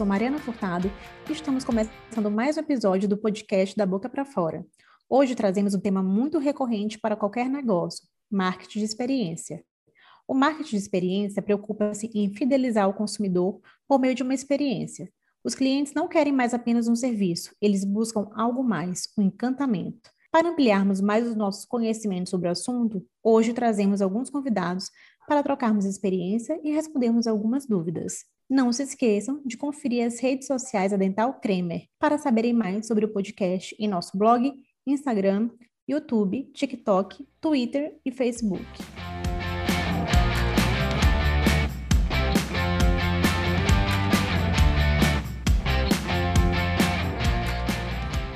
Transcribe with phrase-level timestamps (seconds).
[0.00, 0.90] sou Mariana Furtado
[1.28, 4.64] e estamos começando mais um episódio do podcast Da Boca para Fora.
[5.10, 9.62] Hoje trazemos um tema muito recorrente para qualquer negócio: marketing de experiência.
[10.26, 15.12] O marketing de experiência preocupa-se em fidelizar o consumidor por meio de uma experiência.
[15.44, 20.10] Os clientes não querem mais apenas um serviço, eles buscam algo mais, um encantamento.
[20.32, 24.90] Para ampliarmos mais os nossos conhecimentos sobre o assunto, hoje trazemos alguns convidados
[25.28, 28.24] para trocarmos experiência e respondermos algumas dúvidas.
[28.50, 33.04] Não se esqueçam de conferir as redes sociais da Dental Kremer para saberem mais sobre
[33.04, 34.52] o podcast em nosso blog,
[34.84, 35.50] Instagram,
[35.88, 38.66] YouTube, TikTok, Twitter e Facebook.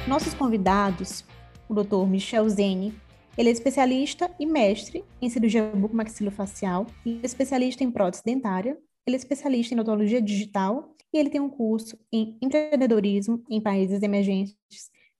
[0.06, 1.24] Nossos convidados,
[1.68, 2.06] o Dr.
[2.06, 2.94] Michel Zene,
[3.36, 9.18] ele é especialista e mestre em cirurgia bucomaxilofacial, e especialista em prótese dentária, ele é
[9.18, 14.56] especialista em odontologia digital e ele tem um curso em empreendedorismo em países emergentes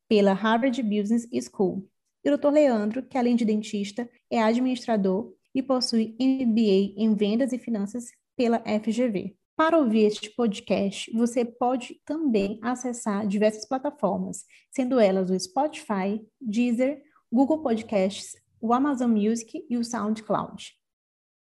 [0.09, 1.89] pela Harvard Business School.
[2.25, 2.49] E o Dr.
[2.49, 8.61] Leandro, que além de dentista, é administrador e possui MBA em vendas e finanças pela
[8.61, 9.37] FGV.
[9.57, 17.01] Para ouvir este podcast, você pode também acessar diversas plataformas, sendo elas o Spotify, Deezer,
[17.31, 20.75] Google Podcasts, o Amazon Music e o SoundCloud.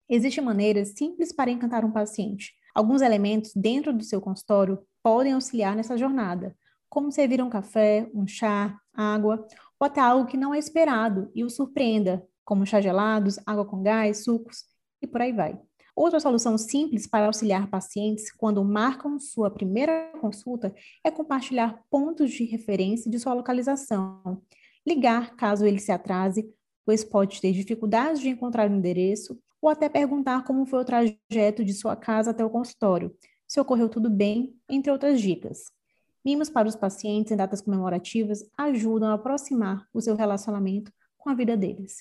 [0.09, 2.53] Existem maneiras simples para encantar um paciente.
[2.73, 6.55] Alguns elementos dentro do seu consultório podem auxiliar nessa jornada,
[6.89, 9.45] como servir um café, um chá, água,
[9.79, 13.83] ou até algo que não é esperado e o surpreenda, como chá gelados, água com
[13.83, 14.63] gás, sucos
[15.01, 15.59] e por aí vai.
[15.95, 20.73] Outra solução simples para auxiliar pacientes quando marcam sua primeira consulta
[21.03, 24.41] é compartilhar pontos de referência de sua localização
[24.89, 26.49] ligar caso ele se atrase,
[26.85, 31.63] pois pode ter dificuldades de encontrar o endereço, ou até perguntar como foi o trajeto
[31.63, 33.15] de sua casa até o consultório,
[33.47, 35.63] se ocorreu tudo bem, entre outras dicas.
[36.23, 41.33] Mimos para os pacientes em datas comemorativas ajudam a aproximar o seu relacionamento com a
[41.33, 41.97] vida deles.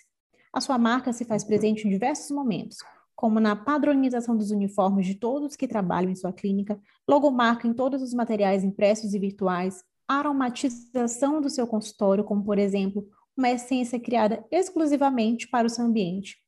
[0.52, 2.78] A sua marca se faz presente em diversos momentos,
[3.14, 8.02] como na padronização dos uniformes de todos que trabalham em sua clínica, logomarca em todos
[8.02, 14.44] os materiais impressos e virtuais, aromatização do seu consultório, como por exemplo, uma essência criada
[14.50, 16.38] exclusivamente para o seu ambiente,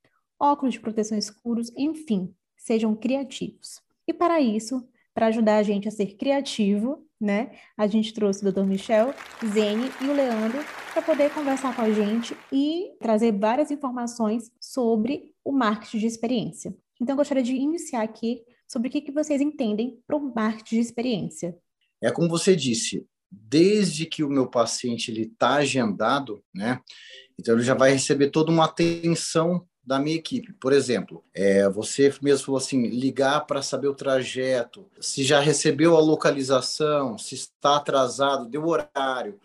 [0.41, 3.81] óculos de proteção escuros, enfim, sejam criativos.
[4.07, 8.51] E para isso, para ajudar a gente a ser criativo, né, a gente trouxe o
[8.51, 8.65] Dr.
[8.65, 9.15] Michel,
[9.53, 10.59] Zene e o Leandro
[10.93, 16.77] para poder conversar com a gente e trazer várias informações sobre o marketing de experiência.
[17.01, 20.77] Então, eu gostaria de iniciar aqui sobre o que, que vocês entendem para o marketing
[20.77, 21.59] de experiência.
[22.01, 26.81] É como você disse, desde que o meu paciente está agendado, né?
[27.39, 30.53] Então ele já vai receber toda uma atenção da minha equipe.
[30.53, 35.97] Por exemplo, é, você mesmo falou assim, ligar para saber o trajeto, se já recebeu
[35.97, 39.41] a localização, se está atrasado, deu horário,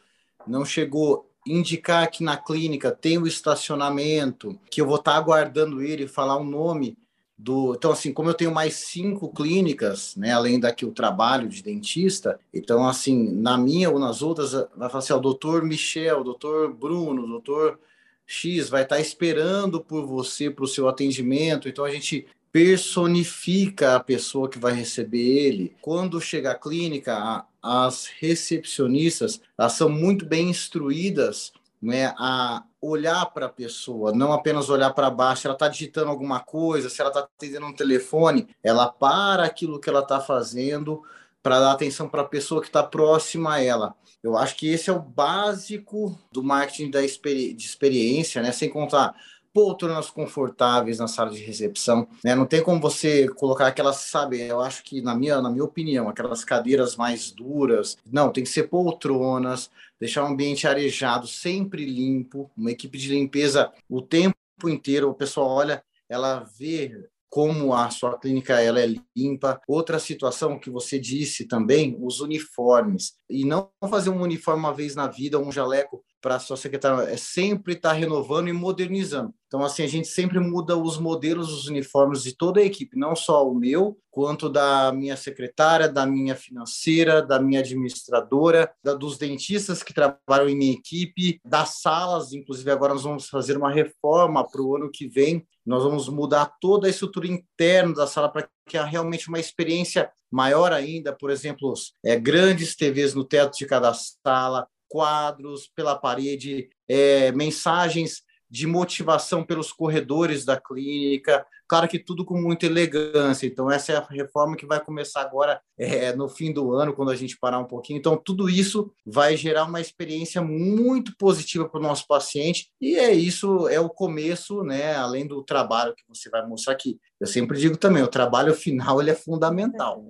[0.45, 5.81] não chegou, indicar que na clínica tem o estacionamento, que eu vou estar tá aguardando
[5.81, 6.95] ele falar o nome
[7.35, 7.73] do.
[7.73, 12.39] Então, assim, como eu tenho mais cinco clínicas, né, além daqui o trabalho de dentista,
[12.53, 17.25] então, assim, na minha ou nas outras, vai falar assim: o doutor Michel, doutor Bruno,
[17.25, 17.79] doutor
[18.25, 21.69] X vai estar esperando por você para o seu atendimento.
[21.69, 25.75] Então, a gente personifica a pessoa que vai receber ele.
[25.81, 33.47] Quando chega à clínica, as recepcionistas elas são muito bem instruídas né, a olhar para
[33.47, 35.41] a pessoa, não apenas olhar para baixo.
[35.41, 39.79] Se ela está digitando alguma coisa, se ela está atendendo um telefone, ela para aquilo
[39.79, 41.03] que ela está fazendo
[41.45, 43.95] para dar atenção para a pessoa que está próxima a ela.
[44.23, 48.51] Eu acho que esse é o básico do marketing da experi de experiência, né?
[48.51, 49.13] Sem contar
[49.53, 52.33] poltronas confortáveis na sala de recepção, né?
[52.33, 54.41] Não tem como você colocar aquelas, sabe?
[54.41, 57.95] Eu acho que na minha, na minha opinião, aquelas cadeiras mais duras.
[58.11, 59.69] Não, tem que ser poltronas,
[59.99, 65.11] deixar o ambiente arejado, sempre limpo, uma equipe de limpeza o tempo inteiro.
[65.11, 69.59] O pessoal olha, ela vê como a sua clínica ela é limpa.
[69.67, 73.17] Outra situação que você disse também, os uniformes.
[73.29, 77.03] E não fazer um uniforme uma vez na vida, um jaleco para a sua secretária,
[77.03, 79.31] é sempre estar tá renovando e modernizando.
[79.45, 83.15] Então, assim, a gente sempre muda os modelos dos uniformes de toda a equipe, não
[83.15, 89.19] só o meu, quanto da minha secretária, da minha financeira, da minha administradora, da, dos
[89.19, 92.33] dentistas que trabalham em minha equipe, das salas.
[92.33, 95.45] Inclusive, agora nós vamos fazer uma reforma para o ano que vem.
[95.63, 100.09] Nós vamos mudar toda a estrutura interna da sala para que há realmente uma experiência
[100.31, 101.13] maior ainda.
[101.13, 101.71] Por exemplo,
[102.03, 109.43] é, grandes TVs no teto de cada sala, quadros pela parede, é, mensagens de motivação
[109.43, 113.45] pelos corredores da clínica, claro que tudo com muita elegância.
[113.45, 117.11] Então, essa é a reforma que vai começar agora é, no fim do ano, quando
[117.11, 117.97] a gente parar um pouquinho.
[117.97, 123.13] Então, tudo isso vai gerar uma experiência muito positiva para o nosso paciente, e é
[123.13, 124.95] isso, é o começo, né?
[124.95, 126.97] Além do trabalho que você vai mostrar aqui.
[127.19, 130.05] Eu sempre digo também, o trabalho final ele é fundamental.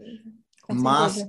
[0.69, 1.27] Mas é,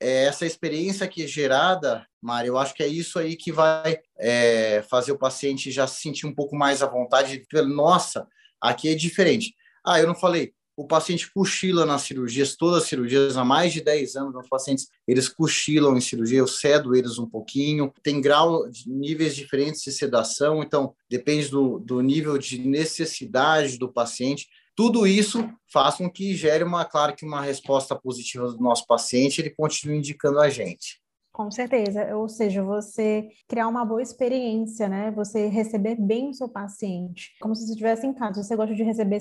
[0.00, 4.82] essa experiência que é gerada, Mari, eu acho que é isso aí que vai é,
[4.88, 7.44] fazer o paciente já se sentir um pouco mais à vontade.
[7.66, 8.26] Nossa,
[8.60, 9.54] aqui é diferente.
[9.84, 13.80] Ah, eu não falei, o paciente cochila nas cirurgias, todas as cirurgias, há mais de
[13.80, 18.68] 10 anos, os pacientes, eles cochilam em cirurgia, eu cedo eles um pouquinho, tem grau,
[18.86, 25.48] níveis diferentes de sedação, então depende do, do nível de necessidade do paciente, tudo isso
[25.72, 29.96] faz com que gere uma, claro que uma resposta positiva do nosso paciente, ele continue
[29.96, 31.00] indicando a gente.
[31.32, 35.10] Com certeza, ou seja, você criar uma boa experiência, né?
[35.10, 38.42] Você receber bem o seu paciente, como se você estivesse em casa.
[38.42, 39.20] Você gosta de receber,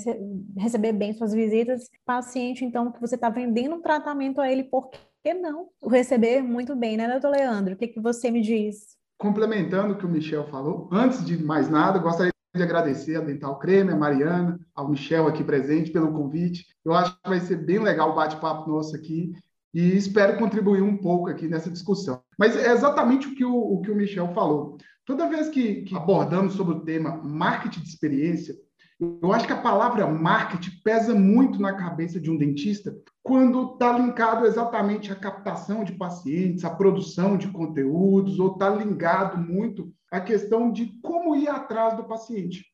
[0.58, 4.90] receber bem suas visitas, paciente, então, que você está vendendo um tratamento a ele, por
[5.24, 7.74] que não receber muito bem, né, doutor Leandro?
[7.74, 8.96] O que, que você me diz?
[9.18, 13.60] Complementando o que o Michel falou, antes de mais nada, gostaria de agradecer a Dental
[13.60, 16.66] Creme, a Mariana, ao Michel aqui presente pelo convite.
[16.84, 19.34] Eu acho que vai ser bem legal o bate-papo nosso aqui
[19.74, 22.22] e espero contribuir um pouco aqui nessa discussão.
[22.40, 24.78] Mas é exatamente o que o, o que o Michel falou.
[25.06, 28.56] Toda vez que, que abordamos sobre o tema marketing de experiência,
[29.00, 33.98] eu acho que a palavra marketing pesa muito na cabeça de um dentista quando está
[33.98, 40.22] linkado exatamente à captação de pacientes, à produção de conteúdos, ou está ligado muito à
[40.22, 42.66] questão de como ir atrás do paciente.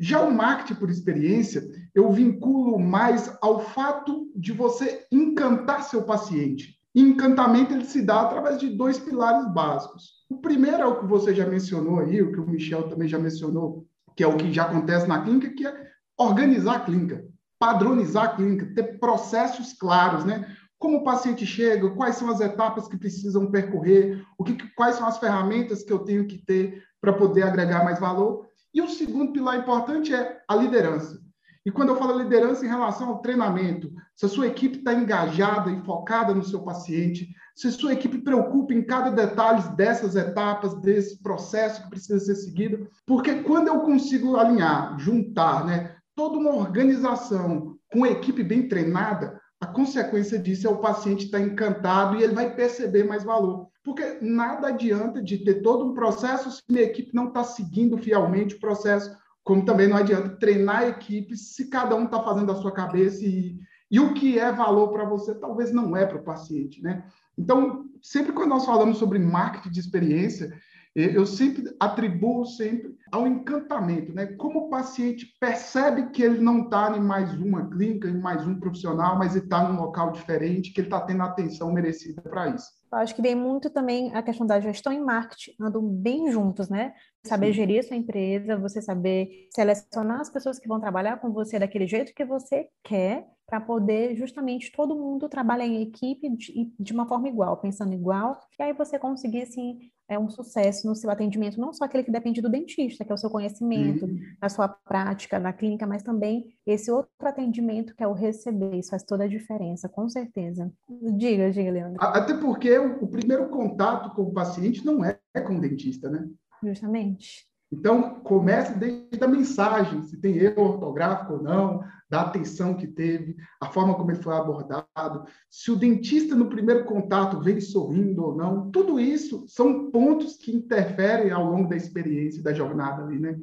[0.00, 1.62] Já o marketing por experiência,
[1.94, 6.76] eu vinculo mais ao fato de você encantar seu paciente.
[6.94, 10.24] E encantamento ele se dá através de dois pilares básicos.
[10.28, 13.18] O primeiro é o que você já mencionou aí, o que o Michel também já
[13.18, 13.86] mencionou,
[14.16, 17.24] que é o que já acontece na clínica, que é organizar a clínica,
[17.58, 20.56] padronizar a clínica, ter processos claros, né?
[20.76, 25.06] Como o paciente chega, quais são as etapas que precisam percorrer, o que, quais são
[25.06, 28.46] as ferramentas que eu tenho que ter para poder agregar mais valor.
[28.72, 31.20] E o segundo pilar importante é a liderança.
[31.64, 35.70] E quando eu falo liderança em relação ao treinamento, se a sua equipe está engajada
[35.70, 40.74] e focada no seu paciente, se a sua equipe preocupa em cada detalhe dessas etapas,
[40.80, 46.54] desse processo que precisa ser seguido, porque quando eu consigo alinhar, juntar, né, toda uma
[46.54, 49.37] organização com uma equipe bem treinada,
[49.72, 53.68] consequência disso é o paciente estar encantado e ele vai perceber mais valor.
[53.82, 58.54] Porque nada adianta de ter todo um processo se minha equipe não está seguindo fielmente
[58.54, 62.56] o processo, como também não adianta treinar a equipe se cada um está fazendo a
[62.56, 63.58] sua cabeça e,
[63.90, 67.04] e o que é valor para você talvez não é para o paciente, né?
[67.38, 70.52] Então, sempre quando nós falamos sobre marketing de experiência,
[70.94, 74.26] eu sempre atribuo sempre ao encantamento, né?
[74.26, 78.58] Como o paciente percebe que ele não está em mais uma clínica, em mais um
[78.58, 82.78] profissional, mas está num local diferente, que ele está tendo a atenção merecida para isso.
[82.90, 86.68] Eu acho que vem muito também a questão da gestão e marketing, andam bem juntos,
[86.68, 86.94] né?
[87.24, 87.52] Saber Sim.
[87.52, 92.14] gerir sua empresa, você saber selecionar as pessoas que vão trabalhar com você daquele jeito
[92.14, 97.28] que você quer, para poder justamente todo mundo trabalhar em equipe de, de, uma forma
[97.28, 101.72] igual, pensando igual, e aí você conseguir, assim, é um sucesso no seu atendimento, não
[101.72, 104.18] só aquele que depende do dentista, que é o seu conhecimento, uhum.
[104.40, 108.90] a sua prática na clínica, mas também esse outro atendimento que é o receber, isso
[108.90, 110.72] faz toda a diferença, com certeza.
[110.88, 111.98] Diga, diga, Leandro.
[112.00, 116.26] Até porque o, o primeiro contato com o paciente não é com o dentista, né?
[116.62, 117.46] Justamente.
[117.70, 123.36] Então, comece desde a mensagem, se tem erro ortográfico ou não, da atenção que teve,
[123.60, 128.34] a forma como ele foi abordado, se o dentista no primeiro contato veio sorrindo ou
[128.34, 133.38] não, tudo isso são pontos que interferem ao longo da experiência, da jornada ali, né?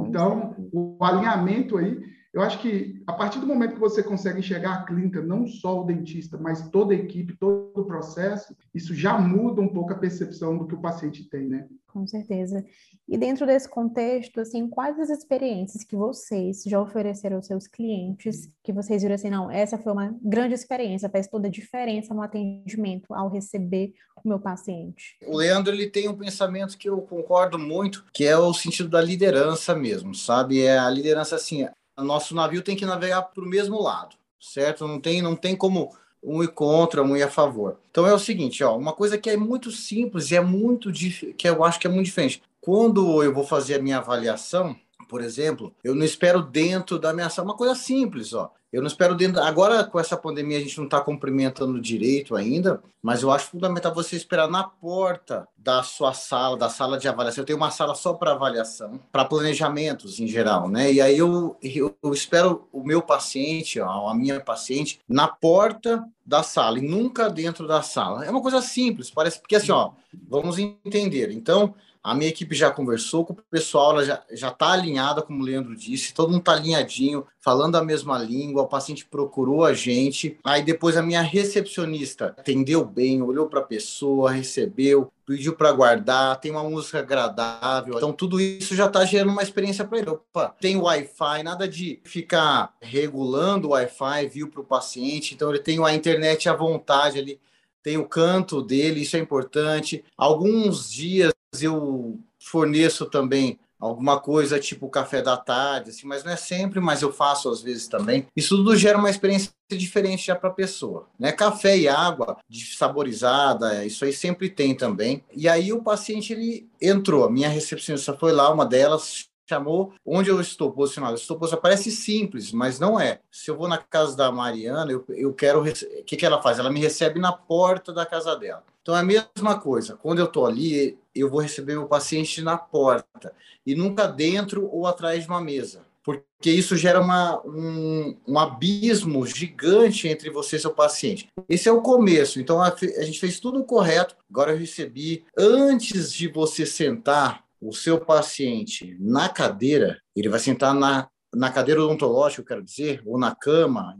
[0.00, 2.00] Então, o alinhamento aí,
[2.38, 5.80] eu acho que a partir do momento que você consegue enxergar a clínica, não só
[5.80, 9.98] o dentista, mas toda a equipe, todo o processo, isso já muda um pouco a
[9.98, 11.66] percepção do que o paciente tem, né?
[11.88, 12.64] Com certeza.
[13.08, 18.48] E dentro desse contexto, assim, quais as experiências que vocês já ofereceram aos seus clientes,
[18.62, 22.22] que vocês viram assim, não, essa foi uma grande experiência, faz toda a diferença no
[22.22, 25.16] atendimento ao receber o meu paciente?
[25.26, 29.00] O Leandro, ele tem um pensamento que eu concordo muito, que é o sentido da
[29.00, 30.62] liderança mesmo, sabe?
[30.62, 31.66] É a liderança assim,
[32.04, 34.86] nosso navio tem que navegar para o mesmo lado, certo?
[34.86, 37.78] Não tem, não tem como um ir contra, um ir a favor.
[37.90, 41.48] Então é o seguinte, ó, uma coisa que é muito simples e é muito que
[41.48, 42.42] eu acho que é muito diferente.
[42.60, 44.76] Quando eu vou fazer a minha avaliação,
[45.08, 48.52] por exemplo, eu não espero dentro da minha sala, uma coisa simples, ó.
[48.70, 49.42] Eu não espero dentro.
[49.42, 53.94] Agora, com essa pandemia, a gente não está cumprimentando direito ainda, mas eu acho fundamental
[53.94, 57.40] você esperar na porta da sua sala, da sala de avaliação.
[57.40, 60.92] Eu tenho uma sala só para avaliação, para planejamentos em geral, né?
[60.92, 66.04] E aí eu, eu, eu espero o meu paciente, ó, a minha paciente, na porta
[66.24, 68.26] da sala e nunca dentro da sala.
[68.26, 69.92] É uma coisa simples, parece porque assim, ó,
[70.28, 71.30] vamos entender.
[71.30, 71.74] Então,
[72.08, 75.76] a minha equipe já conversou com o pessoal, ela já está alinhada, como o Leandro
[75.76, 80.38] disse, todo mundo está alinhadinho, falando a mesma língua, o paciente procurou a gente.
[80.42, 86.40] Aí depois a minha recepcionista atendeu bem, olhou para a pessoa, recebeu, pediu para guardar,
[86.40, 87.94] tem uma música agradável.
[87.96, 90.10] Então tudo isso já está gerando uma experiência para ele.
[90.10, 95.34] Opa, tem Wi-Fi, nada de ficar regulando o Wi-Fi, viu para o paciente.
[95.34, 97.38] Então ele tem a internet à vontade ali
[97.80, 100.04] tem o canto dele, isso é importante.
[100.16, 106.36] Alguns dias eu forneço também alguma coisa tipo café da tarde, assim, mas não é
[106.36, 108.26] sempre, mas eu faço às vezes também.
[108.36, 111.30] Isso tudo gera uma experiência diferente já para a pessoa, né?
[111.30, 112.38] Café e água
[112.76, 115.22] saborizada, isso aí sempre tem também.
[115.34, 120.30] E aí o paciente ele entrou, a minha recepcionista foi lá, uma delas chamou onde
[120.30, 121.14] eu estou posicionado.
[121.14, 123.20] Estou posicionado, parece simples, mas não é.
[123.30, 125.62] Se eu vou na casa da Mariana, eu, eu quero.
[125.62, 126.58] O que, que ela faz?
[126.58, 128.64] Ela me recebe na porta da casa dela.
[128.82, 129.96] Então é a mesma coisa.
[129.96, 133.32] Quando eu estou ali, eu vou receber o paciente na porta
[133.66, 135.86] e nunca dentro ou atrás de uma mesa.
[136.02, 141.28] Porque isso gera uma, um, um abismo gigante entre você e seu paciente.
[141.46, 142.40] Esse é o começo.
[142.40, 144.16] Então a, a gente fez tudo correto.
[144.30, 145.26] Agora eu recebi.
[145.36, 151.82] Antes de você sentar o seu paciente na cadeira, ele vai sentar na, na cadeira
[151.82, 153.96] odontológica, eu quero dizer, ou na cama,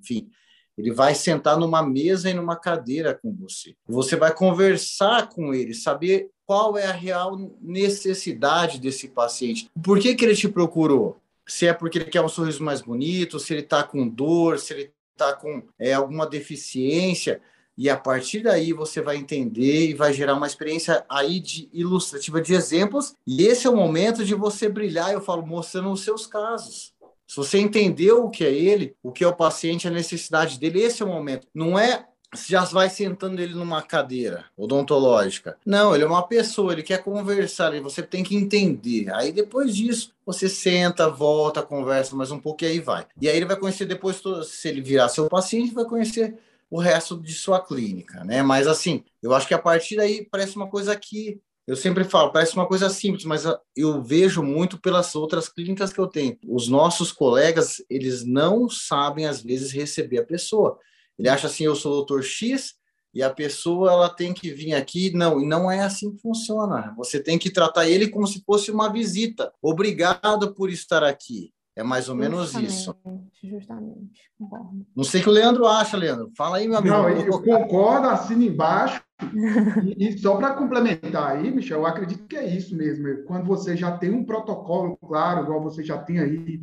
[0.00, 0.28] enfim,
[0.76, 3.74] ele vai sentar numa mesa e numa cadeira com você.
[3.86, 9.68] Você vai conversar com ele, saber qual é a real necessidade desse paciente.
[9.82, 11.18] Por que, que ele te procurou?
[11.46, 14.72] Se é porque ele quer um sorriso mais bonito, se ele está com dor, se
[14.72, 17.40] ele está com é, alguma deficiência
[17.78, 22.40] e a partir daí você vai entender e vai gerar uma experiência aí de ilustrativa
[22.40, 23.14] de exemplos.
[23.24, 26.92] E esse é o momento de você brilhar, eu falo, mostrando os seus casos.
[27.24, 30.82] Se você entendeu o que é ele, o que é o paciente, a necessidade dele,
[30.82, 31.46] esse é o momento.
[31.54, 32.04] Não é
[32.46, 35.56] já vai sentando ele numa cadeira odontológica.
[35.64, 39.10] Não, ele é uma pessoa, ele quer conversar, e você tem que entender.
[39.14, 43.06] Aí depois disso, você senta, volta, conversa mais um pouco e aí vai.
[43.20, 46.36] E aí ele vai conhecer depois, se ele virar seu paciente, vai conhecer
[46.70, 48.42] o resto de sua clínica, né?
[48.42, 52.32] Mas assim, eu acho que a partir daí parece uma coisa que eu sempre falo,
[52.32, 53.44] parece uma coisa simples, mas
[53.76, 56.38] eu vejo muito pelas outras clínicas que eu tenho.
[56.48, 60.78] Os nossos colegas, eles não sabem às vezes receber a pessoa.
[61.18, 62.74] Ele acha assim, eu sou o doutor X
[63.12, 66.94] e a pessoa ela tem que vir aqui, não, e não é assim que funciona.
[66.96, 69.52] Você tem que tratar ele como se fosse uma visita.
[69.60, 71.52] Obrigado por estar aqui.
[71.78, 72.92] É mais ou menos isso.
[73.40, 74.84] Justamente, concordo.
[74.96, 76.28] Não sei o que o Leandro acha, Leandro.
[76.36, 76.92] Fala aí, meu amigo.
[76.92, 79.00] Não, eu concordo, assino embaixo.
[79.96, 83.22] e, e, só para complementar aí, Michel, eu acredito que é isso mesmo.
[83.26, 86.60] Quando você já tem um protocolo claro, igual você já tem aí,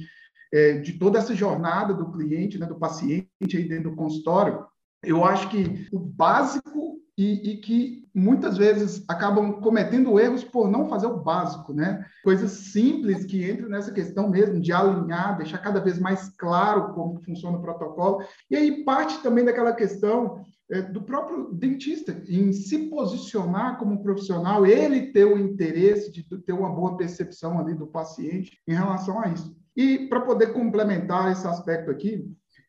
[0.53, 4.65] é, de toda essa jornada do cliente, né, do paciente aí dentro do consultório,
[5.01, 10.89] eu acho que o básico e, e, que muitas vezes acabam cometendo erros por não
[10.89, 12.05] fazer o básico, né?
[12.23, 17.21] Coisas simples que entram nessa questão mesmo de alinhar, deixar cada vez mais claro como
[17.23, 18.23] funciona o protocolo.
[18.49, 24.65] E aí parte também daquela questão é, do próprio dentista em se posicionar como profissional,
[24.65, 29.27] ele ter o interesse de ter uma boa percepção ali do paciente em relação a
[29.27, 29.55] isso.
[29.75, 32.25] E para poder complementar esse aspecto aqui,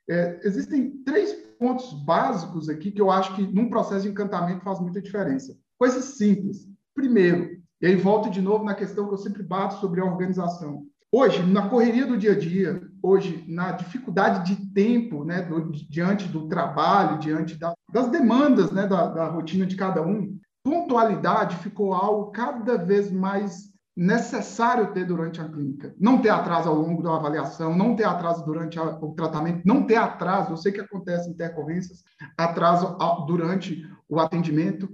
[0.09, 4.79] é, existem três pontos básicos aqui que eu acho que num processo de encantamento faz
[4.81, 5.57] muita diferença.
[5.79, 6.69] Coisas simples.
[6.95, 10.85] Primeiro, e aí volto de novo na questão que eu sempre bato sobre a organização.
[11.13, 16.27] Hoje, na correria do dia a dia, hoje, na dificuldade de tempo, né, do, diante
[16.29, 21.95] do trabalho, diante da, das demandas né, da, da rotina de cada um, pontualidade ficou
[21.95, 25.95] algo cada vez mais necessário ter durante a clínica.
[25.99, 29.85] Não ter atraso ao longo da avaliação, não ter atraso durante a, o tratamento, não
[29.85, 32.05] ter atraso, eu sei que acontece intercorrências,
[32.37, 34.89] atraso durante o atendimento,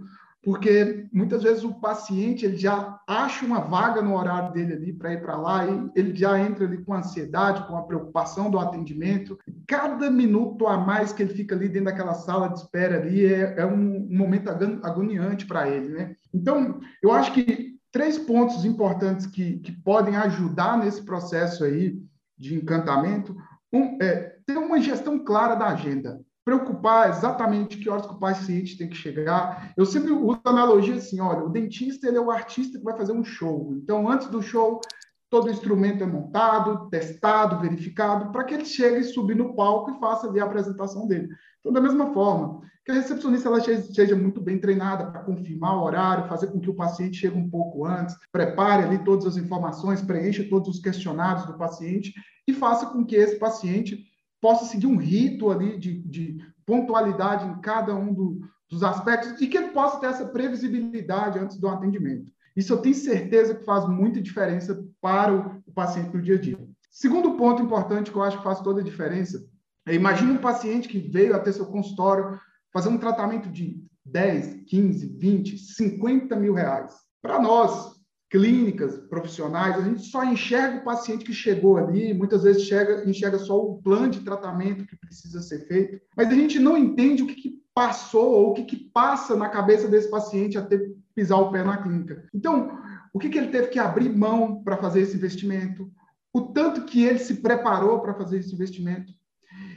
[0.45, 5.13] porque muitas vezes o paciente ele já acha uma vaga no horário dele ali para
[5.13, 9.39] ir para lá e ele já entra ali com ansiedade, com a preocupação do atendimento.
[9.69, 13.55] Cada minuto a mais que ele fica ali dentro daquela sala de espera ali é,
[13.59, 16.17] é um, um momento agoniante para ele, né?
[16.35, 21.97] Então, eu acho que três pontos importantes que, que podem ajudar nesse processo aí
[22.39, 23.37] de encantamento.
[23.73, 26.21] Um, é, ter uma gestão clara da agenda.
[26.45, 29.73] Preocupar exatamente que horas que o paciente tem que chegar.
[29.77, 32.97] Eu sempre uso a analogia assim, olha, o dentista ele é o artista que vai
[32.97, 33.73] fazer um show.
[33.75, 34.81] Então, antes do show,
[35.31, 40.27] todo instrumento é montado, testado, verificado, para que ele chegue e no palco e faça
[40.27, 41.29] ali a apresentação dele.
[41.61, 45.83] Então, da mesma forma, que a recepcionista ela seja muito bem treinada para confirmar o
[45.83, 50.03] horário, fazer com que o paciente chegue um pouco antes, prepare ali todas as informações,
[50.03, 52.13] preencha todos os questionários do paciente
[52.47, 54.05] e faça com que esse paciente
[54.41, 59.47] possa seguir um rito ali de, de pontualidade em cada um do, dos aspectos e
[59.47, 62.33] que ele possa ter essa previsibilidade antes do atendimento.
[62.57, 66.41] Isso eu tenho certeza que faz muita diferença para o, o paciente no dia a
[66.41, 66.59] dia.
[66.91, 69.47] Segundo ponto importante que eu acho que faz toda a diferença
[69.87, 72.39] é imagine um paciente que veio até seu consultório
[72.73, 76.93] fazer um tratamento de 10, 15, 20, 50 mil reais.
[77.21, 77.93] Para nós,
[78.31, 83.39] clínicas, profissionais, a gente só enxerga o paciente que chegou ali, muitas vezes enxerga, enxerga
[83.39, 87.27] só o plano de tratamento que precisa ser feito, mas a gente não entende o
[87.27, 90.81] que, que passou ou o que, que passa na cabeça desse paciente até
[91.15, 92.27] pisar o pé na clínica.
[92.35, 92.79] Então,
[93.13, 95.93] o que, que ele teve que abrir mão para fazer esse investimento,
[96.33, 99.13] o tanto que ele se preparou para fazer esse investimento.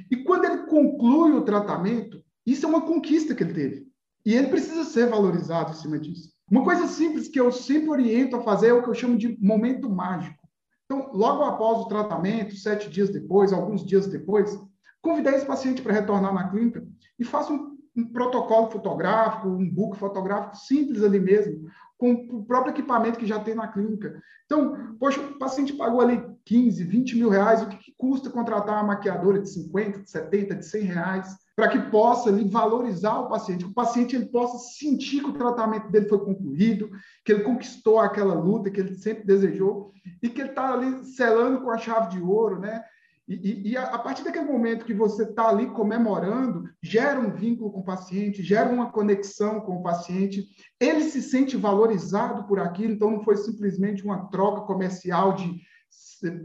[0.09, 3.87] E quando ele conclui o tratamento, isso é uma conquista que ele teve.
[4.25, 6.29] E ele precisa ser valorizado em cima disso.
[6.49, 9.37] Uma coisa simples que eu sempre oriento a fazer é o que eu chamo de
[9.41, 10.45] momento mágico.
[10.85, 14.59] Então, logo após o tratamento, sete dias depois, alguns dias depois,
[15.01, 16.85] convidar esse paciente para retornar na clínica
[17.17, 22.73] e faça um, um protocolo fotográfico, um book fotográfico simples ali mesmo, com o próprio
[22.73, 24.21] equipamento que já tem na clínica.
[24.45, 28.75] Então, poxa, o paciente pagou ali 15, 20 mil reais, o que, que custa contratar
[28.75, 31.44] uma maquiadora de 50, de 70, de 100 reais?
[31.55, 35.37] Para que possa ali, valorizar o paciente, que o paciente ele possa sentir que o
[35.37, 36.89] tratamento dele foi concluído,
[37.23, 41.61] que ele conquistou aquela luta que ele sempre desejou e que ele está ali selando
[41.61, 42.83] com a chave de ouro, né?
[43.27, 47.31] E, e, e a, a, partir daquele momento que você está ali comemorando, gera um
[47.31, 50.45] vínculo com o paciente, gera uma conexão com o paciente,
[50.79, 55.59] ele se sente valorizado por aquilo, então não foi simplesmente uma troca comercial de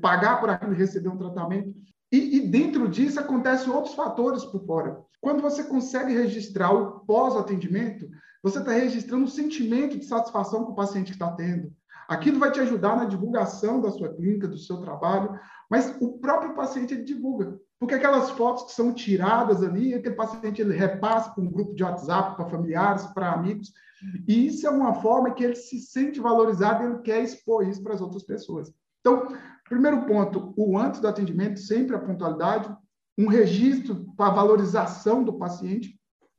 [0.01, 1.75] pagar por aquilo e receber um tratamento,
[2.13, 5.01] e, e, dentro disso acontecem outros fatores por fora.
[5.21, 8.09] Quando você consegue registrar o pós-atendimento,
[8.43, 11.73] você está registrando o sentimento de satisfação que o paciente está tendo.
[12.09, 15.39] Aquilo vai te ajudar na divulgação da sua clínica, do seu trabalho,
[15.71, 17.57] mas o próprio paciente ele divulga.
[17.79, 21.85] Porque aquelas fotos que são tiradas ali, aquele paciente ele repassa para um grupo de
[21.85, 23.73] WhatsApp, para familiares, para amigos,
[24.27, 27.83] e isso é uma forma que ele se sente valorizado e ele quer expor isso
[27.83, 28.73] para as outras pessoas.
[29.01, 29.29] Então,
[29.71, 32.69] primeiro ponto, o antes do atendimento, sempre a pontualidade,
[33.17, 35.97] um registro para valorização do paciente.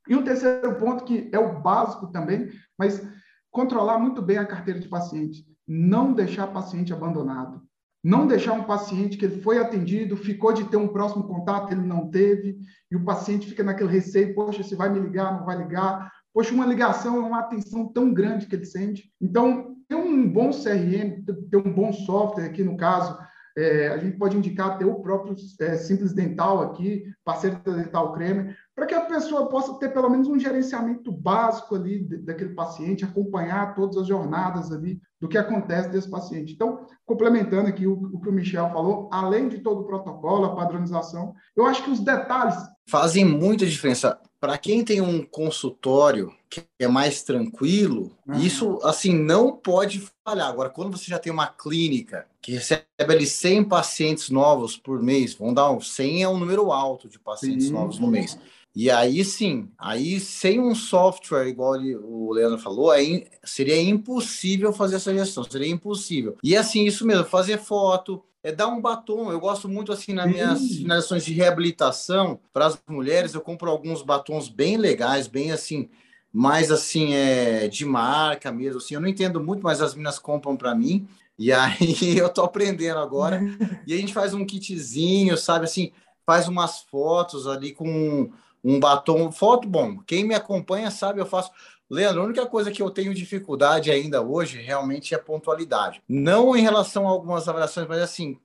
[0.10, 3.02] E um terceiro ponto, que é o básico também, mas
[3.50, 5.46] controlar muito bem a carteira de paciente.
[5.66, 7.62] Não deixar paciente abandonado.
[8.04, 11.84] Não deixar um paciente que ele foi atendido, ficou de ter um próximo contato, ele
[11.84, 12.58] não teve,
[12.90, 16.12] e o paciente fica naquele receio, poxa, se vai me ligar, não vai ligar.
[16.34, 19.14] Poxa, uma ligação é uma atenção tão grande que ele sente.
[19.22, 23.18] Então, um bom CRM, ter um bom software aqui no caso,
[23.58, 28.14] é, a gente pode indicar até o próprio é, Simples Dental aqui, parceiro da Dental
[28.14, 33.04] Creme, para que a pessoa possa ter pelo menos um gerenciamento básico ali daquele paciente,
[33.04, 36.54] acompanhar todas as jornadas ali do que acontece desse paciente.
[36.54, 40.56] Então, complementando aqui o, o que o Michel falou, além de todo o protocolo, a
[40.56, 42.56] padronização, eu acho que os detalhes
[42.88, 44.18] fazem muita diferença.
[44.40, 48.38] Para quem tem um consultório que é mais tranquilo, uhum.
[48.38, 50.50] isso assim não pode falhar.
[50.50, 55.34] Agora, quando você já tem uma clínica que recebe ali 100 pacientes novos por mês,
[55.34, 57.74] vamos dar um 100 é um número alto de pacientes sim.
[57.74, 58.38] novos no mês.
[58.76, 64.98] E aí sim, aí sem um software, igual o Leandro falou, aí seria impossível fazer
[64.98, 66.38] essa gestão, seria impossível.
[66.44, 69.32] E assim, isso mesmo, fazer foto, é dar um batom.
[69.32, 73.34] Eu gosto muito assim nas minhas finalizações de reabilitação para as mulheres.
[73.34, 75.90] Eu compro alguns batons bem legais, bem assim,
[76.34, 78.78] mais assim é de marca mesmo.
[78.78, 81.08] Assim, eu não entendo muito, mas as meninas compram para mim.
[81.38, 83.42] E aí eu tô aprendendo agora.
[83.88, 85.92] E a gente faz um kitzinho, sabe assim,
[86.26, 88.32] faz umas fotos ali com
[88.64, 89.32] um batom.
[89.32, 89.98] Foto bom.
[90.06, 91.52] Quem me acompanha sabe, eu faço
[91.92, 96.02] Leandro, a única coisa que eu tenho dificuldade ainda hoje realmente é pontualidade.
[96.08, 98.38] Não em relação a algumas avaliações, mas assim,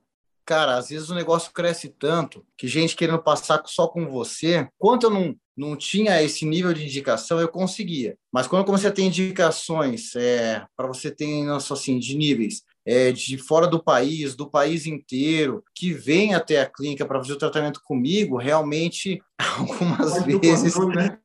[0.47, 5.07] cara, às vezes o negócio cresce tanto que gente querendo passar só com você, quanto
[5.07, 8.17] eu não, não tinha esse nível de indicação, eu conseguia.
[8.31, 12.63] Mas quando eu comecei a ter indicações é, para você ter, nossa, assim, de níveis,
[12.85, 17.33] é, de fora do país, do país inteiro, que vem até a clínica para fazer
[17.33, 19.21] o tratamento comigo, realmente,
[19.59, 20.75] algumas vezes.
[20.95, 21.19] né?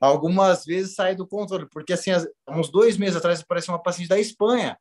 [0.00, 2.10] algumas vezes sai do controle, porque assim,
[2.48, 4.76] uns dois meses atrás apareceu uma paciente da Espanha,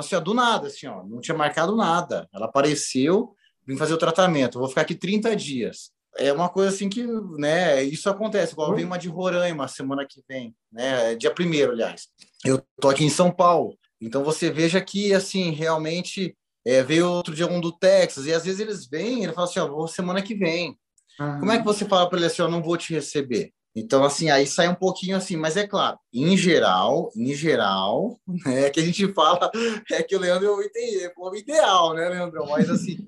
[0.00, 3.34] assim, ó, do nada, assim, ó, não tinha marcado nada, ela apareceu,
[3.66, 5.90] vim fazer o tratamento, vou ficar aqui 30 dias.
[6.16, 7.06] É uma coisa assim que,
[7.38, 12.08] né, isso acontece, igual vem uma de Roraima semana que vem, né, dia primeiro, aliás.
[12.44, 17.34] Eu tô aqui em São Paulo, então você veja que, assim, realmente É, veio outro
[17.34, 20.22] dia um do Texas, e às vezes eles vêm, ele fala assim, ó, vou semana
[20.22, 20.78] que vem.
[21.18, 21.40] Uhum.
[21.40, 23.52] Como é que você fala para ele assim, eu não vou te receber?
[23.74, 28.68] Então, assim, aí sai um pouquinho assim, mas é claro, em geral, em geral, é
[28.68, 29.50] que a gente fala,
[29.90, 32.46] é que o Leandro é o ideal, né, Leandro?
[32.48, 32.98] Mas, assim,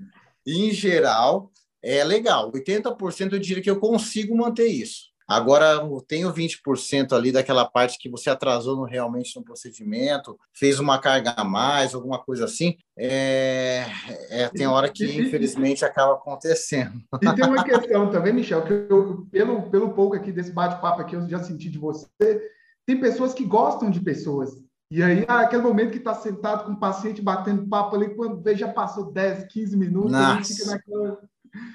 [0.47, 1.51] em geral,
[1.83, 2.51] é legal.
[2.51, 5.14] 80% eu diria que eu consigo manter isso.
[5.27, 10.79] Agora, tem o 20% ali daquela parte que você atrasou no, realmente no procedimento, fez
[10.79, 12.77] uma carga a mais, alguma coisa assim.
[12.97, 13.87] É,
[14.31, 17.01] é tem hora que, infelizmente, acaba acontecendo.
[17.23, 21.17] E tem uma questão também, Michel, que eu, pelo, pelo pouco aqui desse bate-papo aqui,
[21.17, 22.07] eu já senti de você.
[22.87, 24.51] Tem pessoas que gostam de pessoas.
[24.91, 28.43] E aí, ah, aquele momento que está sentado com o paciente batendo papo ali, quando
[28.43, 30.33] vê, já passou 10, 15 minutos, Nossa.
[30.33, 31.19] a gente fica naquela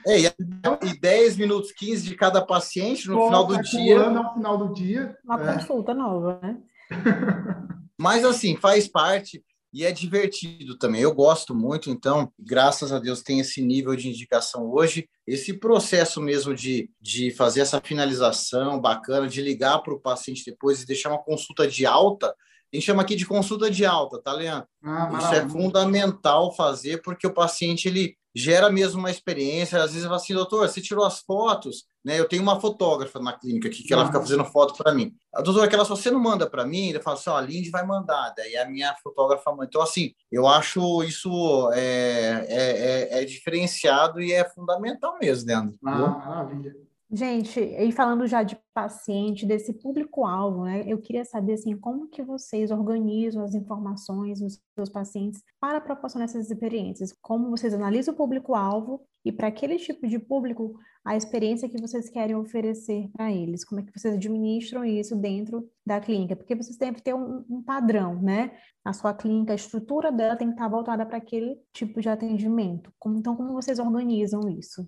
[0.06, 4.02] é, e, e 10 minutos, 15 de cada paciente no final do dia.
[4.02, 5.18] ao final do dia.
[5.24, 5.54] Uma é.
[5.54, 6.58] consulta nova, né?
[7.98, 11.02] Mas assim, faz parte e é divertido também.
[11.02, 15.08] Eu gosto muito, então, graças a Deus, tem esse nível de indicação hoje.
[15.28, 20.82] Esse processo mesmo de, de fazer essa finalização bacana, de ligar para o paciente depois
[20.82, 22.34] e deixar uma consulta de alta,
[22.72, 24.68] a gente chama aqui de consulta de alta, tá, Leandro?
[24.84, 29.82] Ah, Isso é fundamental fazer, porque o paciente ele gera mesmo uma experiência.
[29.82, 32.19] Às vezes eu falo assim, doutor, você tirou as fotos, né?
[32.19, 35.13] Eu tenho uma fotógrafa na clínica aqui que ela fica fazendo foto para mim.
[35.34, 37.69] A doutora, aquela só você não manda para mim, ele fala assim, ó, a Lindy
[37.69, 39.65] vai mandar, daí a minha fotógrafa manda.
[39.65, 45.78] Então, assim, eu acho isso é, é, é, é diferenciado e é fundamental mesmo, Leandro.
[45.86, 46.88] Ah, maravilha.
[47.12, 50.84] Gente, e falando já de paciente, desse público-alvo, né?
[50.86, 56.30] Eu queria saber assim, como que vocês organizam as informações dos seus pacientes para proporcionar
[56.30, 57.12] essas experiências?
[57.19, 62.12] Como vocês analisam o público-alvo e para aquele tipo de público, a experiência que vocês
[62.12, 63.65] querem oferecer para eles?
[63.65, 66.36] Como é que vocês administram isso dentro da clínica?
[66.36, 68.52] Porque vocês têm que ter um, um padrão, né?
[68.86, 72.93] A sua clínica, a estrutura dela tem que estar voltada para aquele tipo de atendimento.
[73.00, 74.88] Como, então, como vocês organizam isso?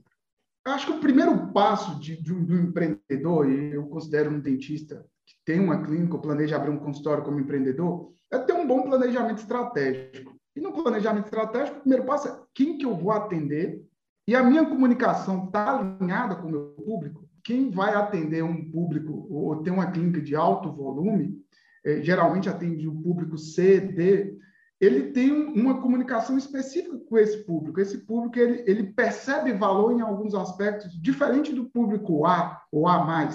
[0.65, 4.39] Acho que o primeiro passo de, de, um, de, um, empreendedor, e eu considero um
[4.39, 8.67] dentista que tem uma clínica ou planeja abrir um consultório como empreendedor, é ter um
[8.67, 10.35] bom planejamento estratégico.
[10.55, 13.81] E no planejamento estratégico, o primeiro passo é quem que eu vou atender
[14.27, 17.27] e a minha comunicação está alinhada com o meu público.
[17.43, 21.41] Quem vai atender um público ou ter uma clínica de alto volume,
[21.83, 24.37] eh, geralmente atende o público C, D,
[24.81, 27.79] ele tem uma comunicação específica com esse público.
[27.79, 33.29] Esse público ele, ele percebe valor em alguns aspectos diferente do público A ou A+.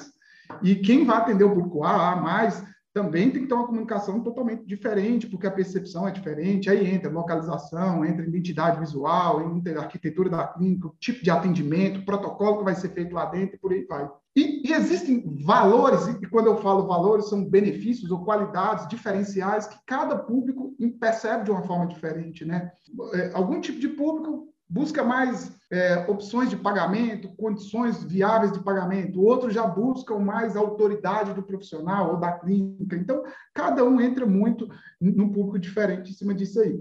[0.61, 2.51] E quem vai atender o público A, A+,
[2.97, 6.71] também tem que ter uma comunicação totalmente diferente, porque a percepção é diferente.
[6.71, 12.65] Aí entra localização, entra identidade visual, entra arquitetura da clínica, tipo de atendimento, protocolo que
[12.65, 14.09] vai ser feito lá dentro por aí vai.
[14.35, 19.77] E, e, existem valores, e quando eu falo valores, são benefícios ou qualidades diferenciais que
[19.87, 22.47] cada público percebe de uma forma diferente.
[22.47, 22.71] Né?
[23.13, 29.23] É, algum tipo de público busca mais é, opções de pagamento, condições viáveis de pagamento,
[29.23, 32.97] outros já buscam mais autoridade do profissional ou da clínica.
[32.97, 33.23] Então,
[33.55, 34.69] cada um entra muito
[35.01, 36.79] num público diferente em cima disso aí.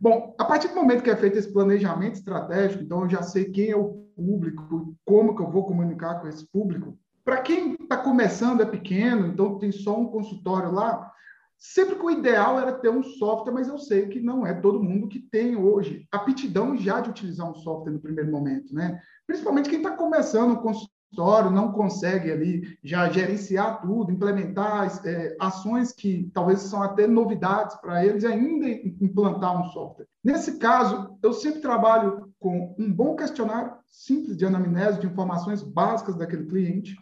[0.00, 3.46] Bom, a partir do momento que é feito esse planejamento estratégico, então eu já sei
[3.46, 6.96] quem é o público, como que eu vou comunicar com esse público.
[7.24, 11.10] Para quem está começando, é pequeno, então tem só um consultório lá,
[11.58, 14.82] sempre que o ideal era ter um software, mas eu sei que não é todo
[14.82, 19.00] mundo que tem hoje aptidão já de utilizar um software no primeiro momento, né?
[19.26, 25.92] Principalmente quem está começando um consultório, não consegue ali já gerenciar tudo, implementar é, ações
[25.92, 30.06] que talvez são até novidades para eles, ainda implantar um software.
[30.22, 36.16] Nesse caso, eu sempre trabalho com um bom questionário simples de anamnese, de informações básicas
[36.16, 36.96] daquele cliente,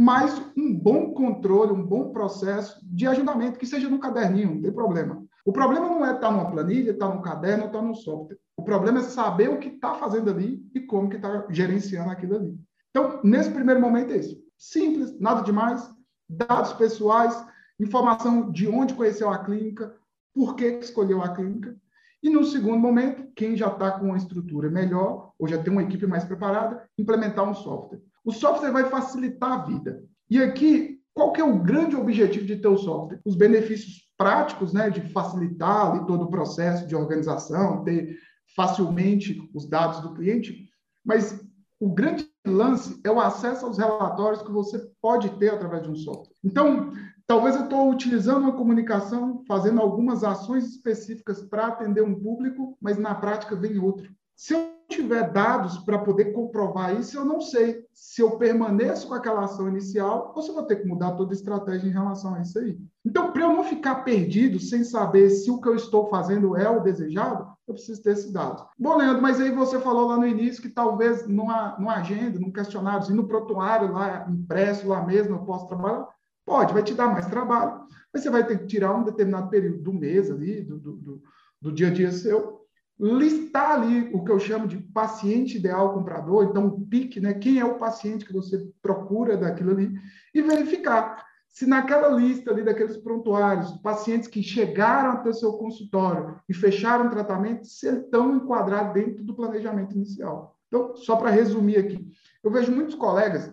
[0.00, 4.70] mas um bom controle, um bom processo de agendamento, que seja no caderninho, não tem
[4.70, 5.24] problema.
[5.44, 8.38] O problema não é estar numa planilha, estar num caderno, estar num software.
[8.56, 12.36] O problema é saber o que está fazendo ali e como que está gerenciando aquilo
[12.36, 12.56] ali.
[12.90, 14.40] Então, nesse primeiro momento é isso.
[14.56, 15.90] Simples, nada demais,
[16.28, 17.44] dados pessoais,
[17.80, 19.96] informação de onde conheceu a clínica,
[20.32, 21.74] por que escolheu a clínica.
[22.22, 25.82] E no segundo momento, quem já está com uma estrutura melhor, ou já tem uma
[25.82, 28.00] equipe mais preparada, implementar um software.
[28.28, 30.04] O software vai facilitar a vida.
[30.28, 33.22] E aqui, qual que é o grande objetivo de ter o software?
[33.24, 38.18] Os benefícios práticos, né, de facilitar ali, todo o processo de organização, ter
[38.54, 40.68] facilmente os dados do cliente,
[41.02, 41.42] mas
[41.80, 45.96] o grande lance é o acesso aos relatórios que você pode ter através de um
[45.96, 46.36] software.
[46.44, 46.92] Então,
[47.26, 52.98] talvez eu estou utilizando uma comunicação, fazendo algumas ações específicas para atender um público, mas
[52.98, 54.12] na prática vem outro.
[54.36, 59.14] Se eu tiver dados para poder comprovar isso, eu não sei se eu permaneço com
[59.14, 62.34] aquela ação inicial ou se eu vou ter que mudar toda a estratégia em relação
[62.34, 62.78] a isso aí.
[63.04, 66.68] Então, para eu não ficar perdido sem saber se o que eu estou fazendo é
[66.68, 68.64] o desejado, eu preciso ter esses dados.
[68.78, 72.50] Bom, Leandro, mas aí você falou lá no início que talvez numa, numa agenda, num
[72.50, 76.08] questionário, no prontuário lá impresso lá mesmo, eu posso trabalhar?
[76.46, 79.82] Pode, vai te dar mais trabalho, mas você vai ter que tirar um determinado período
[79.82, 81.22] do mês ali, do, do, do,
[81.60, 82.57] do dia a dia seu,
[83.00, 87.34] listar ali o que eu chamo de paciente ideal comprador, então o PIC, né?
[87.34, 89.92] Quem é o paciente que você procura daquilo ali,
[90.34, 96.36] e verificar se naquela lista ali daqueles prontuários, pacientes que chegaram até o seu consultório
[96.48, 100.56] e fecharam o tratamento, se estão enquadrados dentro do planejamento inicial.
[100.68, 102.06] Então, só para resumir aqui,
[102.44, 103.52] eu vejo muitos colegas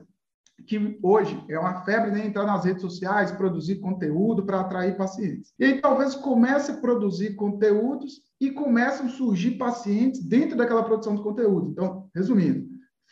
[0.65, 5.53] que hoje é uma febre né, entrar nas redes sociais, produzir conteúdo para atrair pacientes.
[5.59, 11.15] E aí talvez comece a produzir conteúdos e começam a surgir pacientes dentro daquela produção
[11.15, 11.69] de conteúdo.
[11.71, 12.67] Então, resumindo,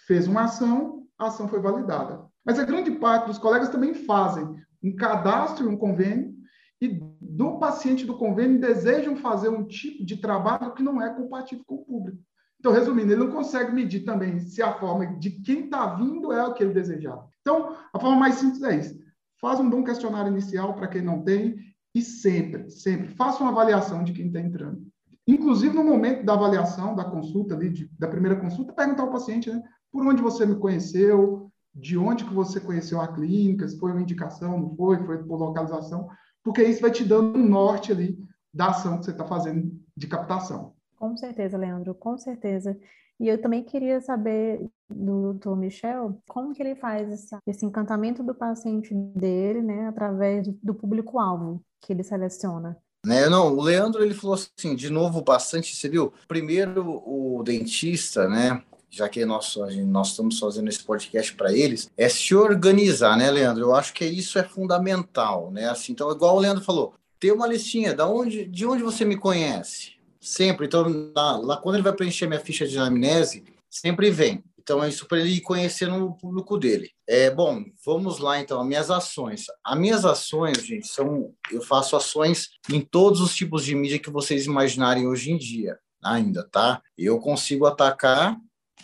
[0.08, 2.26] fez uma ação, a ação foi validada.
[2.46, 4.48] Mas a grande parte dos colegas também fazem
[4.84, 6.34] um cadastro um convênio,
[6.82, 11.64] e do paciente do convênio desejam fazer um tipo de trabalho que não é compatível
[11.66, 12.20] com o público.
[12.64, 16.48] Então, resumindo, ele não consegue medir também se a forma de quem está vindo é
[16.48, 17.28] o que ele desejava.
[17.42, 18.98] Então, a forma mais simples é isso.
[19.42, 21.58] Faz um bom questionário inicial para quem não tem
[21.94, 24.82] e sempre, sempre, faça uma avaliação de quem está entrando.
[25.28, 29.52] Inclusive, no momento da avaliação, da consulta, ali, de, da primeira consulta, perguntar ao paciente,
[29.52, 33.92] né, por onde você me conheceu, de onde que você conheceu a clínica, se foi
[33.92, 36.08] uma indicação, não foi, foi por localização,
[36.42, 38.18] porque isso vai te dando um norte ali
[38.54, 40.73] da ação que você está fazendo de captação.
[41.04, 42.80] Com certeza, Leandro, com certeza.
[43.20, 48.34] E eu também queria saber do doutor Michel como que ele faz esse encantamento do
[48.34, 52.78] paciente dele, né, através do público-alvo que ele seleciona.
[53.06, 56.14] Né, não, o Leandro ele falou assim, de novo, bastante, você viu?
[56.26, 62.08] Primeiro o dentista, né, já que nós, nós estamos fazendo esse podcast para eles, é
[62.08, 63.64] se organizar, né, Leandro?
[63.64, 65.68] Eu acho que isso é fundamental, né?
[65.68, 69.18] Assim, então, igual o Leandro falou, ter uma listinha, da onde, de onde você me
[69.18, 70.02] conhece?
[70.24, 70.68] Sempre.
[70.68, 74.44] Então, lá, lá quando ele vai preencher minha ficha de anamnese, sempre vem.
[74.58, 76.90] Então, é isso para ele ir conhecendo o público dele.
[77.06, 79.48] É, bom, vamos lá, então, as minhas ações.
[79.62, 81.34] As minhas ações, gente, são...
[81.52, 85.78] Eu faço ações em todos os tipos de mídia que vocês imaginarem hoje em dia,
[86.02, 86.82] ainda, tá?
[86.98, 88.38] Eu consigo atacar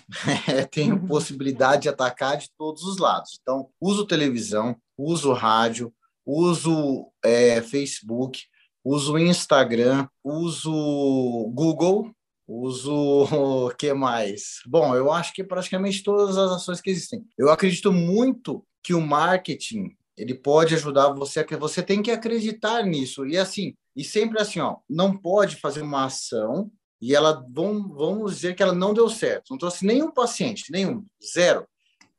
[0.48, 1.08] é, tenho uhum.
[1.08, 3.40] possibilidade de atacar de todos os lados.
[3.42, 5.94] Então, uso televisão, uso rádio,
[6.26, 8.44] uso é, Facebook,
[8.84, 12.12] uso Instagram, uso Google,
[12.48, 12.94] uso
[13.68, 14.62] o que mais?
[14.66, 17.24] Bom, eu acho que praticamente todas as ações que existem.
[17.38, 22.84] Eu acredito muito que o marketing ele pode ajudar você a você tem que acreditar
[22.84, 26.70] nisso e assim e sempre assim ó não pode fazer uma ação
[27.02, 31.06] e ela vamos, vamos dizer que ela não deu certo, não trouxe nenhum paciente, nenhum,
[31.24, 31.66] zero.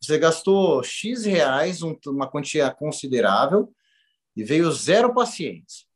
[0.00, 3.70] Você gastou X reais, um, uma quantia considerável,
[4.34, 5.86] e veio zero pacientes.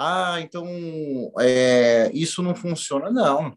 [0.00, 0.64] Ah, então
[1.40, 3.10] é, isso não funciona.
[3.10, 3.52] Não,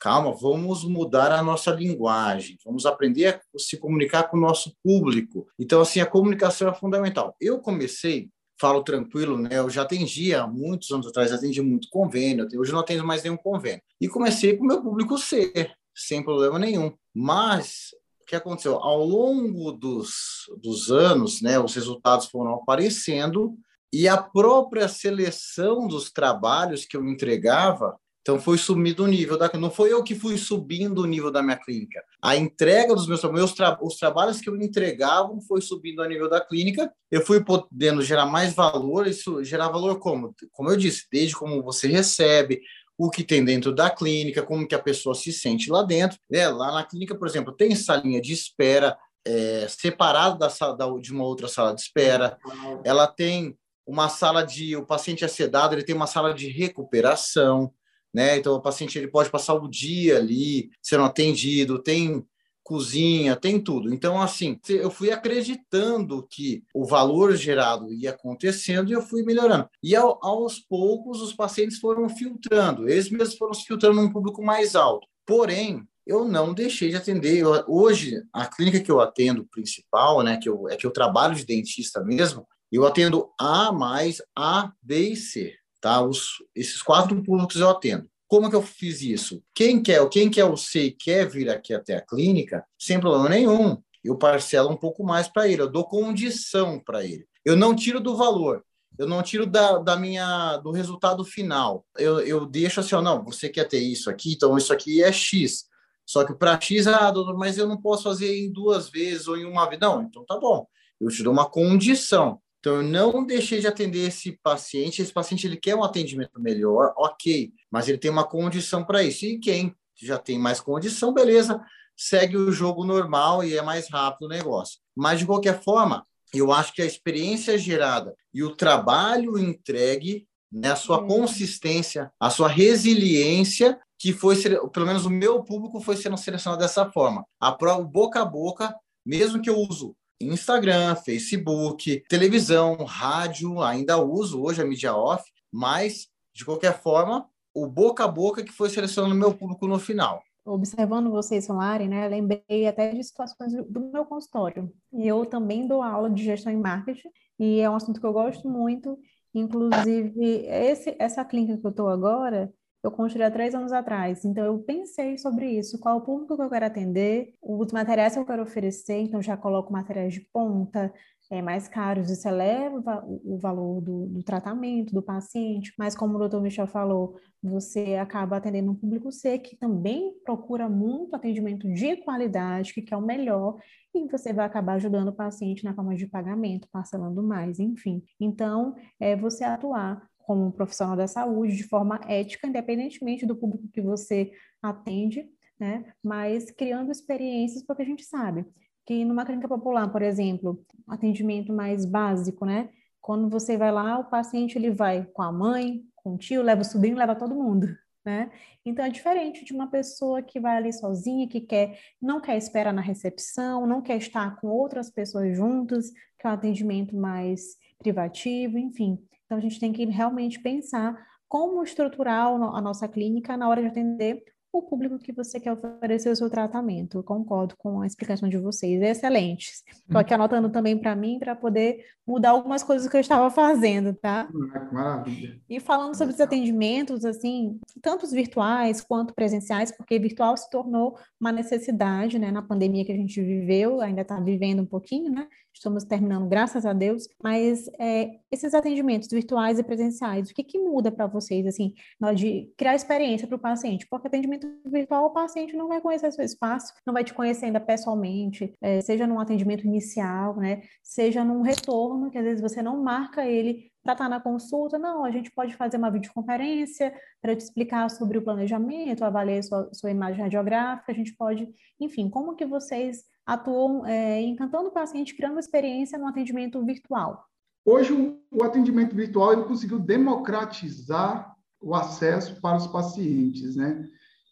[0.00, 5.46] calma, vamos mudar a nossa linguagem, vamos aprender a se comunicar com o nosso público.
[5.56, 7.36] Então, assim, a comunicação é fundamental.
[7.40, 8.28] Eu comecei
[8.60, 9.50] falo tranquilo, né?
[9.52, 13.82] Eu já atendia, muitos anos atrás, atendi muito convênio, hoje não atendo mais nenhum convênio.
[14.00, 16.92] E comecei com o meu público ser, sem problema nenhum.
[17.14, 18.76] Mas o que aconteceu?
[18.76, 23.56] Ao longo dos, dos anos, né, os resultados foram aparecendo
[24.02, 29.48] e a própria seleção dos trabalhos que eu entregava então foi subindo o nível da
[29.54, 32.02] não foi eu que fui subindo o nível da minha clínica.
[32.20, 36.28] A entrega dos meus, meus tra, os trabalhos que eu entregava foi subindo a nível
[36.28, 36.92] da clínica.
[37.08, 41.62] Eu fui podendo gerar mais valor, isso gerar valor como, como eu disse, desde como
[41.62, 42.60] você recebe,
[42.98, 46.18] o que tem dentro da clínica, como que a pessoa se sente lá dentro.
[46.32, 50.86] É, lá na clínica, por exemplo, tem salinha de espera é, separada da sala da,
[50.98, 52.36] de uma outra sala de espera.
[52.82, 53.56] Ela tem
[53.86, 57.72] uma sala de o paciente é sedado, ele tem uma sala de recuperação
[58.16, 58.38] né?
[58.38, 62.24] Então o paciente ele pode passar o dia ali sendo atendido, tem
[62.62, 63.92] cozinha, tem tudo.
[63.92, 69.68] Então assim, eu fui acreditando que o valor gerado ia acontecendo e eu fui melhorando.
[69.82, 74.42] E ao, aos poucos os pacientes foram filtrando, eles mesmos foram se filtrando num público
[74.42, 75.06] mais alto.
[75.26, 77.36] Porém, eu não deixei de atender.
[77.36, 81.34] Eu, hoje, a clínica que eu atendo principal, né, que eu, é que eu trabalho
[81.34, 85.54] de dentista mesmo, eu atendo A mais A, B e C
[85.86, 86.02] tá?
[86.02, 88.08] Os, esses quatro públicos eu atendo.
[88.26, 89.40] Como que eu fiz isso?
[89.54, 93.28] Quem quer, quem quer o C e quer vir aqui até a clínica, sem problema
[93.28, 97.24] nenhum, eu parcelo um pouco mais para ele, eu dou condição para ele.
[97.44, 98.64] Eu não tiro do valor,
[98.98, 101.86] eu não tiro da, da minha do resultado final.
[101.96, 105.12] Eu, eu deixo assim, ó, não, você quer ter isso aqui, então isso aqui é
[105.12, 105.66] X.
[106.04, 109.36] Só que para X, ah, doutor, mas eu não posso fazer em duas vezes ou
[109.36, 109.80] em uma vez.
[109.80, 110.66] Não, então tá bom.
[111.00, 112.40] Eu te dou uma condição.
[112.66, 115.00] Então, eu não deixei de atender esse paciente.
[115.00, 119.24] Esse paciente ele quer um atendimento melhor, ok, mas ele tem uma condição para isso.
[119.24, 121.62] E quem já tem mais condição, beleza,
[121.96, 124.80] segue o jogo normal e é mais rápido o negócio.
[124.96, 130.72] Mas, de qualquer forma, eu acho que a experiência gerada e o trabalho entregue, né,
[130.72, 131.06] a sua é.
[131.06, 134.34] consistência, a sua resiliência, que foi,
[134.72, 137.24] pelo menos o meu público foi sendo selecionado dessa forma.
[137.38, 138.74] A prova boca a boca,
[139.06, 146.08] mesmo que eu uso Instagram, Facebook, televisão, rádio, ainda uso hoje a mídia off, mas,
[146.34, 151.10] de qualquer forma, o boca a boca que foi selecionando meu público no final observando
[151.10, 154.72] vocês falarem, né, lembrei até de situações do meu consultório.
[154.92, 158.12] E eu também dou aula de gestão em marketing, e é um assunto que eu
[158.12, 158.96] gosto muito.
[159.34, 162.50] Inclusive, esse, essa clínica que eu estou agora,
[162.86, 164.24] eu construí há três anos atrás.
[164.24, 168.18] Então, eu pensei sobre isso, qual o público que eu quero atender, os materiais que
[168.18, 170.92] eu quero oferecer, então já coloco materiais de ponta,
[171.30, 176.18] é, mais caros, isso eleva o, valor do, do, tratamento do paciente, mas como o
[176.20, 181.96] doutor Michel falou, você acaba atendendo um público C que também procura muito atendimento de
[181.96, 183.58] qualidade, que quer o melhor,
[183.92, 188.04] e você vai acabar ajudando o paciente na forma de pagamento, parcelando mais, enfim.
[188.20, 193.68] Então, é você atuar como um profissional da saúde de forma ética, independentemente do público
[193.72, 195.24] que você atende,
[195.58, 195.92] né?
[196.02, 198.44] Mas criando experiências, porque a gente sabe
[198.84, 202.68] que numa clínica popular, por exemplo, atendimento mais básico, né?
[203.00, 206.62] Quando você vai lá, o paciente ele vai com a mãe, com o tio, leva
[206.62, 207.68] o sobrinho, leva todo mundo,
[208.04, 208.30] né?
[208.64, 212.72] Então é diferente de uma pessoa que vai ali sozinha, que quer, não quer esperar
[212.72, 218.58] na recepção, não quer estar com outras pessoas juntas, que é um atendimento mais privativo,
[218.58, 218.98] enfim.
[219.26, 220.96] Então a gente tem que realmente pensar
[221.28, 226.08] como estruturar a nossa clínica na hora de atender o público que você quer oferecer
[226.08, 226.98] o seu tratamento.
[226.98, 229.52] Eu concordo com a explicação de vocês, é excelente.
[229.68, 233.92] Estou aqui anotando também para mim, para poder mudar algumas coisas que eu estava fazendo,
[233.94, 234.28] tá?
[234.72, 235.38] Maravilha.
[235.48, 240.96] E falando sobre os atendimentos, assim, tanto os virtuais quanto presenciais, porque virtual se tornou
[241.20, 245.28] uma necessidade, né, na pandemia que a gente viveu, ainda está vivendo um pouquinho, né?
[245.56, 250.58] Estamos terminando, graças a Deus, mas é, esses atendimentos virtuais e presenciais, o que, que
[250.58, 253.86] muda para vocês, assim, na hora de criar experiência para o paciente?
[253.88, 257.58] Porque atendimento virtual, o paciente não vai conhecer seu espaço, não vai te conhecer ainda
[257.58, 260.60] pessoalmente, é, seja num atendimento inicial, né?
[260.82, 264.78] Seja num retorno, que às vezes você não marca ele para estar tá na consulta,
[264.78, 266.92] não, a gente pode fazer uma videoconferência
[267.22, 271.48] para te explicar sobre o planejamento, avaliar sua, sua imagem radiográfica, a gente pode,
[271.80, 277.26] enfim, como que vocês atuam é, encantando o paciente, criando experiência no atendimento virtual?
[277.64, 277.92] Hoje,
[278.30, 283.84] o atendimento virtual ele conseguiu democratizar o acesso para os pacientes, né?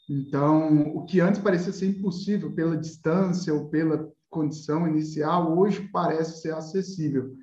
[0.09, 6.43] Então, o que antes parecia ser impossível pela distância ou pela condição inicial, hoje parece
[6.43, 7.35] ser acessível.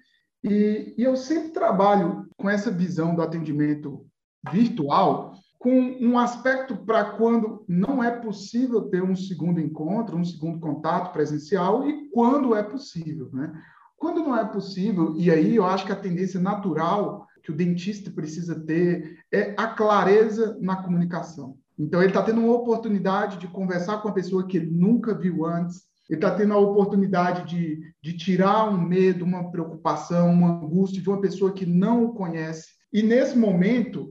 [0.44, 4.06] E, e eu sempre trabalho com essa visão do atendimento
[4.52, 10.60] virtual com um aspecto para quando não é possível ter um segundo encontro, um segundo
[10.60, 13.54] contato presencial e quando é possível, né?
[13.96, 18.10] Quando não é possível, e aí eu acho que a tendência natural que o dentista
[18.10, 21.56] precisa ter é a clareza na comunicação.
[21.78, 25.46] Então, ele está tendo uma oportunidade de conversar com uma pessoa que ele nunca viu
[25.46, 31.04] antes, ele está tendo a oportunidade de, de tirar um medo, uma preocupação, uma angústia
[31.04, 32.70] de uma pessoa que não o conhece.
[32.92, 34.10] E nesse momento,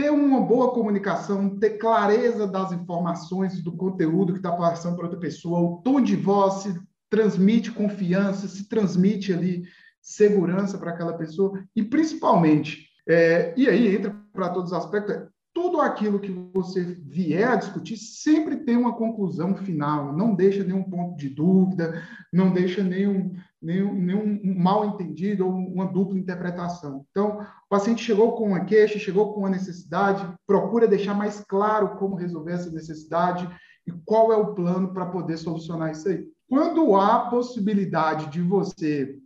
[0.00, 5.20] ter uma boa comunicação, ter clareza das informações, do conteúdo que está passando para outra
[5.20, 9.64] pessoa, o tom de voz se transmite confiança, se transmite ali
[10.00, 15.26] segurança para aquela pessoa, e principalmente, é, e aí entra para todos os aspectos, é
[15.52, 20.84] tudo aquilo que você vier a discutir sempre tem uma conclusão final, não deixa nenhum
[20.84, 27.04] ponto de dúvida, não deixa nenhum, nenhum, nenhum mal entendido ou uma dupla interpretação.
[27.10, 31.96] Então, o paciente chegou com uma queixa, chegou com uma necessidade, procura deixar mais claro
[31.96, 33.48] como resolver essa necessidade
[33.86, 36.26] e qual é o plano para poder solucionar isso aí.
[36.48, 39.16] Quando há possibilidade de você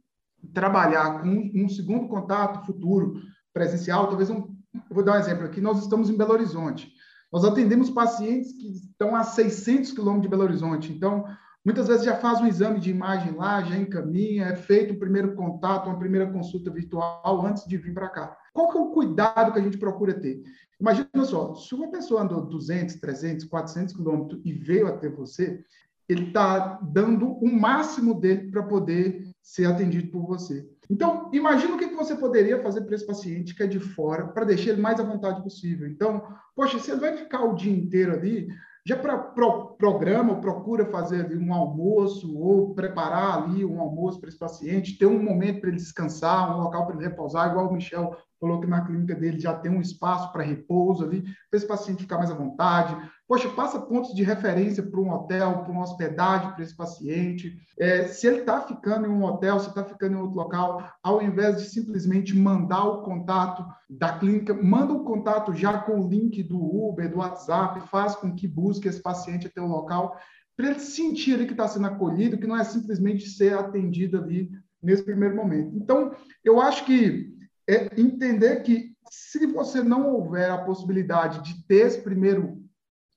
[0.52, 3.14] trabalhar com um segundo contato futuro
[3.52, 4.54] presencial, talvez um
[4.90, 5.60] vou dar um exemplo aqui.
[5.60, 6.92] Nós estamos em Belo Horizonte.
[7.32, 10.92] Nós atendemos pacientes que estão a 600 quilômetros de Belo Horizonte.
[10.92, 11.24] Então,
[11.64, 15.34] muitas vezes já faz um exame de imagem lá, já encaminha, é feito o primeiro
[15.34, 18.36] contato, uma primeira consulta virtual antes de vir para cá.
[18.52, 20.42] Qual que é o cuidado que a gente procura ter?
[20.80, 25.64] Imagina só, se uma pessoa andou 200, 300, 400 quilômetros e veio até você,
[26.08, 30.68] ele está dando o máximo dele para poder ser atendido por você.
[30.90, 34.44] Então, imagina o que você poderia fazer para esse paciente que é de fora, para
[34.44, 35.88] deixar ele mais à vontade possível.
[35.88, 36.22] Então,
[36.54, 38.48] poxa, você vai ficar o dia inteiro ali,
[38.86, 44.38] já pra, pro, programa, procura fazer um almoço ou preparar ali um almoço para esse
[44.38, 48.14] paciente, ter um momento para ele descansar, um local para ele repousar, igual o Michel
[48.44, 52.02] falou que na clínica dele já tem um espaço para repouso ali, para esse paciente
[52.02, 52.94] ficar mais à vontade.
[53.26, 57.56] Poxa, passa pontos de referência para um hotel, para uma hospedagem para esse paciente.
[57.78, 61.22] É, se ele está ficando em um hotel, se está ficando em outro local, ao
[61.22, 66.42] invés de simplesmente mandar o contato da clínica, manda o contato já com o link
[66.42, 70.18] do Uber, do WhatsApp, faz com que busque esse paciente até o local,
[70.54, 74.50] para ele sentir ali que está sendo acolhido, que não é simplesmente ser atendido ali
[74.82, 75.74] nesse primeiro momento.
[75.74, 76.14] Então,
[76.44, 77.33] eu acho que
[77.68, 82.62] é entender que se você não houver a possibilidade de ter esse primeiro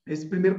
[0.06, 0.58] esse primeiro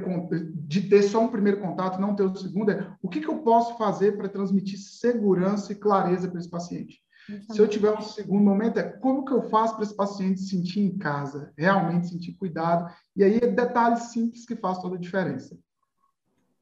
[0.54, 3.38] de ter só um primeiro contato, não ter o segundo, é o que, que eu
[3.38, 7.02] posso fazer para transmitir segurança e clareza para esse paciente?
[7.28, 7.52] Exatamente.
[7.52, 10.50] Se eu tiver um segundo momento, é como que eu faço para esse paciente se
[10.50, 15.00] sentir em casa, realmente sentir cuidado, e aí é detalhes simples que faz toda a
[15.00, 15.58] diferença.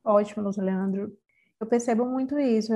[0.03, 1.15] Ótimo, Luiz Leandro.
[1.61, 2.73] Eu percebo muito isso.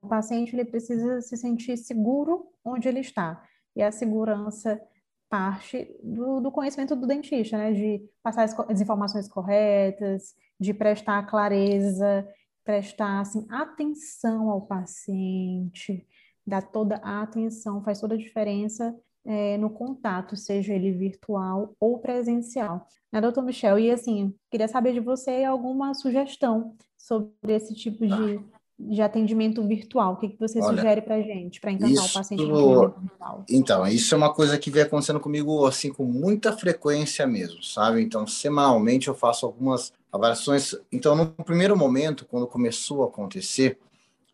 [0.00, 3.42] O paciente ele precisa se sentir seguro onde ele está
[3.74, 4.80] e a segurança
[5.28, 7.72] parte do, do conhecimento do dentista, né?
[7.72, 12.28] De passar as, as, informações corretas, de prestar clareza,
[12.64, 16.06] prestar assim, atenção ao paciente,
[16.46, 18.94] dar toda a atenção, faz toda a diferença
[19.24, 22.86] é, no contato, seja ele virtual ou presencial.
[23.12, 23.78] Né, doutor Michel?
[23.78, 28.44] E assim, queria saber de você alguma sugestão sobre esse tipo de
[28.88, 30.14] de atendimento virtual?
[30.14, 32.54] O que, que você Olha, sugere para a gente, para encantar isso, o paciente no
[32.54, 33.44] atendimento virtual?
[33.48, 38.02] Então, isso é uma coisa que vem acontecendo comigo assim com muita frequência mesmo, sabe?
[38.02, 40.74] Então, semanalmente eu faço algumas avaliações.
[40.90, 43.78] Então, no primeiro momento, quando começou a acontecer,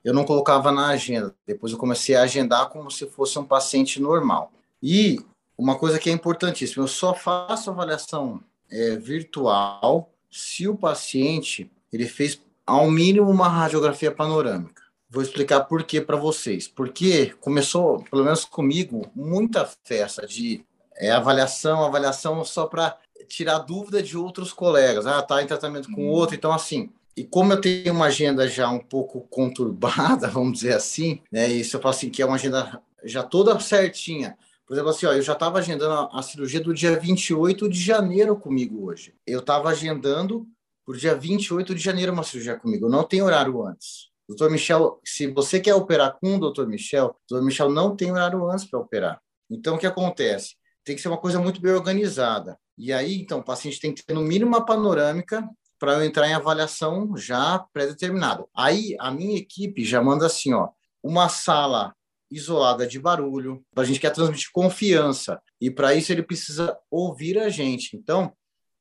[0.05, 1.35] eu não colocava na agenda.
[1.47, 4.53] Depois eu comecei a agendar como se fosse um paciente normal.
[4.81, 5.19] E
[5.59, 8.41] uma coisa que é importantíssima, eu só faço avaliação
[8.71, 14.83] é, virtual se o paciente ele fez ao mínimo uma radiografia panorâmica.
[15.09, 16.67] Vou explicar por que para vocês.
[16.67, 20.65] Porque começou, pelo menos comigo, muita festa de
[20.97, 22.99] é, avaliação, avaliação só para
[23.29, 25.07] tirar dúvida de outros colegas.
[25.07, 26.35] Ah, tá em tratamento com outro.
[26.35, 31.21] Então, assim, e como eu tenho uma agenda já um pouco conturbada, vamos dizer assim,
[31.31, 31.49] né?
[31.49, 34.37] Isso eu falo assim, que é uma agenda já toda certinha.
[34.67, 37.81] Por exemplo, assim, ó, eu já estava agendando a, a cirurgia do dia 28 de
[37.81, 39.15] janeiro comigo hoje.
[39.25, 40.47] Eu estava agendando
[40.87, 42.89] por dia 28 de janeiro uma cirurgia comigo.
[42.89, 44.09] Não tem horário antes.
[44.29, 48.13] Doutor Michel, se você quer operar com o doutor Michel, o doutor Michel não tem
[48.13, 49.21] horário antes para operar.
[49.51, 50.55] Então, o que acontece?
[50.85, 52.57] Tem que ser uma coisa muito bem organizada.
[52.79, 56.29] E aí, então, o paciente tem que ter no mínimo uma panorâmica para eu entrar
[56.29, 58.45] em avaliação já pré-determinada.
[58.57, 60.69] Aí, a minha equipe já manda assim, ó,
[61.03, 61.95] uma sala
[62.31, 65.41] isolada de barulho, a gente quer transmitir confiança.
[65.61, 67.97] E para isso ele precisa ouvir a gente.
[67.97, 68.33] Então,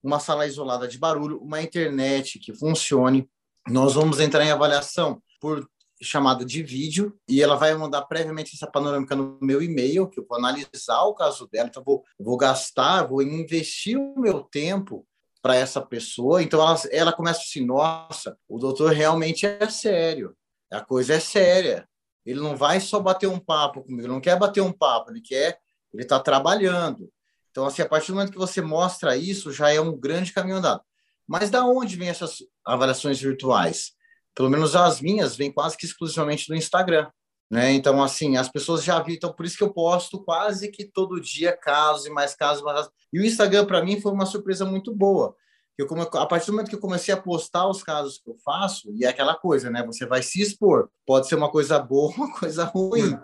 [0.05, 3.27] uma sala isolada de barulho, uma internet que funcione.
[3.67, 5.67] Nós vamos entrar em avaliação por
[6.01, 10.25] chamada de vídeo e ela vai mandar previamente essa panorâmica no meu e-mail, que eu
[10.27, 15.07] vou analisar o caso dela, então vou, vou gastar, vou investir o meu tempo
[15.41, 16.43] para essa pessoa.
[16.43, 20.35] Então ela, ela começa assim: nossa, o doutor realmente é sério,
[20.71, 21.89] a coisa é séria.
[22.23, 25.21] Ele não vai só bater um papo comigo, ele não quer bater um papo, ele
[25.21, 25.59] quer,
[25.93, 27.09] ele está trabalhando.
[27.55, 30.57] Então, assim, a partir do momento que você mostra isso, já é um grande caminho
[30.57, 30.81] andado.
[31.25, 33.93] Mas da onde vêm essas avaliações virtuais?
[34.35, 37.09] Pelo menos as minhas vêm quase que exclusivamente do Instagram.
[37.49, 37.71] Né?
[37.71, 41.21] Então, assim, as pessoas já viram, então por isso que eu posto quase que todo
[41.21, 42.61] dia casos e mais casos.
[42.61, 42.89] Mais...
[43.13, 45.33] E o Instagram, para mim, foi uma surpresa muito boa.
[45.77, 48.35] Eu, como, a partir do momento que eu comecei a postar os casos que eu
[48.43, 49.81] faço, e é aquela coisa, né?
[49.85, 50.89] Você vai se expor.
[51.05, 53.17] Pode ser uma coisa boa, uma coisa ruim.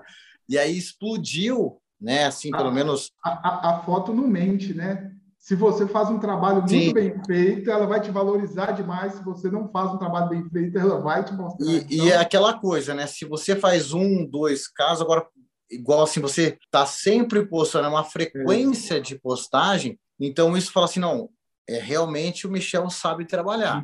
[0.47, 2.25] E aí explodiu né?
[2.25, 3.11] Assim, pelo a, menos.
[3.23, 5.11] A, a, a, foto não mente, né?
[5.37, 6.93] Se você faz um trabalho muito Sim.
[6.93, 9.13] bem feito, ela vai te valorizar demais.
[9.13, 11.65] Se você não faz um trabalho bem feito, ela vai te mostrar.
[11.65, 12.05] E, então...
[12.05, 13.07] e é aquela coisa, né?
[13.07, 15.25] Se você faz um, dois casos, agora,
[15.69, 18.99] igual assim, você está sempre postando uma frequência é.
[18.99, 21.29] de postagem, então isso fala assim, não,
[21.67, 23.83] é realmente o Michel sabe trabalhar.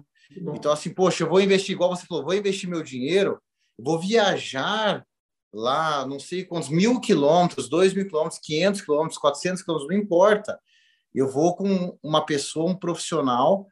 [0.54, 3.42] Então, assim, poxa, eu vou investir, igual você falou, vou investir meu dinheiro,
[3.80, 5.04] vou viajar
[5.54, 10.60] lá, não sei quantos mil quilômetros, dois mil quilômetros, quinhentos quilômetros, quatrocentos quilômetros, não importa.
[11.14, 13.68] Eu vou com uma pessoa, um profissional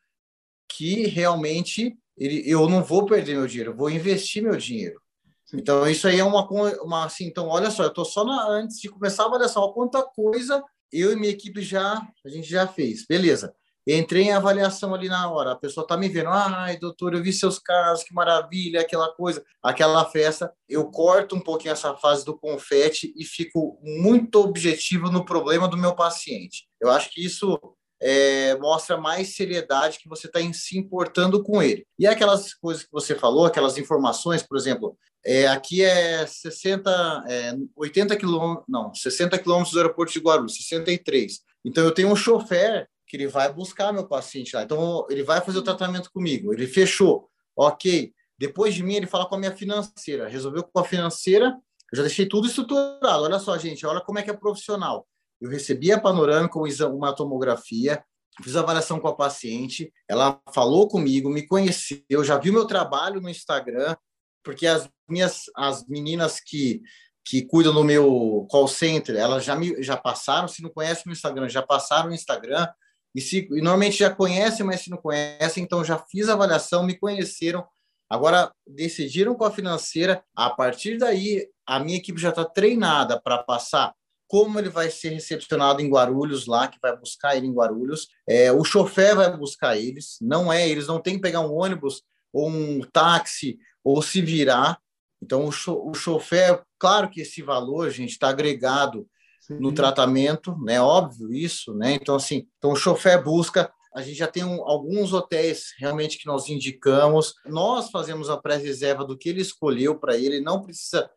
[0.68, 5.00] que realmente ele, eu não vou perder meu dinheiro, eu vou investir meu dinheiro.
[5.46, 5.58] Sim.
[5.58, 6.48] Então isso aí é uma,
[6.82, 10.02] uma assim, então olha só, eu estou só na, antes de começar olha só quanta
[10.02, 13.54] coisa eu e minha equipe já a gente já fez, beleza?
[13.88, 17.32] Entrei em avaliação ali na hora, a pessoa está me vendo, ai, doutor, eu vi
[17.32, 20.52] seus casos, que maravilha, aquela coisa, aquela festa.
[20.68, 25.78] Eu corto um pouquinho essa fase do confete e fico muito objetivo no problema do
[25.78, 26.68] meu paciente.
[26.82, 27.60] Eu acho que isso
[28.02, 31.86] é, mostra mais seriedade que você está se importando com ele.
[31.98, 37.54] E aquelas coisas que você falou, aquelas informações, por exemplo, é, aqui é 60, é,
[37.76, 41.40] 80 quilômetros, não, 60 quilômetros do aeroporto de Guarulhos, 63.
[41.64, 44.64] Então eu tenho um chofer que ele vai buscar meu paciente lá.
[44.64, 46.54] Então ele vai fazer o tratamento comigo.
[46.54, 48.14] Ele fechou, ok.
[48.38, 50.28] Depois de mim ele fala com a minha financeira.
[50.28, 51.56] Resolveu com a financeira.
[51.92, 53.24] Eu já deixei tudo estruturado.
[53.24, 55.08] Olha só, gente, olha como é que é profissional.
[55.40, 58.04] Eu recebi a panorâmica, uma tomografia,
[58.44, 63.22] fiz a avaliação com a paciente, ela falou comigo, me conheceu, já viu meu trabalho
[63.22, 63.96] no Instagram,
[64.44, 66.82] porque as minhas as meninas que
[67.28, 71.12] que cuidam do meu call center, elas já me já passaram, se não conhecem o
[71.12, 72.68] Instagram, já passaram no Instagram,
[73.16, 76.84] e, se, e normalmente já conhecem, mas se não conhecem, então já fiz a avaliação,
[76.84, 77.66] me conheceram,
[78.10, 83.38] agora decidiram com a financeira, a partir daí a minha equipe já está treinada para
[83.38, 83.94] passar
[84.28, 88.08] como ele vai ser recepcionado em Guarulhos lá, que vai buscar ele em Guarulhos.
[88.28, 92.04] É, o chofer vai buscar eles, não é, eles não têm que pegar um ônibus
[92.34, 94.78] ou um táxi ou se virar.
[95.22, 99.08] Então, o, cho o chofer, claro que esse valor, gente, está agregado
[99.46, 99.60] Sim.
[99.60, 100.82] no tratamento, né?
[100.82, 101.94] Óbvio isso, né?
[101.94, 103.72] Então, assim, então o chofer busca.
[103.94, 107.36] A gente já tem um, alguns hotéis realmente que nós indicamos.
[107.46, 111.10] Nós fazemos a pré-reserva do que ele escolheu para ele, não precisa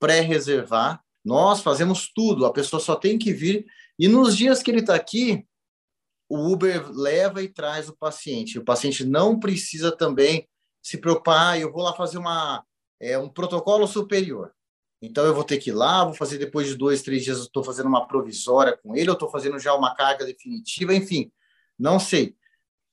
[0.00, 1.00] pré-reservar.
[1.22, 3.66] Nós fazemos tudo, a pessoa só tem que vir.
[3.98, 5.46] E nos dias que ele está aqui,
[6.28, 8.58] o Uber leva e traz o paciente.
[8.58, 10.48] O paciente não precisa também
[10.82, 12.64] se preocupar, ah, eu vou lá fazer uma,
[13.00, 14.52] é, um protocolo superior.
[15.04, 17.62] Então, eu vou ter que ir lá, vou fazer depois de dois, três dias, estou
[17.62, 21.30] fazendo uma provisória com ele, eu estou fazendo já uma carga definitiva, enfim,
[21.78, 22.36] não sei.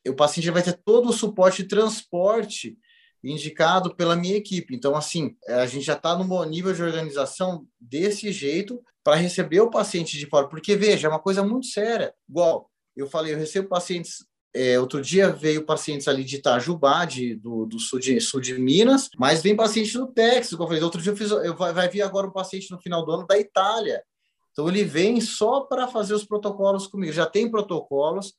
[0.07, 2.77] O paciente vai ter todo o suporte de transporte
[3.23, 4.75] indicado pela minha equipe.
[4.75, 9.69] Então, assim, a gente já está no nível de organização desse jeito para receber o
[9.69, 10.47] paciente de fora.
[10.47, 12.13] Porque, veja, é uma coisa muito séria.
[12.27, 17.35] Igual, eu falei, eu recebo pacientes é, outro dia veio pacientes ali de Itajubá, de,
[17.35, 20.51] do, do sul, de, sul de Minas, mas vem paciente do Texas.
[20.51, 22.81] Como eu falei, outro dia eu fiz, eu, vai, vai vir agora um paciente no
[22.81, 24.03] final do ano da Itália.
[24.51, 27.13] Então ele vem só para fazer os protocolos comigo.
[27.13, 28.33] Já tem protocolos,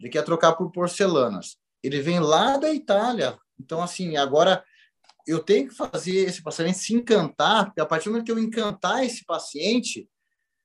[0.00, 1.56] ele quer trocar por porcelanas.
[1.82, 3.36] Ele vem lá da Itália.
[3.58, 4.62] Então, assim, agora
[5.26, 8.38] eu tenho que fazer esse paciente se encantar, porque a partir do momento que eu
[8.38, 10.08] encantar esse paciente,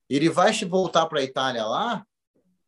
[0.08, 2.06] ele vai voltar para a Itália lá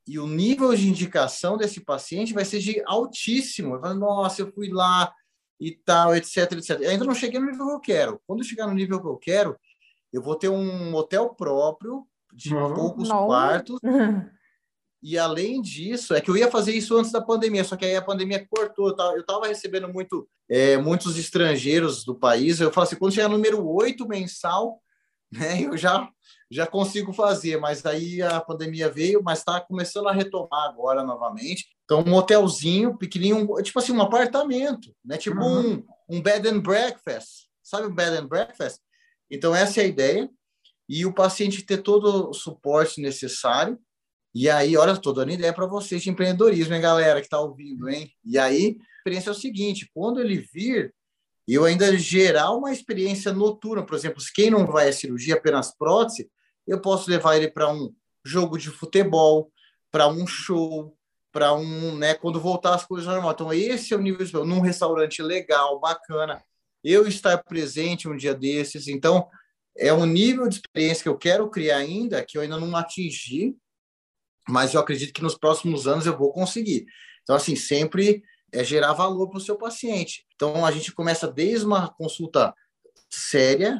[0.07, 3.79] e o nível de indicação desse paciente vai ser de altíssimo.
[3.79, 5.13] Vai, Nossa, eu fui lá
[5.59, 6.81] e tal, etc, etc.
[6.81, 8.21] Eu ainda não cheguei no nível que eu quero.
[8.27, 9.57] Quando eu chegar no nível que eu quero,
[10.11, 12.73] eu vou ter um hotel próprio de uhum.
[12.73, 13.27] poucos não.
[13.27, 13.79] quartos.
[15.05, 17.93] E além disso, é que eu ia fazer isso antes da pandemia, só que aí
[17.93, 18.87] a pandemia cortou.
[19.13, 22.61] Eu estava recebendo muito, é, muitos estrangeiros do país.
[22.61, 24.81] Eu falo assim, quando chegar no número 8 mensal,
[25.29, 26.09] né, eu já
[26.53, 31.67] já consigo fazer, mas aí a pandemia veio, mas está começando a retomar agora novamente.
[31.83, 35.17] Então, um hotelzinho pequenininho, tipo assim, um apartamento, né?
[35.17, 35.83] Tipo uhum.
[36.09, 38.79] um, um bed and breakfast, sabe o bed and breakfast?
[39.31, 40.29] Então, essa é a ideia.
[40.87, 43.79] E o paciente ter todo o suporte necessário.
[44.35, 47.89] E aí, olha, estou dando ideia para vocês de empreendedorismo, hein, galera, que está ouvindo,
[47.89, 48.11] hein?
[48.23, 50.93] E aí, a experiência é o seguinte: quando ele vir,
[51.47, 56.29] eu ainda gerar uma experiência noturna, por exemplo, quem não vai à cirurgia apenas prótese,
[56.67, 57.93] eu posso levar ele para um
[58.23, 59.51] jogo de futebol,
[59.91, 60.97] para um show,
[61.31, 63.33] para um, né, quando voltar as coisas normais.
[63.33, 66.43] Então, esse é o nível de num restaurante legal, bacana,
[66.83, 68.87] eu estar presente um dia desses.
[68.87, 69.27] Então,
[69.77, 73.55] é um nível de experiência que eu quero criar ainda, que eu ainda não atingi,
[74.47, 76.85] mas eu acredito que nos próximos anos eu vou conseguir.
[77.23, 80.25] Então, assim, sempre é gerar valor para o seu paciente.
[80.35, 82.53] Então, a gente começa desde uma consulta
[83.09, 83.79] séria,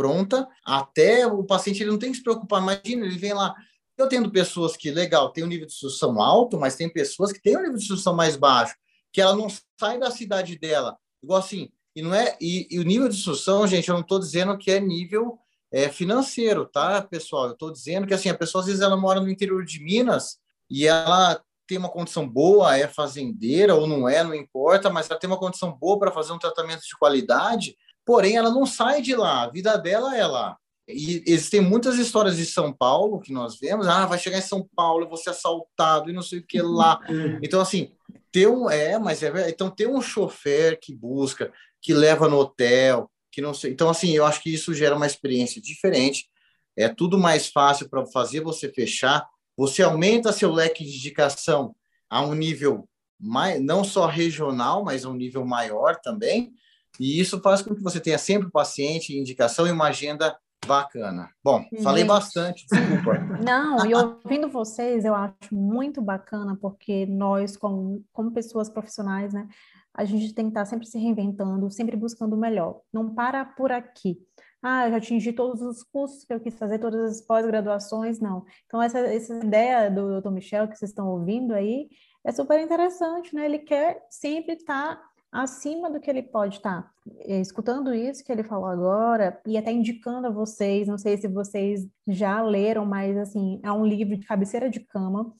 [0.00, 2.62] pronta, até o paciente ele não tem que se preocupar.
[2.62, 3.54] Imagina, ele vem lá.
[3.98, 7.42] Eu tendo pessoas que, legal, tem um nível de instrução alto, mas tem pessoas que
[7.42, 8.74] têm um nível de instrução mais baixo,
[9.12, 9.48] que ela não
[9.78, 10.96] sai da cidade dela.
[11.22, 14.18] Igual assim, e não é e, e o nível de instrução, gente, eu não estou
[14.18, 15.38] dizendo que é nível
[15.70, 17.48] é, financeiro, tá, pessoal?
[17.48, 20.38] Eu estou dizendo que assim, a pessoa às vezes ela mora no interior de Minas
[20.70, 25.20] e ela tem uma condição boa, é fazendeira ou não é, não importa, mas ela
[25.20, 29.14] tem uma condição boa para fazer um tratamento de qualidade porém ela não sai de
[29.14, 30.56] lá, a vida dela é lá.
[30.88, 34.68] E existem muitas histórias de São Paulo que nós vemos, ah, vai chegar em São
[34.74, 36.98] Paulo, vou ser assaltado e não sei o que lá.
[37.08, 37.38] Uhum.
[37.42, 37.92] Então, assim,
[38.32, 38.68] ter um.
[38.68, 43.54] É, mas é Então, ter um chofer que busca, que leva no hotel, que não
[43.54, 43.72] sei.
[43.72, 46.28] Então, assim, eu acho que isso gera uma experiência diferente.
[46.76, 49.26] É tudo mais fácil para fazer você fechar.
[49.56, 51.74] Você aumenta seu leque de indicação
[52.08, 52.88] a um nível
[53.18, 56.52] mais, não só regional, mas a um nível maior também.
[57.00, 60.36] E isso faz com que você tenha sempre paciente, indicação e uma agenda
[60.66, 61.30] Bacana.
[61.42, 63.18] Bom, falei Gente, bastante, desculpa.
[63.42, 69.48] Não, e ouvindo vocês, eu acho muito bacana, porque nós, como, como pessoas profissionais, né,
[69.94, 72.82] a gente tem que estar sempre se reinventando, sempre buscando o melhor.
[72.92, 74.18] Não para por aqui.
[74.62, 78.44] Ah, eu já atingi todos os cursos que eu quis fazer, todas as pós-graduações, não.
[78.66, 80.30] Então, essa, essa ideia do Dr.
[80.30, 81.88] Michel que vocês estão ouvindo aí
[82.22, 83.46] é super interessante, né?
[83.46, 85.00] Ele quer sempre estar
[85.32, 86.90] acima do que ele pode estar.
[87.20, 91.28] É, escutando isso que ele falou agora e até indicando a vocês, não sei se
[91.28, 95.32] vocês já leram, mas assim, é um livro de cabeceira de cama,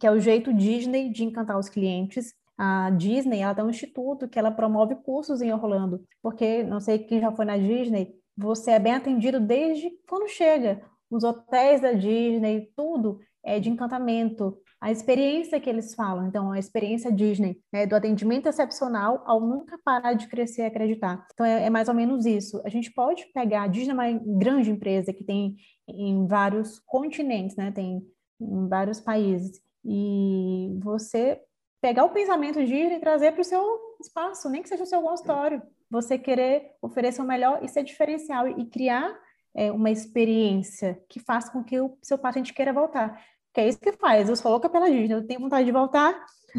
[0.00, 2.34] que é o jeito Disney de encantar os clientes.
[2.58, 6.98] A Disney, ela tem um instituto que ela promove cursos em Orlando, porque não sei
[6.98, 10.82] quem já foi na Disney, você é bem atendido desde quando chega.
[11.10, 14.58] Os hotéis da Disney, tudo é de encantamento.
[14.80, 19.78] A experiência que eles falam, então, a experiência Disney, né, do atendimento excepcional ao nunca
[19.84, 21.26] parar de crescer e acreditar.
[21.32, 22.60] Então, é, é, mais ou menos isso.
[22.64, 25.56] A gente pode pegar, a Disney é uma grande empresa que tem
[25.88, 28.06] em vários continentes, né, tem
[28.40, 31.40] em vários países, e você
[31.80, 33.64] pegar o pensamento Disney e trazer para o seu
[34.00, 38.48] espaço, nem que seja o seu consultório você querer oferecer o melhor e ser diferencial
[38.48, 39.16] e criar
[39.54, 43.22] é, uma experiência que faça com que o seu paciente queira voltar.
[43.56, 44.28] Que é isso que faz.
[44.28, 46.14] Eu sou louca pela Disney, eu tenho vontade de voltar,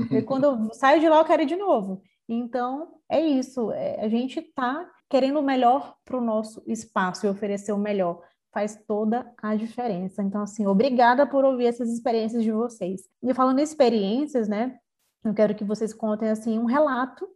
[0.09, 2.01] e quando eu saio de lá eu quero ir de novo.
[2.27, 3.71] Então, é isso.
[3.71, 8.19] É, a gente está querendo o melhor para o nosso espaço e oferecer o melhor.
[8.51, 10.23] Faz toda a diferença.
[10.23, 13.03] Então, assim, obrigada por ouvir essas experiências de vocês.
[13.21, 14.75] E falando em experiências, né?
[15.23, 17.29] Eu quero que vocês contem, assim, um relato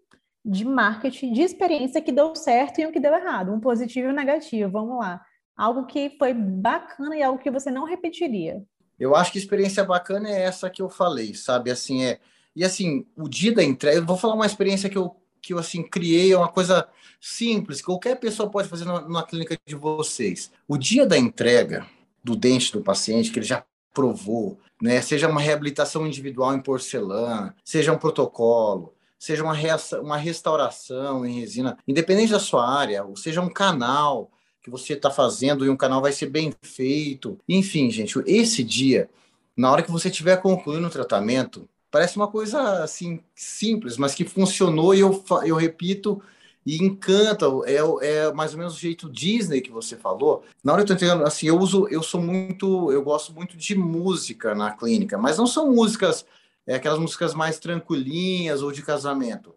[0.43, 4.11] de marketing, de experiência que deu certo e o que deu errado, um positivo e
[4.11, 4.71] um negativo.
[4.71, 5.21] Vamos lá.
[5.55, 8.59] Algo que foi bacana e algo que você não repetiria.
[9.01, 11.71] Eu acho que experiência bacana é essa que eu falei, sabe?
[11.71, 12.19] Assim, é.
[12.55, 15.57] E assim, o dia da entrega, eu vou falar uma experiência que eu, que eu
[15.57, 16.87] assim, criei, é uma coisa
[17.19, 20.51] simples, que qualquer pessoa pode fazer na, na clínica de vocês.
[20.67, 21.87] O dia da entrega
[22.23, 25.01] do dente do paciente, que ele já provou, né?
[25.01, 29.55] Seja uma reabilitação individual em porcelana, seja um protocolo, seja uma,
[29.99, 34.29] uma restauração em resina, independente da sua área, ou seja um canal
[34.61, 37.37] que você está fazendo e um canal vai ser bem feito.
[37.47, 39.09] Enfim, gente, esse dia,
[39.55, 44.23] na hora que você estiver concluindo o tratamento, parece uma coisa assim simples, mas que
[44.23, 46.21] funcionou e eu, eu repito
[46.65, 47.45] e encanta.
[47.65, 50.43] É, é mais ou menos o jeito Disney que você falou.
[50.63, 53.57] Na hora que eu tô entendendo, assim, eu uso, eu sou muito, eu gosto muito
[53.57, 56.25] de música na clínica, mas não são músicas
[56.65, 59.53] é aquelas músicas mais tranquilinhas ou de casamento.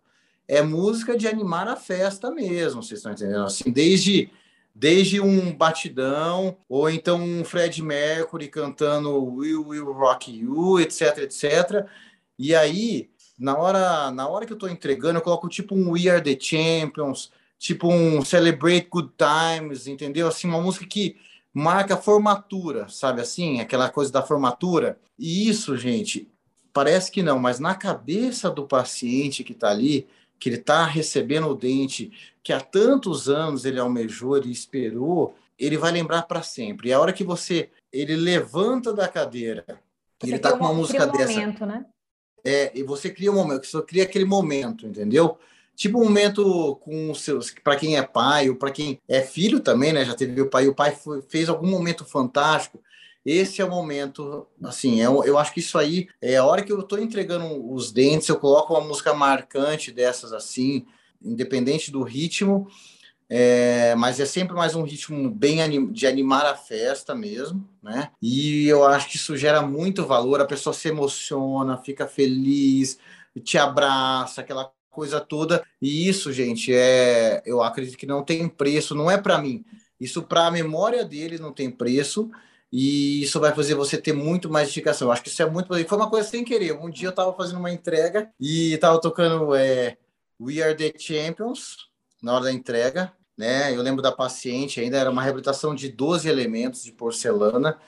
[0.47, 3.45] É música de animar a festa mesmo, vocês estão entendendo?
[3.45, 4.31] Assim, desde
[4.75, 11.87] desde um batidão, ou então um Fred Mercury cantando Will Will Rock You, etc, etc.
[12.39, 16.09] E aí, na hora, na hora que eu estou entregando, eu coloco tipo um We
[16.09, 20.29] Are the Champions, tipo um Celebrate Good Times, entendeu?
[20.29, 21.17] Assim, uma música que
[21.53, 23.61] marca a formatura, sabe assim?
[23.61, 24.99] Aquela coisa da formatura.
[25.19, 26.29] E isso, gente,
[26.75, 30.09] Parece que não, mas na cabeça do paciente que está ali,
[30.39, 32.13] que ele está recebendo o dente,
[32.43, 36.89] que há tantos anos ele almejou, ele esperou, ele vai lembrar para sempre.
[36.89, 39.65] E a hora que você ele levanta da cadeira,
[40.19, 41.33] você ele está com uma música um dessa.
[41.33, 41.87] Momento, né?
[42.45, 45.39] É, e você cria um momento, você cria aquele momento, entendeu?
[45.75, 49.61] Tipo um momento com os seus, para quem é pai ou para quem é filho
[49.61, 50.05] também, né?
[50.05, 52.81] Já teve o pai, o pai foi, fez algum momento fantástico
[53.25, 56.71] esse é o momento, assim, eu, eu acho que isso aí é a hora que
[56.71, 60.85] eu estou entregando os dentes, eu coloco uma música marcante dessas assim,
[61.23, 62.69] independente do ritmo,
[63.29, 68.11] é, mas é sempre mais um ritmo bem anim, de animar a festa mesmo, né?
[68.21, 72.99] E eu acho que isso gera muito valor, a pessoa se emociona, fica feliz,
[73.43, 75.65] te abraça, aquela coisa toda.
[75.81, 79.65] E isso, gente, é, eu acredito que não tem preço, não é para mim.
[79.99, 82.31] Isso para a memória dele não tem preço
[82.77, 85.07] e isso vai fazer você ter muito mais dedicação.
[85.07, 85.69] Eu acho que isso é muito.
[85.69, 86.73] Foi uma coisa sem querer.
[86.73, 89.97] Um dia eu estava fazendo uma entrega e estava tocando é,
[90.41, 91.89] We Are the Champions
[92.21, 93.13] na hora da entrega.
[93.39, 93.73] Né?
[93.73, 97.79] Eu lembro da paciente, ainda era uma reabilitação de 12 elementos de porcelana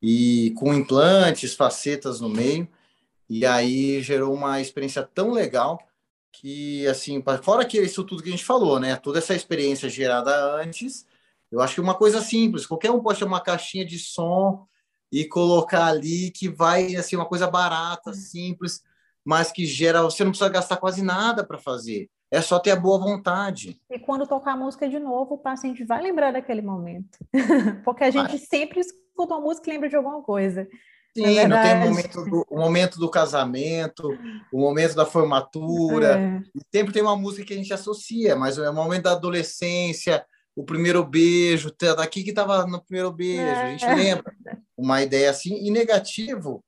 [0.00, 2.66] e com implantes, facetas no meio.
[3.28, 5.78] E aí gerou uma experiência tão legal
[6.32, 8.96] que, assim, fora que isso tudo que a gente falou, né?
[8.96, 11.04] Toda essa experiência gerada antes
[11.50, 14.66] eu acho que uma coisa simples, qualquer um pode ter uma caixinha de som
[15.12, 18.82] e colocar ali que vai assim uma coisa barata, simples,
[19.24, 22.08] mas que gera, você não precisa gastar quase nada para fazer.
[22.30, 23.80] É só ter a boa vontade.
[23.90, 27.18] E quando tocar a música de novo, o paciente vai lembrar daquele momento.
[27.84, 28.38] Porque a gente vai.
[28.38, 30.68] sempre escuta uma música e lembra de alguma coisa.
[31.16, 34.16] Sim, não tem o momento, do, o momento do casamento,
[34.52, 36.20] o momento da formatura.
[36.20, 36.42] É.
[36.72, 40.24] Sempre tem uma música que a gente associa, mas é o momento da adolescência,
[40.60, 43.94] o primeiro beijo, tá daqui que estava no primeiro beijo, a gente é.
[43.94, 44.32] lembra
[44.76, 45.54] uma ideia assim.
[45.64, 46.62] E negativo,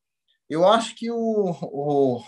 [0.48, 2.22] eu acho que o, o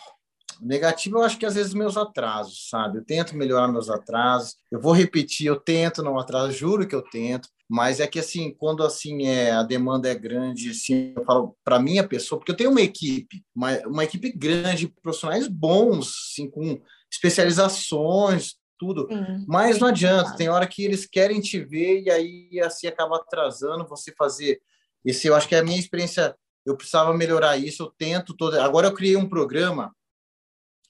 [0.60, 2.98] negativo, eu acho que às vezes meus atrasos, sabe?
[2.98, 4.56] Eu tento melhorar meus atrasos.
[4.70, 7.48] Eu vou repetir, eu tento não atraso, juro que eu tento.
[7.66, 11.80] Mas é que assim, quando assim é a demanda é grande, assim, eu falo para
[11.80, 16.78] minha pessoa, porque eu tenho uma equipe, uma, uma equipe grande, profissionais bons, assim, com
[17.10, 19.08] especializações, tudo.
[19.08, 23.16] Sim, mas não adianta, tem hora que eles querem te ver e aí assim acaba
[23.16, 24.60] atrasando você fazer
[25.04, 28.58] esse, eu acho que é a minha experiência, eu precisava melhorar isso, eu tento todo.
[28.58, 29.94] Agora eu criei um programa,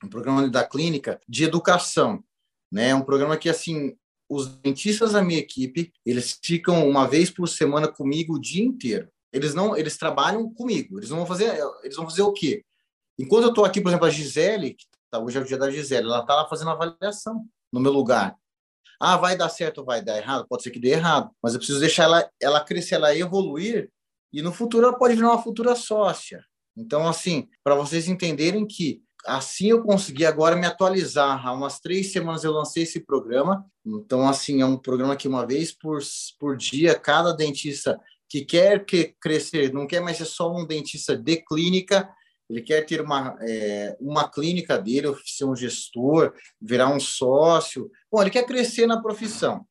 [0.02, 2.22] um programa da clínica de educação,
[2.70, 2.94] né?
[2.94, 3.96] Um programa que assim,
[4.28, 9.08] os dentistas da minha equipe, eles ficam uma vez por semana comigo o dia inteiro.
[9.32, 10.98] Eles não, eles trabalham comigo.
[10.98, 12.64] Eles não vão fazer, eles vão fazer o quê?
[13.18, 15.70] Enquanto eu estou aqui, por exemplo, a Gisele, que tá, hoje é o dia da
[15.70, 17.44] Gisele, ela está lá fazendo avaliação
[17.74, 18.36] no meu lugar.
[19.00, 20.46] Ah, vai dar certo vai dar errado?
[20.48, 23.90] Pode ser que dê errado, mas eu preciso deixar ela, ela crescer, ela evoluir,
[24.32, 26.44] e no futuro ela pode virar uma futura sócia.
[26.76, 31.44] Então, assim, para vocês entenderem que assim eu consegui agora me atualizar.
[31.44, 33.66] Há umas três semanas eu lancei esse programa.
[33.84, 35.98] Então, assim, é um programa que uma vez por,
[36.38, 37.98] por dia, cada dentista
[38.28, 42.08] que quer que crescer, não quer mais ser só um dentista de clínica,
[42.48, 47.90] ele quer ter uma, é, uma clínica dele, ser um gestor, virar um sócio.
[48.10, 49.66] Bom, ele quer crescer na profissão.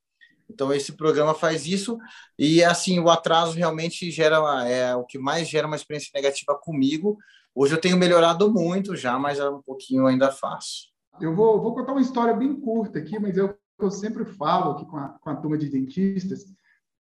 [0.49, 1.97] Então, esse programa faz isso.
[2.37, 7.17] E, assim, o atraso realmente gera é o que mais gera uma experiência negativa comigo.
[7.55, 10.91] Hoje eu tenho melhorado muito já, mas é um pouquinho ainda faço.
[11.21, 14.85] Eu vou, vou contar uma história bem curta aqui, mas eu, eu sempre falo aqui
[14.85, 16.45] com a, com a turma de dentistas,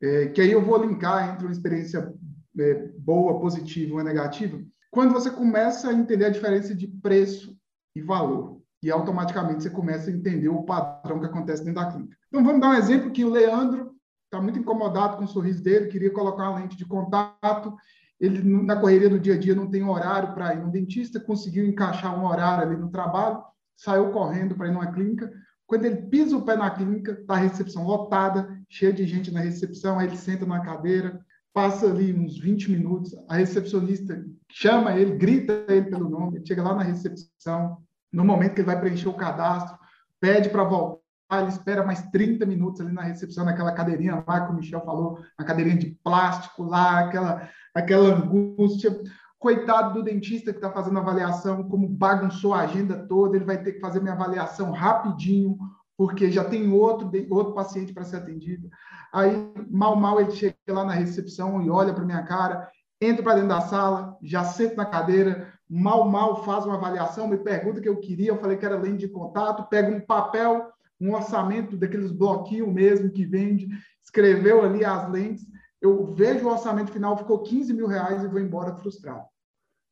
[0.01, 2.13] é, que aí eu vou linkar entre uma experiência
[2.57, 4.57] é, boa, positiva e negativa
[4.98, 7.56] quando você começa a entender a diferença de preço
[7.95, 12.18] e valor, e automaticamente você começa a entender o padrão que acontece dentro da clínica.
[12.28, 13.91] Então, vamos dar um exemplo que o Leandro
[14.26, 17.76] está muito incomodado com o sorriso dele, queria colocar uma lente de contato,
[18.20, 21.68] ele, na correria do dia a dia, não tem horário para ir no dentista, conseguiu
[21.68, 23.43] encaixar um horário ali no trabalho,
[23.76, 25.32] saiu correndo para ir numa clínica.
[25.68, 29.41] Quando ele pisa o pé na clínica, está a recepção lotada, cheia de gente na
[29.41, 31.24] recepção, aí ele senta na cadeira,
[31.58, 36.76] passa ali uns 20 minutos, a recepcionista chama ele, grita ele pelo nome, chega lá
[36.76, 37.80] na recepção,
[38.14, 39.76] no momento que ele vai preencher o cadastro,
[40.20, 41.01] pede para voltar,
[41.32, 45.18] ele espera mais 30 minutos ali na recepção, naquela cadeirinha lá que o Michel falou,
[45.38, 48.95] na cadeirinha de plástico lá, aquela, aquela angústia.
[49.39, 53.64] Coitado do dentista que está fazendo a avaliação, como bagunçou a agenda toda, ele vai
[53.64, 55.58] ter que fazer minha avaliação rapidinho,
[55.98, 58.70] porque já tem outro, outro paciente para ser atendido.
[59.12, 62.70] Aí, mal, mal, ele chega lá na recepção e olha para minha cara,
[63.02, 67.38] entra para dentro da sala, já senta na cadeira, mal, mal faz uma avaliação, me
[67.38, 70.72] pergunta o que eu queria, eu falei que era lente de contato, pega um papel,
[71.02, 73.68] um orçamento daqueles bloquinhos mesmo que vende,
[74.04, 75.45] escreveu ali as lentes,
[75.82, 79.26] eu vejo o orçamento final, ficou 15 mil reais e vou embora frustrado.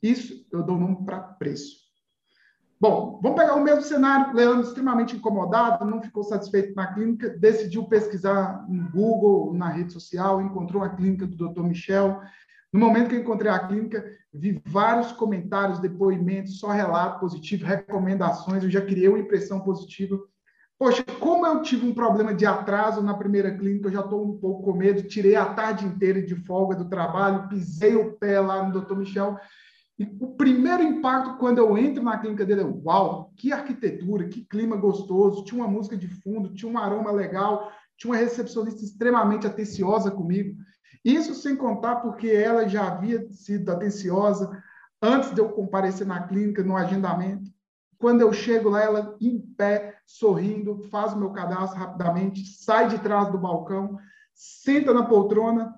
[0.01, 1.84] Isso eu dou nome para preço.
[2.87, 4.35] Bom, vamos pegar o mesmo cenário.
[4.35, 10.39] Leandro, extremamente incomodado, não ficou satisfeito na clínica, decidiu pesquisar no Google, na rede social,
[10.39, 11.63] encontrou a clínica do Dr.
[11.63, 12.21] Michel.
[12.71, 18.63] No momento que eu encontrei a clínica, vi vários comentários, depoimentos, só relato positivo, recomendações.
[18.63, 20.19] Eu já criei uma impressão positiva.
[20.77, 24.37] Poxa, como eu tive um problema de atraso na primeira clínica, eu já estou um
[24.37, 25.01] pouco com medo.
[25.01, 28.95] Tirei a tarde inteira de folga do trabalho, pisei o pé lá no Dr.
[28.95, 29.39] Michel
[29.97, 34.43] e o primeiro impacto quando eu entro na clínica dele é: uau, que arquitetura, que
[34.45, 39.47] clima gostoso, tinha uma música de fundo, tinha um aroma legal, tinha uma recepcionista extremamente
[39.47, 40.57] atenciosa comigo.
[41.03, 44.61] Isso sem contar porque ela já havia sido atenciosa
[45.01, 47.49] antes de eu comparecer na clínica, no agendamento.
[47.97, 52.99] Quando eu chego lá, ela em pé, sorrindo, faz o meu cadastro rapidamente, sai de
[52.99, 53.97] trás do balcão,
[54.33, 55.73] senta na poltrona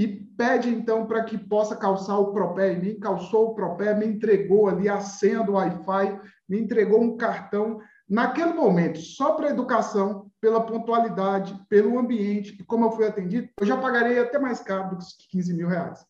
[0.00, 4.06] e pede então para que possa calçar o propé em mim, calçou o propé, me
[4.06, 7.82] entregou ali a senha do Wi-Fi, me entregou um cartão.
[8.08, 13.66] Naquele momento, só para educação, pela pontualidade, pelo ambiente e como eu fui atendido, eu
[13.66, 16.02] já pagarei até mais caro do que 15 mil reais.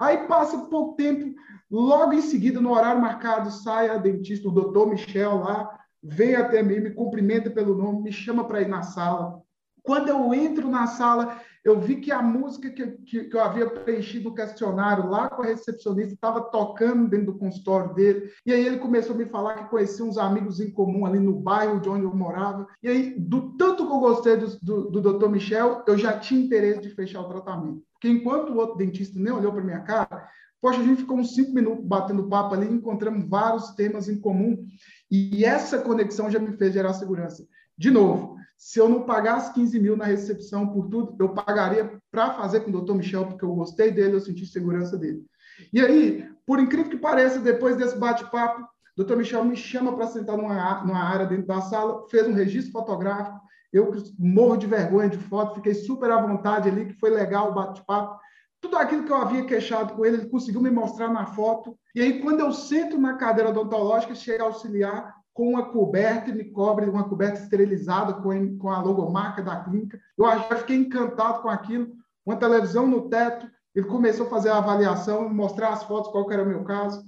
[0.00, 1.32] Aí passa pouco tempo,
[1.70, 6.64] logo em seguida, no horário marcado, sai a dentista, o doutor Michel lá, vem até
[6.64, 9.40] mim, me cumprimenta pelo nome, me chama para ir na sala.
[9.84, 13.68] Quando eu entro na sala, eu vi que a música que, que, que eu havia
[13.68, 18.30] preenchido o questionário lá com a recepcionista estava tocando dentro do consultório dele.
[18.46, 21.34] E aí ele começou a me falar que conhecia uns amigos em comum ali no
[21.34, 22.66] bairro de onde eu morava.
[22.82, 25.28] E aí, do tanto que eu gostei do, do, do Dr.
[25.28, 27.82] Michel, eu já tinha interesse de fechar o tratamento.
[27.92, 30.26] Porque enquanto o outro dentista nem olhou para minha cara,
[30.62, 34.64] poxa, a gente ficou uns cinco minutos batendo papo ali, encontramos vários temas em comum.
[35.10, 37.46] E essa conexão já me fez gerar segurança
[37.80, 42.34] De novo, se eu não pagasse 15 mil na recepção por tudo, eu pagaria para
[42.34, 45.24] fazer com o doutor Michel, porque eu gostei dele, eu senti segurança dele.
[45.72, 50.36] E aí, por incrível que pareça, depois desse bate-papo, doutor Michel me chama para sentar
[50.36, 53.40] numa, numa área dentro da sala, fez um registro fotográfico,
[53.72, 57.54] eu morro de vergonha de foto, fiquei super à vontade ali, que foi legal o
[57.54, 58.20] bate-papo.
[58.60, 61.78] Tudo aquilo que eu havia queixado com ele, ele conseguiu me mostrar na foto.
[61.94, 66.44] E aí, quando eu sento na cadeira odontológica, chega auxiliar, com uma coberta e me
[66.44, 70.00] cobre uma coberta esterilizada com, com a logomarca da clínica.
[70.18, 71.88] Eu já fiquei encantado com aquilo.
[72.26, 76.42] Uma televisão no teto, ele começou a fazer a avaliação, mostrar as fotos, qual era
[76.42, 77.02] o meu caso.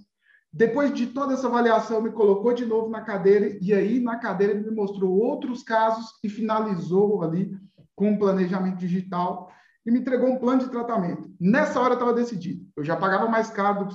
[0.52, 4.52] Depois de toda essa avaliação, me colocou de novo na cadeira, e aí na cadeira
[4.52, 7.56] ele me mostrou outros casos e finalizou ali
[7.94, 9.50] com um planejamento digital
[9.84, 11.30] e me entregou um plano de tratamento.
[11.40, 12.64] Nessa hora estava decidido.
[12.76, 13.88] Eu já pagava mais caro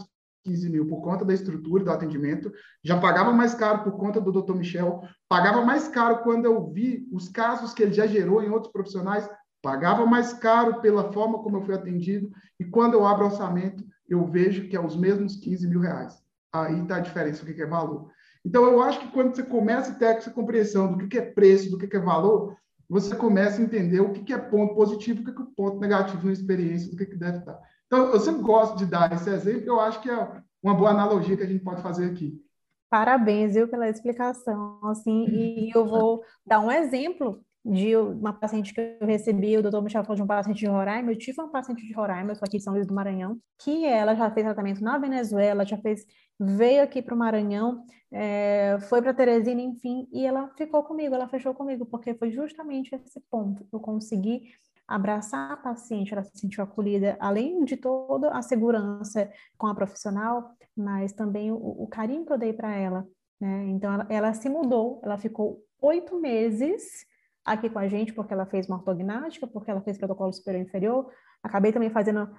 [0.47, 2.51] 15 mil por conta da estrutura do atendimento,
[2.83, 4.55] já pagava mais caro por conta do Dr.
[4.55, 8.71] Michel, pagava mais caro quando eu vi os casos que ele já gerou em outros
[8.71, 9.29] profissionais,
[9.61, 14.25] pagava mais caro pela forma como eu fui atendido, e quando eu abro orçamento, eu
[14.25, 16.17] vejo que é os mesmos 15 mil reais.
[16.53, 18.09] Aí está a diferença, o que é valor.
[18.45, 21.69] Então, eu acho que quando você começa a ter essa compreensão do que é preço,
[21.69, 22.55] do que é valor,
[22.89, 26.31] você começa a entender o que é ponto positivo, o que é ponto negativo na
[26.31, 27.59] experiência, do que deve estar.
[27.87, 31.35] Então, eu sempre gosto de dar esse exemplo, eu acho que é uma boa analogia
[31.37, 32.39] que a gente pode fazer aqui.
[32.89, 38.79] Parabéns, viu, pela explicação, assim, e eu vou dar um exemplo de uma paciente que
[38.79, 41.85] eu recebi, o doutor Michel falou de um paciente de Roraima, eu tive uma paciente
[41.85, 44.81] de Roraima, eu sou aqui de São Luís do Maranhão, que ela já fez tratamento
[44.81, 46.05] na Venezuela, já fez,
[46.39, 51.27] veio aqui para o Maranhão, é, foi para Teresina, enfim, e ela ficou comigo, ela
[51.27, 54.43] fechou comigo, porque foi justamente esse ponto, eu consegui
[54.87, 60.51] abraçar a paciente, ela se sentiu acolhida, além de toda a segurança com a profissional,
[60.75, 63.05] mas também o, o carinho que eu dei para ela.
[63.39, 63.67] Né?
[63.67, 67.05] Então, ela, ela, se mudou, ela ficou oito meses
[67.43, 70.67] aqui com a gente, porque ela fez uma ortognática, porque ela fez protocolo superior e
[70.67, 71.11] inferior.
[71.43, 72.29] Acabei também fazendo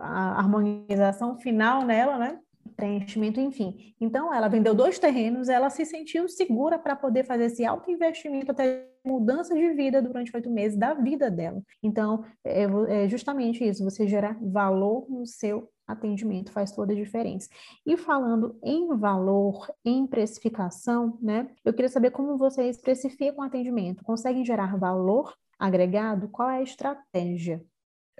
[0.00, 2.38] a harmonização final nela, né?
[2.76, 3.94] Preenchimento, enfim.
[4.00, 8.50] Então, ela vendeu dois terrenos, ela se sentiu segura para poder fazer esse alto investimento
[8.50, 11.62] até mudança de vida durante oito meses da vida dela.
[11.82, 17.48] Então, é, é justamente isso, você gerar valor no seu atendimento faz toda a diferença.
[17.86, 21.48] E falando em valor, em precificação, né?
[21.64, 24.04] Eu queria saber como vocês precificam o atendimento.
[24.04, 26.28] Conseguem gerar valor agregado?
[26.28, 27.64] Qual é a estratégia?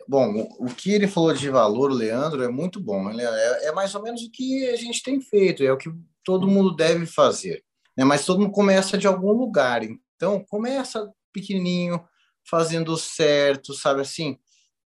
[0.06, 3.10] Bom, o que ele falou de valor, Leandro, é muito bom.
[3.10, 5.90] É, é, mais ou menos o que a gente tem feito, é o que
[6.24, 7.64] todo mundo deve fazer.
[7.96, 8.04] Né?
[8.04, 9.82] Mas todo mundo começa de algum lugar.
[10.16, 12.02] Então, começa pequenininho,
[12.48, 14.38] fazendo certo, sabe assim?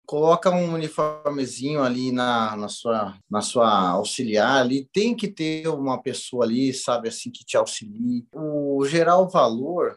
[0.06, 4.88] Coloca um uniformezinho ali na, na, sua, na sua auxiliar ali.
[4.92, 8.26] Tem que ter uma pessoa ali, sabe assim, que te auxilie.
[8.34, 9.96] O geral valor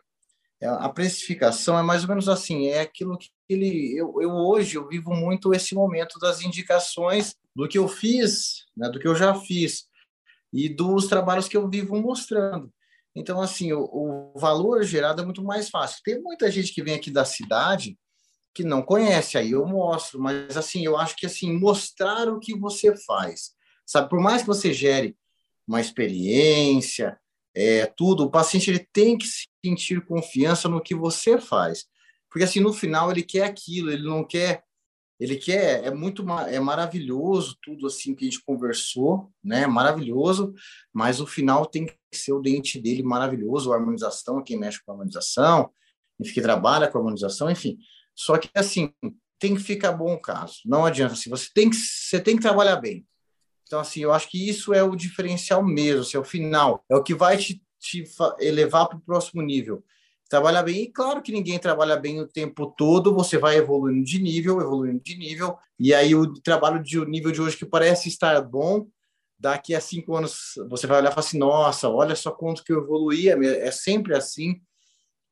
[0.64, 4.76] é, a precificação é mais ou menos assim, é aquilo que ele, eu, eu hoje
[4.76, 9.16] eu vivo muito esse momento das indicações do que eu fiz, né, do que eu
[9.16, 9.86] já fiz
[10.52, 12.72] e dos trabalhos que eu vivo mostrando.
[13.16, 16.02] Então, assim, o, o valor gerado é muito mais fácil.
[16.04, 17.98] Tem muita gente que vem aqui da cidade
[18.54, 22.56] que não conhece, aí eu mostro, mas assim, eu acho que assim, mostrar o que
[22.56, 23.52] você faz,
[23.84, 24.10] sabe?
[24.10, 25.18] Por mais que você gere
[25.68, 27.18] uma experiência,
[27.56, 29.26] é, tudo, o paciente ele tem que
[29.66, 31.86] sentir confiança no que você faz.
[32.34, 34.64] Porque assim, no final ele quer aquilo, ele não quer
[35.20, 39.68] ele quer é muito é maravilhoso tudo assim que a gente conversou, né?
[39.68, 40.52] Maravilhoso,
[40.92, 44.92] mas o final tem que ser o dente dele maravilhoso, a harmonização, quem mexe com
[44.92, 45.72] a harmonização,
[46.34, 47.78] que trabalha com a harmonização, enfim.
[48.16, 48.92] Só que assim,
[49.38, 50.56] tem que ficar bom o caso.
[50.66, 53.06] Não adianta assim, você tem que você tem que trabalhar bem.
[53.68, 56.96] Então, assim, eu acho que isso é o diferencial mesmo, assim, é o final, é
[56.96, 58.04] o que vai te, te
[58.40, 59.84] elevar para o próximo nível.
[60.30, 64.20] Trabalhar bem, e claro que ninguém trabalha bem o tempo todo, você vai evoluindo de
[64.20, 68.10] nível, evoluindo de nível, e aí o trabalho de o nível de hoje que parece
[68.10, 68.88] estar bom,
[69.38, 72.72] daqui a cinco anos você vai olhar e falar assim, nossa, olha só quanto que
[72.72, 74.62] eu evoluí, é, é sempre assim,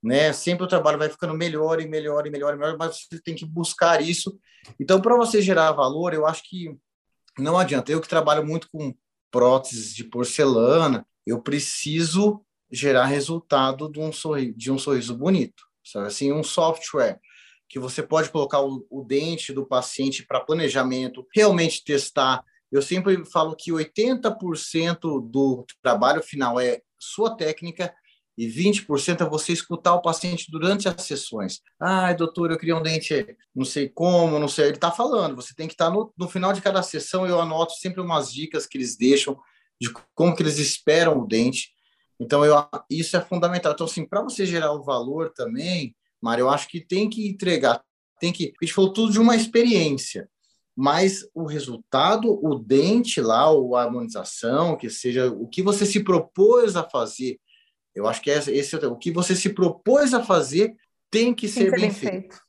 [0.03, 0.33] né?
[0.33, 3.35] Sempre o trabalho vai ficando melhor e melhor e melhor e melhor, mas você tem
[3.35, 4.37] que buscar isso.
[4.79, 6.75] Então, para você gerar valor, eu acho que
[7.37, 7.91] não adianta.
[7.91, 8.93] Eu que trabalho muito com
[9.29, 16.07] próteses de porcelana, eu preciso gerar resultado de um sorriso, de um sorriso bonito, sabe?
[16.07, 17.19] Assim, um software
[17.67, 22.43] que você pode colocar o, o dente do paciente para planejamento, realmente testar.
[22.71, 24.99] Eu sempre falo que 80%
[25.29, 27.93] do trabalho final é sua técnica
[28.37, 31.61] e 20% é você escutar o paciente durante as sessões.
[31.79, 34.65] Ai, doutor, eu queria um dente, não sei como, não sei.
[34.65, 37.27] Ele está falando, você tem que estar tá no, no final de cada sessão.
[37.27, 39.37] Eu anoto sempre umas dicas que eles deixam
[39.79, 41.69] de como que eles esperam o dente.
[42.21, 42.55] Então, eu,
[42.87, 43.73] isso é fundamental.
[43.73, 47.83] Então, assim, para você gerar o valor também, Mário, eu acho que tem que entregar,
[48.19, 48.53] tem que.
[48.61, 50.29] A gente falou tudo de uma experiência,
[50.75, 56.03] mas o resultado, o dente lá, ou a harmonização, que seja o que você se
[56.03, 57.39] propôs a fazer,
[57.95, 60.75] eu acho que é esse é o que você se propôs a fazer
[61.09, 62.11] tem que tem ser, bem, bem feito.
[62.11, 62.41] feito.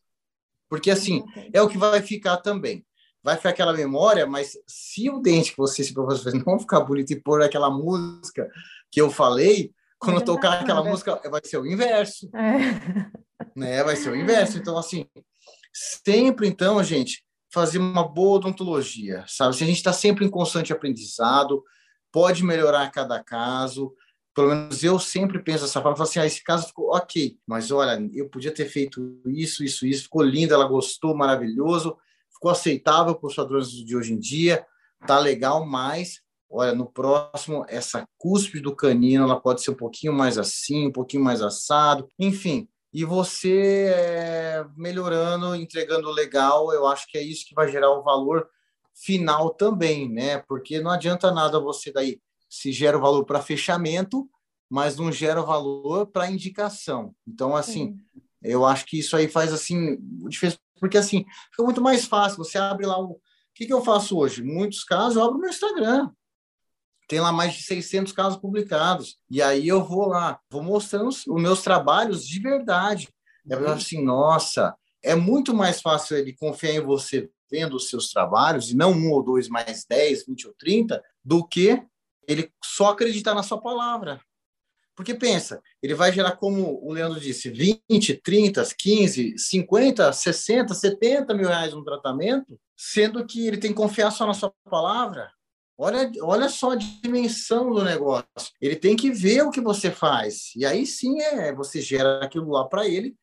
[0.68, 2.84] Porque assim, é o que vai ficar também.
[3.22, 6.58] Vai ficar aquela memória, mas se o dente que você se propôs a fazer não
[6.58, 8.48] ficar bonito e pôr aquela música
[8.93, 12.30] que eu falei, quando eu tocar aquela música, vai ser o inverso.
[12.36, 13.11] É.
[13.57, 13.82] Né?
[13.82, 14.59] Vai ser o inverso.
[14.59, 15.07] Então, assim,
[15.72, 19.57] sempre, então, gente, fazer uma boa odontologia, sabe?
[19.57, 21.62] Se a gente está sempre em constante aprendizado,
[22.11, 23.95] pode melhorar cada caso.
[24.34, 28.01] Pelo menos eu sempre penso dessa forma, assim, ah, esse caso ficou ok, mas olha,
[28.14, 31.97] eu podia ter feito isso, isso, isso, ficou lindo, ela gostou, maravilhoso,
[32.32, 34.64] ficou aceitável para os padrões de hoje em dia,
[35.07, 36.21] tá legal, mas
[36.53, 40.92] olha, no próximo, essa cúspide do canino, ela pode ser um pouquinho mais assim, um
[40.92, 42.68] pouquinho mais assado, enfim.
[42.92, 48.03] E você é, melhorando, entregando legal, eu acho que é isso que vai gerar o
[48.03, 48.46] valor
[48.94, 50.38] final também, né?
[50.46, 54.28] Porque não adianta nada você daí se gera o valor para fechamento,
[54.68, 57.14] mas não gera valor para indicação.
[57.26, 58.22] Então, assim, Sim.
[58.42, 59.96] eu acho que isso aí faz assim
[60.28, 62.36] diferença, porque assim fica muito mais fácil.
[62.36, 63.20] Você abre lá o, o
[63.55, 64.42] que, que eu faço hoje?
[64.42, 66.11] Em muitos casos, eu abro meu Instagram
[67.12, 69.18] tem lá mais de 600 casos publicados.
[69.30, 73.06] E aí eu vou lá, vou mostrando os, os meus trabalhos de verdade.
[73.50, 73.66] É uhum.
[73.66, 78.74] assim, nossa, é muito mais fácil ele confiar em você vendo os seus trabalhos, e
[78.74, 81.82] não um ou dois, mais 10, 20 ou 30, do que
[82.26, 84.18] ele só acreditar na sua palavra.
[84.96, 91.34] Porque pensa, ele vai gerar, como o Leandro disse, 20, 30, 15, 50, 60, 70
[91.34, 95.30] mil reais no tratamento, sendo que ele tem que confiar só na sua palavra.
[95.83, 98.24] Olha, olha só a dimensão do negócio.
[98.61, 100.53] Ele tem que ver o que você faz.
[100.55, 103.16] E aí sim é você gera aquilo lá para ele,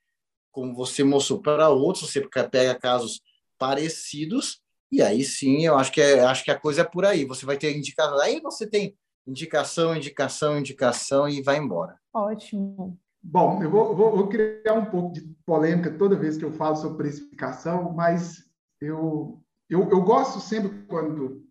[0.51, 3.21] como você mostrou para outros, você pega casos
[3.57, 4.59] parecidos,
[4.91, 7.23] e aí sim eu acho que, é, acho que a coisa é por aí.
[7.23, 8.19] Você vai ter indicação.
[8.19, 8.93] Aí você tem
[9.25, 11.97] indicação, indicação, indicação e vai embora.
[12.13, 12.99] Ótimo.
[13.23, 16.75] Bom, eu vou, vou, vou criar um pouco de polêmica toda vez que eu falo
[16.75, 18.43] sobre precificação, mas
[18.81, 21.47] eu, eu, eu gosto sempre quando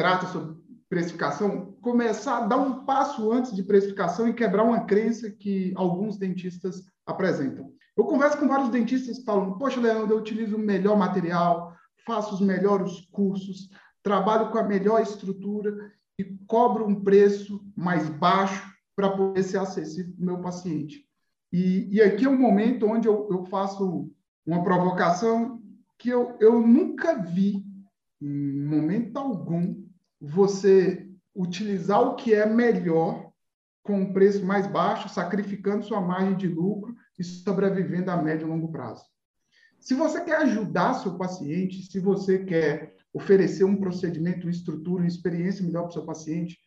[0.00, 0.56] trata sobre
[0.88, 6.16] precificação, começar a dar um passo antes de precificação e quebrar uma crença que alguns
[6.16, 7.70] dentistas apresentam.
[7.94, 11.76] Eu converso com vários dentistas que falam: Poxa, Leandro, eu utilizo o melhor material,
[12.06, 13.68] faço os melhores cursos,
[14.02, 20.14] trabalho com a melhor estrutura e cobro um preço mais baixo para poder ser acessível
[20.14, 21.04] para o meu paciente.
[21.52, 24.10] E, e, aqui é um momento onde eu, eu faço
[24.46, 25.60] uma provocação
[25.98, 27.62] que eu, eu nunca vi,
[28.18, 29.89] em momento algum,
[30.20, 33.30] você utilizar o que é melhor
[33.82, 38.50] com um preço mais baixo, sacrificando sua margem de lucro e sobrevivendo a médio e
[38.50, 39.04] longo prazo.
[39.80, 45.08] Se você quer ajudar seu paciente, se você quer oferecer um procedimento, uma estrutura, uma
[45.08, 46.58] experiência melhor para o seu paciente,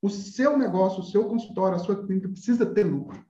[0.00, 3.22] o seu negócio, o seu consultório, a sua clínica precisa ter lucro.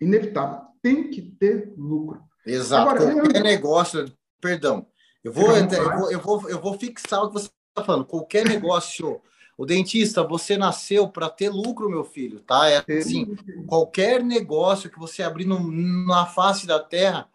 [0.00, 0.66] Inevitável.
[0.82, 2.22] Tem que ter lucro.
[2.46, 2.90] Exato.
[2.90, 3.42] Agora, Qualquer eu...
[3.42, 4.86] negócio, perdão,
[5.24, 7.50] eu vou, eu vou, eu, vou, eu vou fixar o que você
[7.84, 9.20] falando, qualquer negócio,
[9.56, 12.68] o dentista, você nasceu para ter lucro, meu filho, tá?
[12.68, 15.70] É assim, qualquer negócio que você abrir no,
[16.06, 17.28] na face da terra,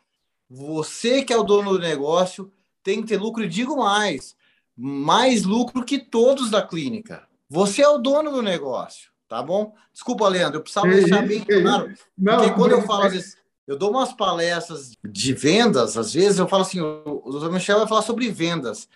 [0.50, 2.52] você que é o dono do negócio
[2.84, 4.36] tem que ter lucro, e digo mais,
[4.76, 7.28] mais lucro que todos da clínica.
[7.50, 9.74] Você é o dono do negócio, tá bom?
[9.92, 13.78] Desculpa, Leandro, eu precisava é deixar bem claro, porque quando eu falo, às vezes, eu
[13.78, 18.02] dou umas palestras de vendas, às vezes eu falo assim, o doutor Michel vai falar
[18.02, 18.90] sobre vendas.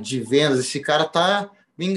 [0.00, 1.50] De vendas, esse cara tá.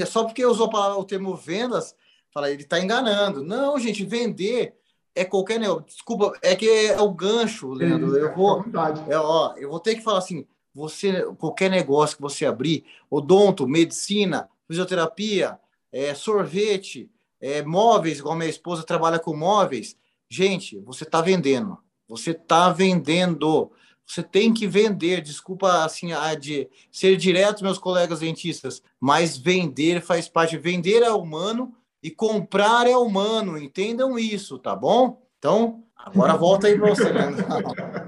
[0.06, 1.94] Só porque usou o termo vendas,
[2.32, 3.42] fala, ele está enganando.
[3.42, 4.74] Não, gente, vender
[5.14, 5.86] é qualquer negócio.
[5.86, 8.14] Desculpa, é que é o gancho, Leandro.
[8.16, 8.64] eu vou.
[9.08, 13.66] É, ó, eu vou ter que falar assim: você, qualquer negócio que você abrir, odonto,
[13.66, 15.58] medicina, fisioterapia,
[15.90, 17.10] é, sorvete,
[17.40, 19.96] é, móveis, igual minha esposa trabalha com móveis,
[20.28, 23.70] gente, você está vendendo você está vendendo.
[24.06, 25.20] Você tem que vender.
[25.20, 30.56] Desculpa assim a de ser direto, meus colegas dentistas, mas vender faz parte.
[30.56, 33.58] Vender é humano e comprar é humano.
[33.58, 35.20] Entendam isso, tá bom?
[35.38, 37.44] Então, agora volta aí para você, Leandro.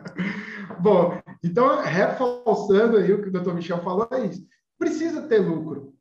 [0.80, 4.46] bom, então, reforçando aí o que o doutor Michel falou, é isso.
[4.78, 5.92] Precisa ter lucro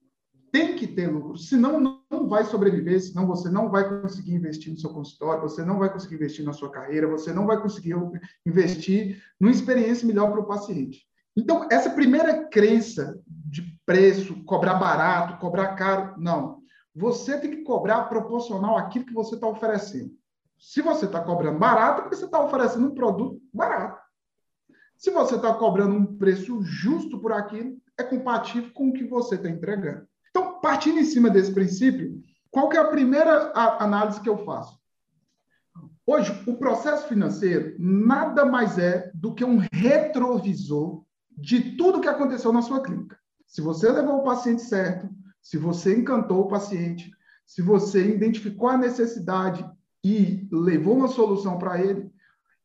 [0.52, 4.80] tem que ter lucro, senão não vai sobreviver, senão você não vai conseguir investir no
[4.80, 7.96] seu consultório, você não vai conseguir investir na sua carreira, você não vai conseguir
[8.46, 11.08] investir numa experiência melhor para o paciente.
[11.36, 16.60] Então, essa primeira crença de preço, cobrar barato, cobrar caro, não.
[16.96, 20.12] Você tem que cobrar proporcional àquilo que você está oferecendo.
[20.58, 24.02] Se você está cobrando barato, porque você está oferecendo um produto barato.
[24.98, 29.36] Se você está cobrando um preço justo por aquilo, é compatível com o que você
[29.36, 30.06] está entregando.
[30.62, 34.80] Partindo em cima desse princípio, qual que é a primeira análise que eu faço?
[36.06, 41.04] Hoje, o processo financeiro nada mais é do que um retrovisor
[41.38, 43.18] de tudo que aconteceu na sua clínica.
[43.46, 45.08] Se você levou o paciente certo,
[45.42, 47.12] se você encantou o paciente,
[47.46, 49.64] se você identificou a necessidade
[50.04, 52.12] e levou uma solução para ele,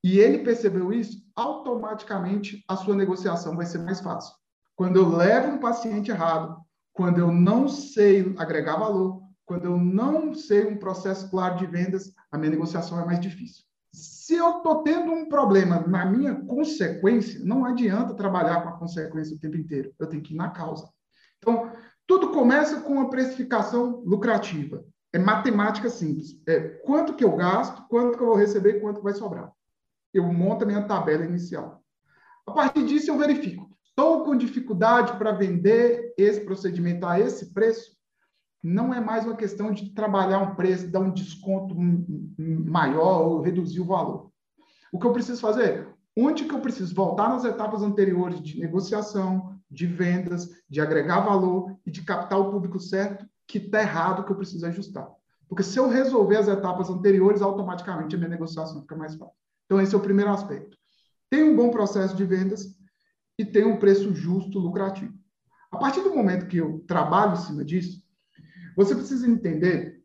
[0.03, 4.35] e ele percebeu isso, automaticamente a sua negociação vai ser mais fácil.
[4.77, 6.64] Quando eu levo um paciente errado,
[6.95, 12.15] quando eu não sei agregar valor, quando eu não sei um processo claro de vendas,
[12.31, 13.65] a minha negociação é mais difícil.
[13.93, 19.37] Se eu estou tendo um problema na minha consequência, não adianta trabalhar com a consequência
[19.37, 19.93] o tempo inteiro.
[19.99, 20.89] Eu tenho que ir na causa.
[21.39, 21.71] Então,
[22.07, 24.85] tudo começa com uma precificação lucrativa.
[25.13, 26.41] É matemática simples.
[26.47, 29.53] É quanto que eu gasto, quanto que eu vou receber quanto que vai sobrar.
[30.13, 31.83] Eu monto a minha tabela inicial.
[32.47, 33.74] A partir disso, eu verifico.
[33.97, 37.93] Estou com dificuldade para vender esse procedimento a esse preço?
[38.61, 41.77] Não é mais uma questão de trabalhar um preço, dar um desconto
[42.37, 44.33] maior ou reduzir o valor.
[44.93, 45.89] O que eu preciso fazer?
[46.17, 51.79] Onde que eu preciso voltar nas etapas anteriores de negociação, de vendas, de agregar valor
[51.87, 55.09] e de captar o público certo que está errado, que eu preciso ajustar.
[55.49, 59.37] Porque se eu resolver as etapas anteriores, automaticamente a minha negociação fica mais fácil.
[59.67, 60.77] Então, esse é o primeiro aspecto.
[61.31, 62.77] Tem um bom processo de vendas
[63.39, 65.13] e tem um preço justo, lucrativo.
[65.71, 68.03] A partir do momento que eu trabalho em cima disso,
[68.77, 70.03] você precisa entender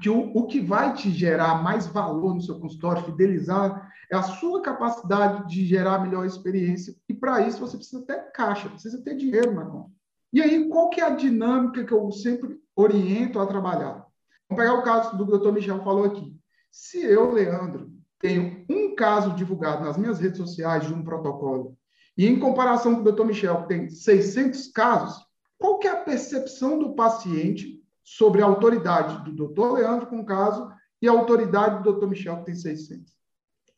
[0.00, 4.22] que o, o que vai te gerar mais valor no seu consultório, fidelizar, é a
[4.22, 6.94] sua capacidade de gerar melhor experiência.
[7.08, 9.90] E para isso você precisa ter caixa, precisa ter dinheiro na conta.
[10.32, 14.06] E aí, qual que é a dinâmica que eu sempre oriento a trabalhar?
[14.48, 15.52] Vamos pegar o caso do Dr.
[15.52, 16.36] Michel falou aqui.
[16.70, 21.77] Se eu, Leandro, tenho um caso divulgado nas minhas redes sociais de um protocolo,
[22.18, 23.24] e em comparação com o Dr.
[23.24, 25.24] Michel, que tem 600 casos,
[25.56, 29.74] qual é a percepção do paciente sobre a autoridade do Dr.
[29.74, 30.68] Leandro com o caso
[31.00, 32.08] e a autoridade do Dr.
[32.08, 33.16] Michel, que tem 600?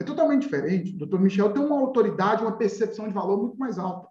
[0.01, 0.95] É totalmente diferente.
[0.95, 1.19] O Dr.
[1.19, 4.09] Michel tem uma autoridade, uma percepção de valor muito mais alta.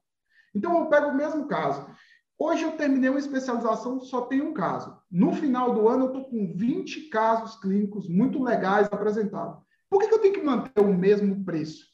[0.54, 1.88] Então, eu pego o mesmo caso.
[2.38, 4.96] Hoje eu terminei uma especialização, só tem um caso.
[5.10, 9.60] No final do ano, eu estou com 20 casos clínicos muito legais apresentados.
[9.90, 11.89] Por que, que eu tenho que manter o mesmo preço?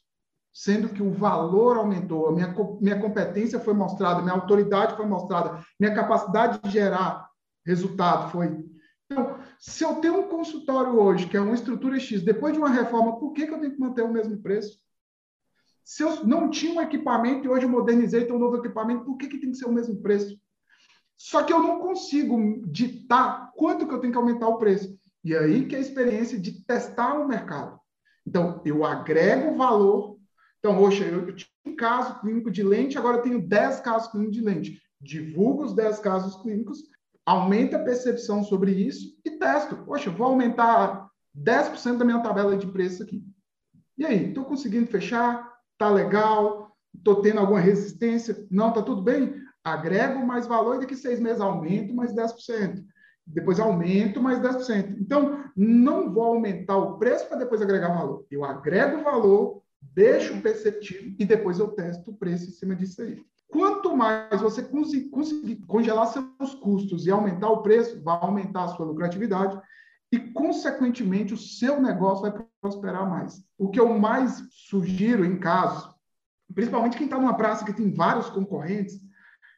[0.58, 5.62] Sendo que o valor aumentou, a minha, minha competência foi mostrada, minha autoridade foi mostrada,
[5.78, 7.28] minha capacidade de gerar
[7.62, 8.64] resultado foi.
[9.04, 12.70] Então, se eu tenho um consultório hoje, que é uma estrutura X, depois de uma
[12.70, 14.80] reforma, por que, que eu tenho que manter o mesmo preço?
[15.84, 19.18] Se eu não tinha um equipamento e hoje eu modernizei, tenho um novo equipamento, por
[19.18, 20.40] que, que tem que ser o mesmo preço?
[21.18, 24.98] Só que eu não consigo ditar quanto que eu tenho que aumentar o preço.
[25.22, 27.78] E aí que é a experiência de testar o mercado.
[28.26, 30.15] Então, eu agrego valor.
[30.66, 34.34] Então, hoje eu tinha um caso clínico de lente, agora eu tenho 10 casos clínicos
[34.34, 34.82] de lente.
[35.00, 36.82] Divulgo os 10 casos clínicos,
[37.24, 39.76] aumenta a percepção sobre isso e testo.
[39.76, 41.08] Poxa, vou aumentar
[41.38, 43.22] 10% da minha tabela de preço aqui.
[43.96, 45.48] E aí, estou conseguindo fechar?
[45.78, 46.76] Tá legal?
[46.92, 48.44] Estou tendo alguma resistência?
[48.50, 49.36] Não, tá tudo bem?
[49.62, 52.82] Agrego mais valor e daqui seis meses aumento mais 10%.
[53.24, 54.96] Depois aumento mais 10%.
[54.98, 58.26] Então, não vou aumentar o preço para depois agregar valor.
[58.28, 59.62] Eu agrego valor,
[59.94, 63.22] deixo perceptível e depois eu testo o preço em cima disso aí.
[63.48, 68.86] Quanto mais você conseguir congelar seus custos e aumentar o preço, vai aumentar a sua
[68.86, 69.58] lucratividade
[70.10, 73.42] e, consequentemente, o seu negócio vai prosperar mais.
[73.58, 75.88] O que eu mais sugiro em casos,
[76.54, 79.00] principalmente quem está numa praça que tem vários concorrentes,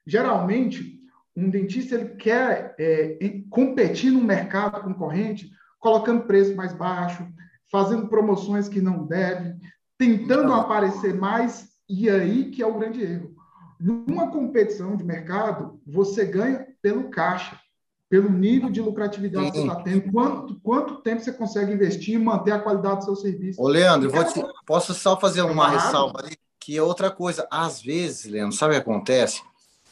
[0.06, 0.98] geralmente
[1.36, 7.26] um dentista ele quer é, competir no mercado concorrente, colocando preço mais baixo,
[7.70, 9.56] fazendo promoções que não deve,
[9.98, 13.34] tentando aparecer mais, e aí que é o grande erro.
[13.80, 17.58] Numa competição de mercado, você ganha pelo caixa,
[18.08, 19.52] pelo nível de lucratividade Sim.
[19.52, 23.04] que você está tendo, quanto, quanto tempo você consegue investir e manter a qualidade do
[23.04, 23.60] seu serviço.
[23.60, 26.36] Ô, Leandro, vou te, posso só fazer uma ressalva ali?
[26.58, 27.46] Que é outra coisa.
[27.50, 29.42] Às vezes, Leandro, sabe o que acontece?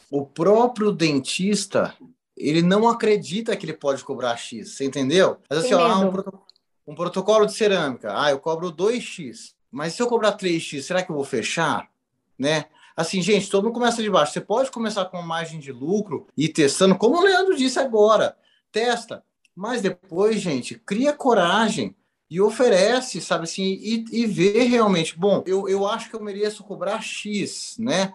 [0.09, 1.93] O próprio dentista,
[2.35, 5.37] ele não acredita que ele pode cobrar X, você entendeu?
[5.49, 6.43] Mas assim, ó, um, protocolo,
[6.87, 11.11] um protocolo de cerâmica, ah, eu cobro 2X, mas se eu cobrar 3X, será que
[11.11, 11.89] eu vou fechar?
[12.37, 12.65] Né?
[12.95, 14.33] Assim, gente, todo mundo começa de baixo.
[14.33, 18.35] Você pode começar com margem de lucro e testando, como o Leandro disse agora.
[18.71, 19.23] Testa.
[19.55, 21.95] Mas depois, gente, cria coragem
[22.29, 25.17] e oferece, sabe assim, e, e vê realmente.
[25.17, 28.13] Bom, eu, eu acho que eu mereço cobrar X, né?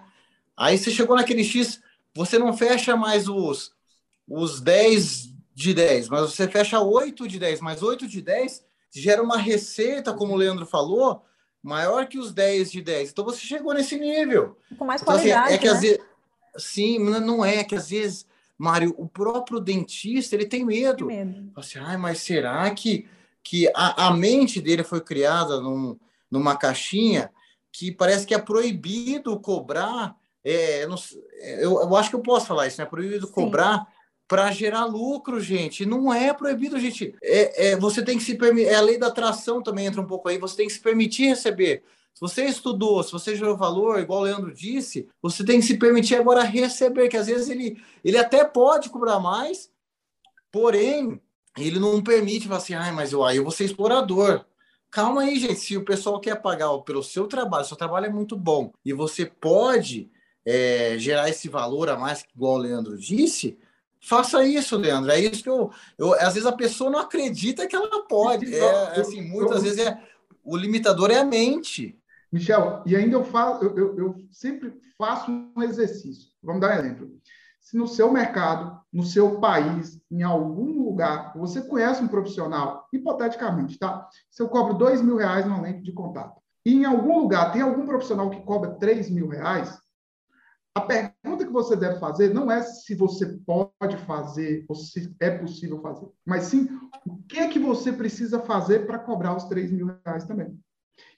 [0.56, 1.80] Aí você chegou naquele X,
[2.14, 3.72] você não fecha mais os,
[4.28, 8.64] os 10 de 10, mas você fecha 8 de 10, mas 8 de 10
[8.94, 11.24] gera uma receita, como o Leandro falou,
[11.62, 13.10] maior que os 10 de 10.
[13.10, 14.58] Então você chegou nesse nível.
[14.76, 15.72] Com mais então, qualidade, assim, é que né?
[15.72, 15.98] às vezes,
[16.56, 18.26] sim, não é, é que às vezes,
[18.58, 21.06] Mário, o próprio dentista, ele tem medo.
[21.06, 21.52] Tem medo.
[21.56, 23.06] Assim, Ai, mas será que,
[23.42, 25.96] que a, a mente dele foi criada num,
[26.30, 27.30] numa caixinha
[27.70, 30.96] que parece que é proibido cobrar é, não,
[31.60, 32.86] eu, eu, acho que eu posso falar isso, né?
[32.86, 33.32] Proibido Sim.
[33.32, 33.86] cobrar
[34.32, 35.84] para gerar lucro, gente.
[35.84, 37.14] Não é proibido, gente.
[37.22, 38.70] É, é, você tem que se permitir.
[38.70, 40.38] É a lei da atração também entra um pouco aí.
[40.38, 41.84] Você tem que se permitir receber.
[42.14, 45.76] Se você estudou, se você gerou valor, igual o Leandro disse, você tem que se
[45.76, 49.70] permitir agora receber, que às vezes ele, ele até pode cobrar mais,
[50.50, 51.20] porém,
[51.58, 54.46] ele não permite falar assim, ah, mas eu, aí eu vou ser explorador.
[54.90, 55.60] Calma aí, gente.
[55.60, 59.26] Se o pessoal quer pagar pelo seu trabalho, seu trabalho é muito bom, e você
[59.26, 60.10] pode
[60.42, 63.58] é, gerar esse valor a mais, igual o Leandro disse,
[64.02, 65.10] faça isso, Leandro.
[65.10, 66.12] É isso que eu, eu.
[66.14, 68.52] Às vezes a pessoa não acredita que ela pode.
[68.54, 69.98] É, assim, muitas vezes é,
[70.44, 71.98] o limitador é a mente.
[72.30, 76.30] Michel, e ainda eu, falo, eu, eu, eu sempre faço um exercício.
[76.42, 77.10] Vamos dar um exemplo.
[77.60, 83.78] Se no seu mercado, no seu país, em algum lugar, você conhece um profissional, hipoteticamente,
[83.78, 84.08] tá?
[84.30, 87.62] Se eu cobro dois mil reais numa lente de contato, e em algum lugar tem
[87.62, 89.78] algum profissional que cobra três mil reais,
[90.74, 95.30] a pergunta que você deve fazer não é se você pode fazer ou se é
[95.30, 96.68] possível fazer, mas sim
[97.06, 100.58] o que é que você precisa fazer para cobrar os 3 mil reais também.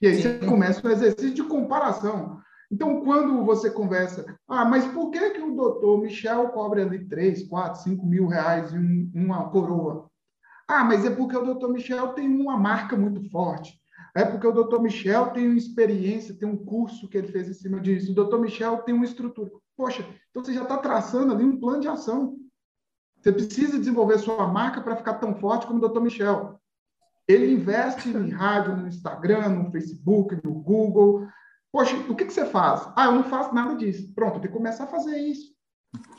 [0.01, 0.21] E aí sim.
[0.23, 2.39] você começa um exercício de comparação.
[2.71, 7.47] Então, quando você conversa, ah, mas por que, que o doutor Michel cobra ali 3,
[7.47, 10.09] 4, 5 mil reais em uma coroa?
[10.67, 13.79] Ah, mas é porque o doutor Michel tem uma marca muito forte.
[14.15, 17.81] É porque o doutor Michel tem experiência, tem um curso que ele fez em cima
[17.81, 18.13] disso.
[18.13, 19.51] O doutor Michel tem uma estrutura.
[19.75, 22.37] Poxa, então você já está traçando ali um plano de ação.
[23.21, 26.57] Você precisa desenvolver sua marca para ficar tão forte como o doutor Michel.
[27.27, 31.27] Ele investe em rádio, no Instagram, no Facebook, no Google.
[31.69, 32.87] Poxa, o que, que você faz?
[32.95, 34.13] Ah, eu não faço nada disso.
[34.13, 35.53] Pronto, tem que começar a fazer isso.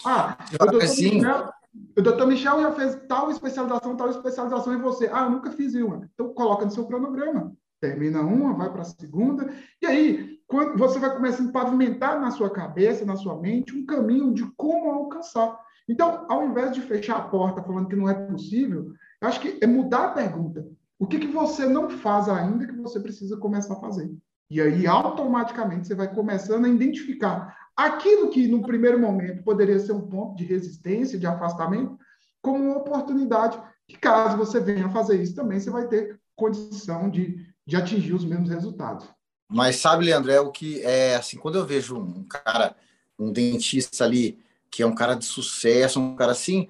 [0.05, 1.15] Ah, o doutor, assim.
[1.15, 1.51] Michel,
[1.97, 5.09] o doutor Michel já fez tal especialização, tal especialização em você.
[5.11, 6.07] Ah, eu nunca fiz uma.
[6.13, 10.99] Então, coloca no seu cronograma termina uma, vai para a segunda, e aí quando você
[10.99, 15.59] vai começar a pavimentar na sua cabeça, na sua mente, um caminho de como alcançar.
[15.89, 19.67] Então, ao invés de fechar a porta falando que não é possível, acho que é
[19.67, 20.67] mudar a pergunta.
[20.99, 24.11] O que, que você não faz ainda que você precisa começar a fazer?
[24.49, 29.93] E aí, automaticamente, você vai começando a identificar aquilo que, no primeiro momento, poderia ser
[29.93, 31.99] um ponto de resistência, de afastamento,
[32.41, 37.37] como uma oportunidade que, caso você venha fazer isso também, você vai ter condição de
[37.67, 39.07] de atingir os mesmos resultados.
[39.49, 42.77] Mas sabe, Leandro, é o que é assim, quando eu vejo um cara,
[43.19, 44.39] um dentista ali,
[44.71, 46.69] que é um cara de sucesso, um cara assim,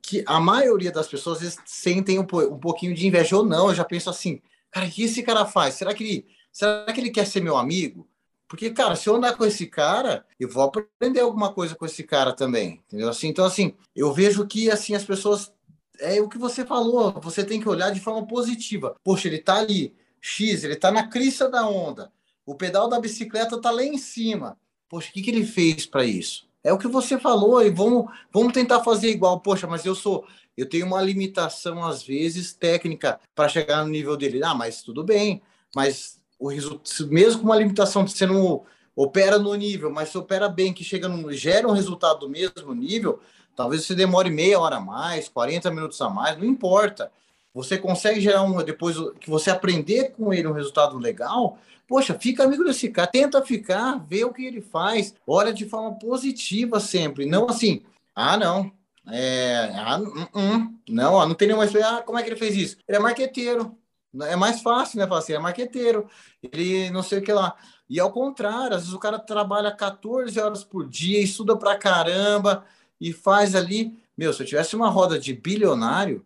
[0.00, 3.74] que a maioria das pessoas vezes sentem um, um pouquinho de inveja ou não, eu
[3.74, 5.74] já penso assim, cara, o que esse cara faz?
[5.74, 8.08] Será que ele, será que ele quer ser meu amigo?
[8.46, 12.02] Porque, cara, se eu andar com esse cara, eu vou aprender alguma coisa com esse
[12.02, 13.10] cara também, entendeu?
[13.10, 15.52] Assim, então, assim, eu vejo que, assim, as pessoas...
[16.00, 18.94] É o que você falou, você tem que olhar de forma positiva.
[19.02, 22.12] Poxa, ele tá ali, X, ele está na crista da onda.
[22.44, 24.58] O pedal da bicicleta está lá em cima.
[24.88, 26.48] Poxa, o que, que ele fez para isso?
[26.64, 29.40] É o que você falou, e vamos, vamos tentar fazer igual.
[29.40, 30.26] Poxa, mas eu sou,
[30.56, 34.42] eu tenho uma limitação, às vezes, técnica para chegar no nível dele.
[34.42, 35.42] Ah, mas tudo bem,
[35.74, 38.64] mas o resultado, mesmo com uma limitação, você não
[38.94, 42.74] opera no nível, mas se opera bem, que chega no, gera um resultado do mesmo
[42.74, 43.20] nível,
[43.54, 47.12] talvez você demore meia hora a mais, 40 minutos a mais, não importa
[47.54, 52.44] você consegue gerar um depois que você aprender com ele um resultado legal, poxa, fica
[52.44, 57.26] amigo desse cara, tenta ficar, vê o que ele faz, olha de forma positiva sempre,
[57.26, 57.82] não assim,
[58.14, 58.70] ah, não,
[59.10, 62.76] é, ah, uh, uh, não, não tem nenhuma ah, como é que ele fez isso?
[62.86, 63.76] Ele é marqueteiro,
[64.22, 65.06] é mais fácil, né?
[65.06, 66.08] Falar assim, é marqueteiro,
[66.42, 67.56] ele não sei o que lá.
[67.88, 72.64] E ao contrário, às vezes o cara trabalha 14 horas por dia, estuda pra caramba
[73.00, 73.98] e faz ali.
[74.16, 76.24] Meu, se eu tivesse uma roda de bilionário,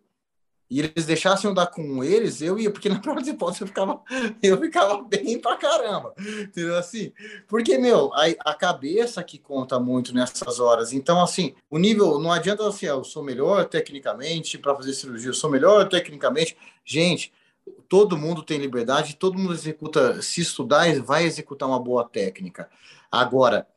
[0.69, 3.67] e eles deixassem eu dar com eles, eu ia, porque na prova de hipótese eu
[3.67, 4.01] ficava,
[4.41, 6.77] eu ficava bem pra caramba, entendeu?
[6.77, 7.11] Assim,
[7.47, 10.93] porque, meu, a, a cabeça que conta muito nessas horas.
[10.93, 15.33] Então, assim, o nível, não adianta assim, eu sou melhor tecnicamente para fazer cirurgia, eu
[15.33, 16.57] sou melhor tecnicamente.
[16.83, 17.31] Gente,
[17.87, 22.69] todo mundo tem liberdade, todo mundo executa, se estudar, vai executar uma boa técnica.
[23.11, 23.67] Agora,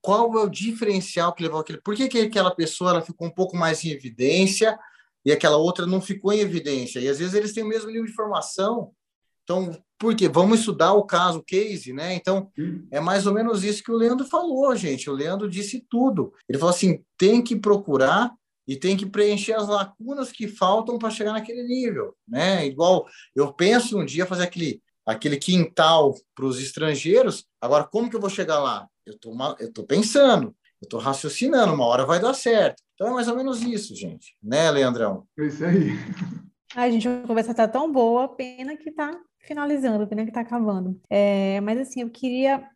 [0.00, 1.80] qual é o diferencial que levou aquele.
[1.80, 4.78] Por que, que aquela pessoa ela ficou um pouco mais em evidência?
[5.24, 7.00] E aquela outra não ficou em evidência.
[7.00, 8.92] E às vezes eles têm o mesmo nível de formação.
[9.42, 10.28] Então, por quê?
[10.28, 12.14] Vamos estudar o caso, o case, né?
[12.14, 12.50] Então,
[12.90, 15.08] é mais ou menos isso que o Leandro falou, gente.
[15.08, 16.32] O Leandro disse tudo.
[16.48, 18.32] Ele falou assim: tem que procurar
[18.66, 22.66] e tem que preencher as lacunas que faltam para chegar naquele nível, né?
[22.66, 27.46] Igual eu penso um dia fazer aquele aquele quintal para os estrangeiros.
[27.62, 28.86] Agora, como que eu vou chegar lá?
[29.06, 32.82] Eu tô, eu tô pensando, eu tô raciocinando, uma hora vai dar certo.
[32.94, 35.26] Então é mais ou menos isso, gente, né, Leandrão?
[35.38, 35.90] É isso aí.
[36.74, 41.00] Ai, gente, a conversa tá tão boa, pena que tá finalizando, pena que tá acabando.
[41.08, 42.68] É, mas assim, eu queria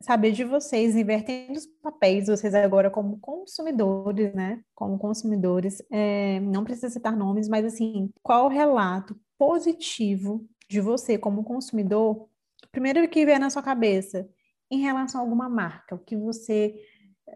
[0.00, 4.60] saber de vocês, invertendo os papéis, vocês agora como consumidores, né?
[4.74, 11.18] Como consumidores, é, não precisa citar nomes, mas assim, qual o relato positivo de você
[11.18, 12.28] como consumidor?
[12.70, 14.28] Primeiro que vier na sua cabeça,
[14.70, 16.74] em relação a alguma marca, o que você,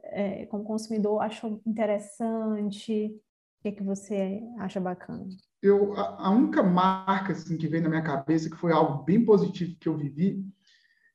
[0.04, 5.26] é, como consumidor, achou interessante, o que, é que você acha bacana?
[5.62, 9.24] Eu, a, a única marca assim, que veio na minha cabeça, que foi algo bem
[9.24, 10.44] positivo que eu vivi,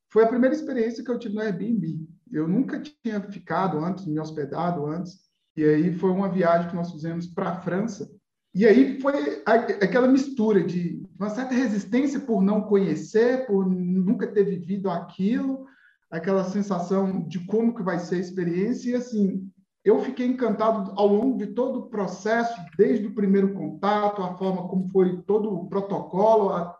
[0.09, 2.07] foi a primeira experiência que eu tive no Airbnb.
[2.31, 6.91] Eu nunca tinha ficado antes, me hospedado antes, e aí foi uma viagem que nós
[6.91, 8.09] fizemos para a França.
[8.53, 14.43] E aí foi aquela mistura de uma certa resistência por não conhecer, por nunca ter
[14.43, 15.65] vivido aquilo,
[16.09, 18.91] aquela sensação de como que vai ser a experiência.
[18.91, 19.49] E assim,
[19.83, 24.67] eu fiquei encantado ao longo de todo o processo, desde o primeiro contato, a forma
[24.67, 26.77] como foi todo o protocolo a,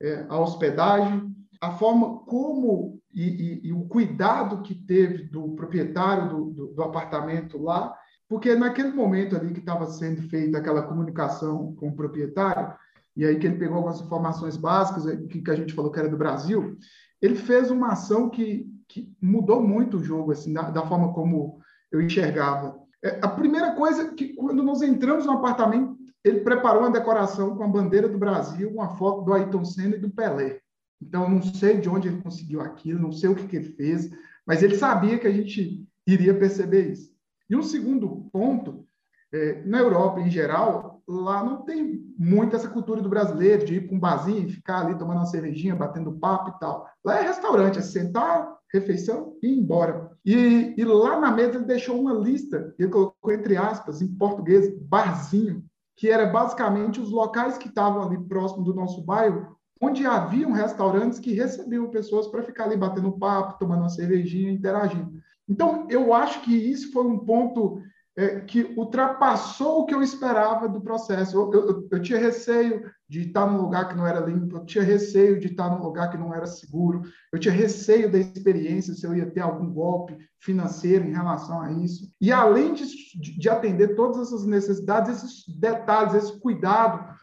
[0.00, 6.28] é, a hospedagem, a forma como e, e, e, o cuidado que teve do proprietário
[6.28, 7.94] do, do, do apartamento lá,
[8.28, 12.74] porque naquele momento ali que estava sendo feita aquela comunicação com o proprietário,
[13.16, 15.98] e aí que ele pegou algumas informações básicas é, que, que a gente falou que
[15.98, 16.76] era do Brasil,
[17.20, 21.60] ele fez uma ação que, que mudou muito o jogo, assim, da, da forma como
[21.90, 22.78] eu enxergava.
[23.02, 27.56] É, a primeira coisa é que quando nós entramos no apartamento, ele preparou uma decoração
[27.56, 30.60] com a bandeira do Brasil, uma foto do Ayrton Senna e do Pelé.
[31.00, 34.10] Então, não sei de onde ele conseguiu aquilo, não sei o que, que ele fez,
[34.46, 37.14] mas ele sabia que a gente iria perceber isso.
[37.48, 38.86] E um segundo ponto,
[39.32, 43.86] é, na Europa em geral, lá não tem muito essa cultura do brasileiro de ir
[43.86, 46.88] para um barzinho e ficar ali tomando uma cervejinha, batendo papo e tal.
[47.04, 50.10] Lá é restaurante, é sentar, refeição e ir embora.
[50.24, 54.76] E, e lá na mesa ele deixou uma lista, ele colocou entre aspas, em português,
[54.82, 55.64] barzinho,
[55.96, 61.18] que era basicamente os locais que estavam ali próximo do nosso bairro, onde haviam restaurantes
[61.18, 65.12] que recebiam pessoas para ficar ali batendo papo, tomando uma cervejinha, interagindo.
[65.48, 67.80] Então, eu acho que isso foi um ponto
[68.16, 71.36] é, que ultrapassou o que eu esperava do processo.
[71.36, 74.82] Eu, eu, eu, tinha receio de estar num lugar que não era limpo, eu tinha
[74.82, 79.06] receio de estar num lugar que não era seguro, eu tinha receio da experiência, se
[79.06, 82.10] eu ia ter algum golpe financeiro em relação a isso.
[82.18, 82.86] E além de,
[83.18, 87.14] de atender todas essas necessidades, esses detalhes, esse cuidado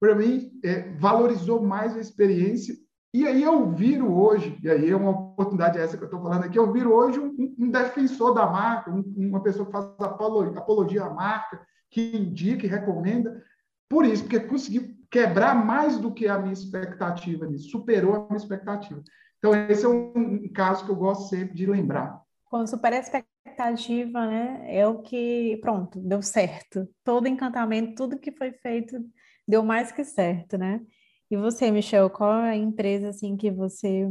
[0.00, 2.76] para mim, é, valorizou mais a experiência.
[3.18, 6.44] E aí eu viro hoje, e aí é uma oportunidade essa que eu estou falando
[6.44, 11.02] aqui, eu viro hoje um, um defensor da marca, um, uma pessoa que faz apologia
[11.02, 13.42] à marca, que indica e recomenda,
[13.88, 19.02] por isso, porque conseguiu quebrar mais do que a minha expectativa superou a minha expectativa.
[19.38, 22.22] Então, esse é um, um caso que eu gosto sempre de lembrar.
[22.44, 26.88] Quando supera a expectativa, né, é o que, pronto, deu certo.
[27.02, 28.96] Todo encantamento, tudo que foi feito
[29.44, 30.80] deu mais que certo, né?
[31.30, 34.10] E você, Michel, qual é a empresa assim que você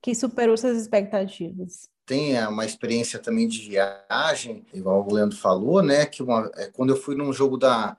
[0.00, 1.88] que superou suas expectativas?
[2.06, 6.04] Tem uma experiência também de viagem, igual o Leandro falou, né?
[6.04, 7.96] Que uma, é, quando eu fui num jogo da,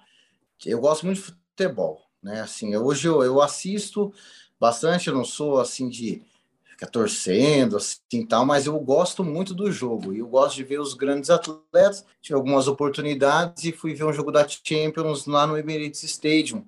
[0.63, 2.41] eu gosto muito de futebol, né?
[2.41, 4.13] Assim, hoje eu, eu assisto
[4.59, 6.21] bastante, eu não sou assim de
[6.63, 10.79] ficar torcendo, assim tal, mas eu gosto muito do jogo e eu gosto de ver
[10.79, 12.05] os grandes atletas.
[12.21, 16.65] Tive algumas oportunidades e fui ver um jogo da Champions lá no Emirates Stadium,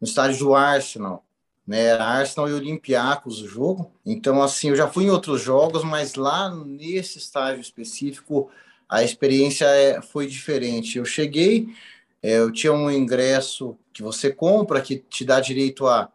[0.00, 1.24] no estádio do Arsenal.
[1.68, 3.92] Né, Arsenal e Olympiacos o jogo.
[4.06, 8.50] Então, assim, eu já fui em outros jogos, mas lá nesse estádio específico,
[8.88, 10.96] a experiência é, foi diferente.
[10.96, 11.68] Eu cheguei,
[12.22, 16.10] é, eu tinha um ingresso que você compra, que te dá direito a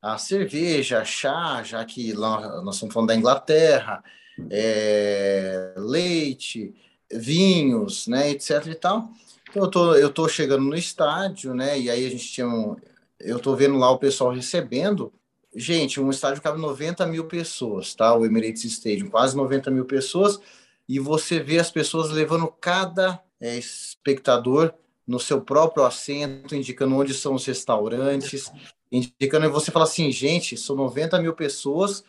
[0.00, 4.02] a cerveja, chá, já que lá nós estamos falando da Inglaterra,
[4.50, 6.74] é, leite,
[7.12, 9.10] vinhos, né, etc e tal.
[9.50, 12.76] Então eu tô, eu tô chegando no estádio, né, e aí a gente tinha um,
[13.20, 15.12] eu tô vendo lá o pessoal recebendo,
[15.54, 20.40] gente, um estádio cabe 90 mil pessoas, tá, o Emirates Stadium, quase 90 mil pessoas,
[20.88, 24.72] e você vê as pessoas levando cada é, espectador
[25.06, 28.50] no seu próprio assento, indicando onde são os restaurantes,
[28.90, 32.04] indicando e você fala assim, gente, são 90 mil pessoas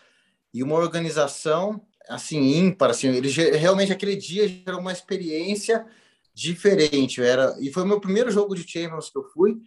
[0.53, 5.85] e uma organização assim ímpar, assim, ele realmente aquele dia gerou uma experiência
[6.33, 7.21] diferente.
[7.21, 9.57] Era e foi o meu primeiro jogo de Champions que eu fui.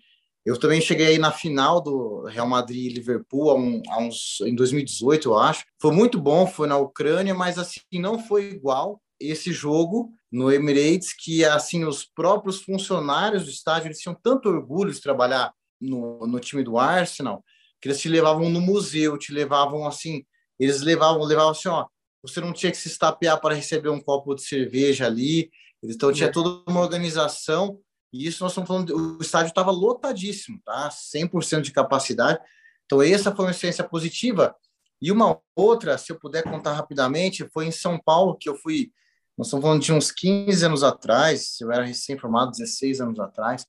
[0.45, 4.41] Eu também cheguei aí na final do Real Madrid e Liverpool há, um, há uns
[4.41, 5.65] em 2018, eu acho.
[5.81, 11.13] Foi muito bom, foi na Ucrânia, mas assim não foi igual esse jogo no Emirates
[11.13, 16.41] que assim os próprios funcionários do estádio eles tinham tanto orgulho de trabalhar no, no
[16.41, 17.45] time do Arsenal
[17.83, 20.25] que eles te levavam no museu, te levavam assim,
[20.57, 21.87] eles levavam, levavam assim, ó,
[22.23, 25.51] você não tinha que se estapear para receber um copo de cerveja ali,
[25.83, 27.81] então tinha toda uma organização
[28.13, 30.89] e isso nós estamos falando, o estádio estava lotadíssimo, tá?
[30.91, 32.39] 100% de capacidade.
[32.85, 34.55] Então essa foi uma experiência positiva.
[35.01, 38.93] E uma outra, se eu puder contar rapidamente, foi em São Paulo que eu fui
[39.37, 43.67] nós estamos falando de uns 15 anos atrás, eu era recém-formado, 16 anos atrás,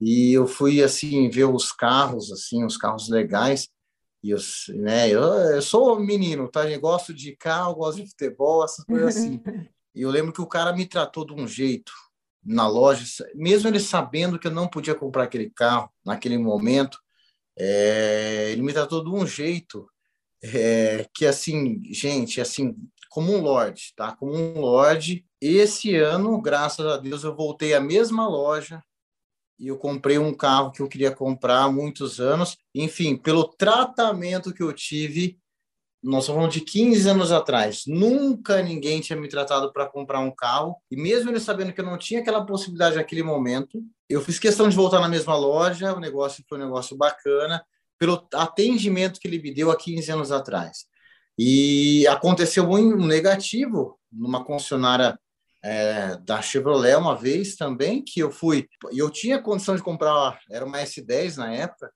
[0.00, 3.68] e eu fui, assim, ver os carros, assim, os carros legais,
[4.22, 4.38] e eu,
[4.76, 6.68] né, eu, eu sou menino, tá?
[6.70, 9.40] Eu gosto de carro, gosto de futebol, essas coisas assim.
[9.94, 11.92] e eu lembro que o cara me tratou de um jeito
[12.44, 13.04] na loja,
[13.34, 16.98] mesmo ele sabendo que eu não podia comprar aquele carro naquele momento,
[17.56, 19.86] é, ele me tratou de um jeito
[20.42, 22.74] é, que, assim, gente, assim,
[23.10, 24.12] como um lord, tá?
[24.16, 25.26] Como um lord.
[25.40, 28.82] Esse ano, graças a Deus, eu voltei à mesma loja
[29.58, 32.56] e eu comprei um carro que eu queria comprar há muitos anos.
[32.74, 35.38] Enfim, pelo tratamento que eu tive,
[36.02, 37.82] nós estamos falando de 15 anos atrás.
[37.86, 40.76] Nunca ninguém tinha me tratado para comprar um carro.
[40.90, 44.68] E mesmo ele sabendo que eu não tinha aquela possibilidade naquele momento, eu fiz questão
[44.68, 45.94] de voltar na mesma loja.
[45.94, 47.62] O negócio foi um negócio bacana,
[47.98, 50.86] pelo atendimento que ele me deu há 15 anos atrás.
[51.38, 55.18] E aconteceu um negativo numa concessionária
[55.62, 60.64] é, da Chevrolet uma vez também, que eu fui, eu tinha condição de comprar, era
[60.64, 61.92] uma S10 na época,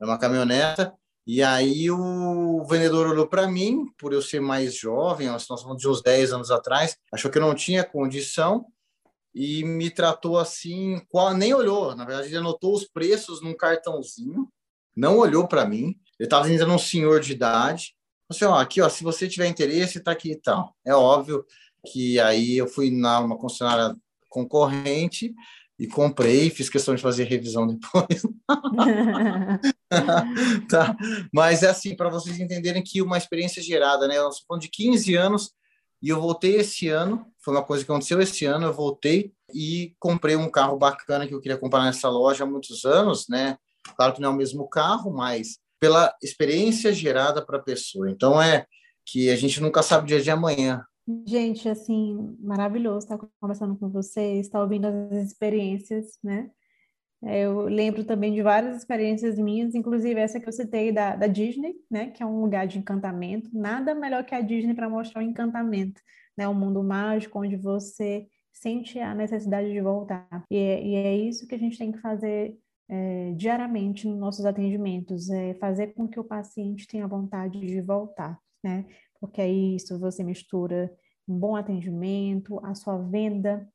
[0.00, 0.92] era uma caminhoneta,
[1.28, 5.86] e aí o vendedor olhou para mim, por eu ser mais jovem, nós falando de
[5.86, 8.64] uns 10 anos atrás, achou que eu não tinha condição
[9.34, 11.00] e me tratou assim,
[11.36, 14.48] nem olhou, na verdade ele anotou os preços num cartãozinho,
[14.96, 17.94] não olhou para mim, ele estava ainda um senhor de idade,
[18.30, 20.76] Assim, ó, aqui, ó, se você tiver interesse, tá aqui e tal.
[20.84, 21.46] É óbvio
[21.90, 23.96] que aí eu fui na uma concessionária
[24.28, 25.34] concorrente
[25.78, 28.22] e comprei, fiz questão de fazer revisão depois.
[30.68, 30.96] tá.
[31.32, 34.18] Mas é assim, para vocês entenderem que uma experiência gerada, né?
[34.18, 35.52] Eu estou de 15 anos
[36.02, 39.94] e eu voltei esse ano, foi uma coisa que aconteceu esse ano, eu voltei e
[39.98, 43.56] comprei um carro bacana que eu queria comprar nessa loja há muitos anos, né?
[43.96, 48.10] Claro que não é o mesmo carro, mas pela experiência gerada para a pessoa.
[48.10, 48.66] Então, é
[49.06, 50.84] que a gente nunca sabe o dia de amanhã.
[51.26, 56.50] Gente, assim, maravilhoso estar conversando com vocês, estar ouvindo as experiências, né?
[57.24, 61.26] É, eu lembro também de várias experiências minhas, inclusive essa que eu citei da, da
[61.26, 62.10] Disney, né?
[62.10, 63.50] Que é um lugar de encantamento.
[63.52, 66.00] Nada melhor que a Disney para mostrar o encantamento,
[66.36, 66.46] né?
[66.46, 70.44] Um mundo mágico onde você sente a necessidade de voltar.
[70.50, 72.54] E é, e é isso que a gente tem que fazer
[72.88, 78.38] é, diariamente nos nossos atendimentos, é fazer com que o paciente tenha vontade de voltar,
[78.62, 78.86] né?
[79.20, 80.92] Porque aí isso você mistura
[81.26, 83.68] um bom atendimento, a sua venda,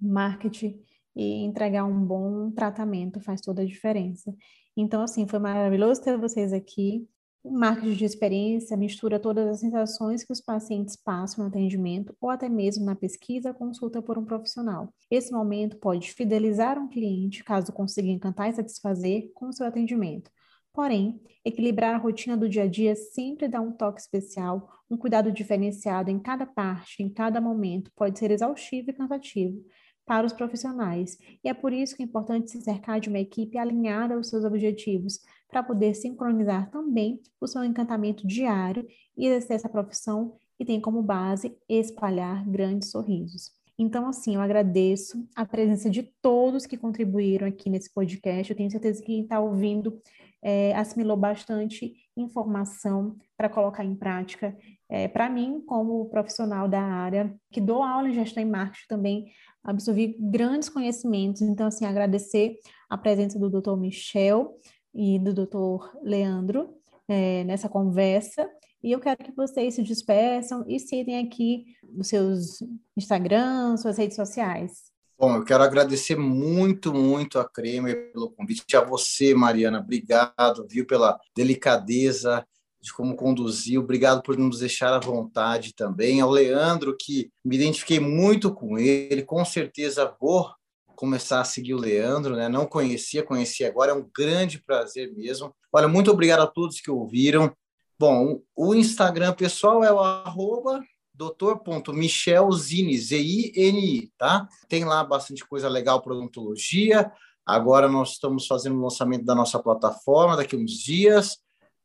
[0.00, 0.80] marketing
[1.14, 4.34] e entregar um bom tratamento faz toda a diferença.
[4.76, 7.06] Então, assim, foi maravilhoso ter vocês aqui.
[7.44, 12.48] Marketing de experiência mistura todas as sensações que os pacientes passam no atendimento ou até
[12.48, 14.94] mesmo na pesquisa consulta por um profissional.
[15.10, 20.30] Esse momento pode fidelizar um cliente, caso consiga encantar e satisfazer com o seu atendimento.
[20.72, 25.30] Porém, equilibrar a rotina do dia a dia sempre dá um toque especial, um cuidado
[25.30, 29.62] diferenciado em cada parte, em cada momento, pode ser exaustivo e cansativo
[30.06, 31.18] para os profissionais.
[31.44, 34.44] E é por isso que é importante se cercar de uma equipe alinhada aos seus
[34.44, 38.86] objetivos, para poder sincronizar também o seu encantamento diário
[39.16, 43.50] e exercer essa profissão que tem como base espalhar grandes sorrisos.
[43.78, 48.50] Então, assim, eu agradeço a presença de todos que contribuíram aqui nesse podcast.
[48.50, 50.00] Eu tenho certeza que quem está ouvindo
[50.42, 54.56] é, assimilou bastante informação para colocar em prática.
[54.88, 59.24] É, para mim, como profissional da área, que dou aula em gestão e marketing também,
[59.64, 61.40] absorvi grandes conhecimentos.
[61.42, 62.56] Então, assim, agradecer
[62.90, 63.76] a presença do Dr.
[63.76, 64.58] Michel,
[64.94, 66.74] e do doutor Leandro
[67.08, 68.48] é, nessa conversa.
[68.82, 71.64] E eu quero que vocês se despeçam e citem aqui
[71.96, 72.62] os seus
[72.96, 74.91] Instagram, suas redes sociais.
[75.24, 78.76] Bom, eu quero agradecer muito, muito a Cremer pelo convite.
[78.76, 82.44] A você, Mariana, obrigado, viu, pela delicadeza
[82.80, 83.82] de como conduziu.
[83.82, 86.20] Obrigado por nos deixar à vontade também.
[86.20, 90.50] Ao Leandro, que me identifiquei muito com ele, com certeza vou
[90.96, 92.48] começar a seguir o Leandro, né?
[92.48, 95.54] Não conhecia, conheci agora, é um grande prazer mesmo.
[95.72, 97.54] Olha, muito obrigado a todos que ouviram.
[97.96, 100.82] Bom, o Instagram pessoal é o arroba
[101.22, 104.48] doutor.michelzini, Z-I-N-I, tá?
[104.68, 107.12] Tem lá bastante coisa legal para odontologia.
[107.46, 111.38] Agora nós estamos fazendo o lançamento da nossa plataforma daqui a uns dias,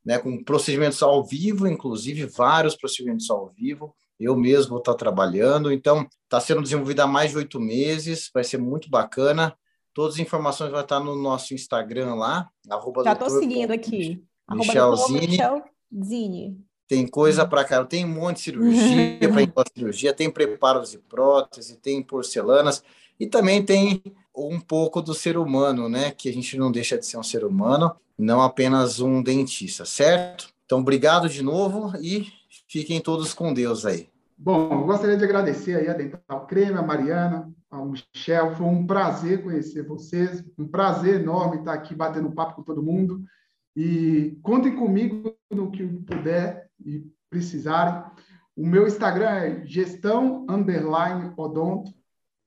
[0.06, 3.94] né, com procedimentos ao vivo, inclusive vários procedimentos ao vivo.
[4.20, 5.72] eu mesmo vou estar trabalhando.
[5.72, 9.56] Então, está sendo desenvolvida há mais de oito meses, vai ser muito bacana.
[9.94, 14.24] Todas as informações vão estar no nosso Instagram lá, arroba Já estou seguindo aqui.
[14.50, 15.38] Michelzini.
[16.88, 19.20] Tem coisa para cá, tem um monte de cirurgia
[19.54, 22.82] para cirurgia, tem preparos de prótese, tem porcelanas
[23.20, 24.02] e também tem
[24.36, 26.12] um pouco do ser humano, né?
[26.12, 30.50] Que a gente não deixa de ser um ser humano, não apenas um dentista, certo?
[30.66, 32.28] Então, obrigado de novo e
[32.68, 34.10] fiquem todos com Deus aí.
[34.38, 38.56] Bom, gostaria de agradecer aí a Dental Creme, a Mariana, ao Michel.
[38.56, 43.24] Foi um prazer conhecer vocês, um prazer enorme estar aqui batendo papo com todo mundo.
[43.76, 48.04] E contem comigo no que puder e precisarem.
[48.56, 51.92] O meu Instagram é gestão underline odonto.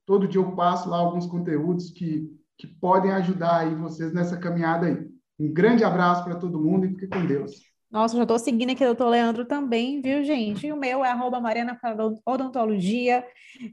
[0.07, 4.87] Todo dia eu passo lá alguns conteúdos que, que podem ajudar aí vocês nessa caminhada
[4.87, 5.09] aí.
[5.39, 7.53] Um grande abraço para todo mundo e fique com Deus.
[7.91, 10.67] Nossa, já estou seguindo aqui o doutor Leandro também, viu, gente?
[10.67, 11.79] E o meu é arroba Mariana
[12.25, 13.25] Odontologia.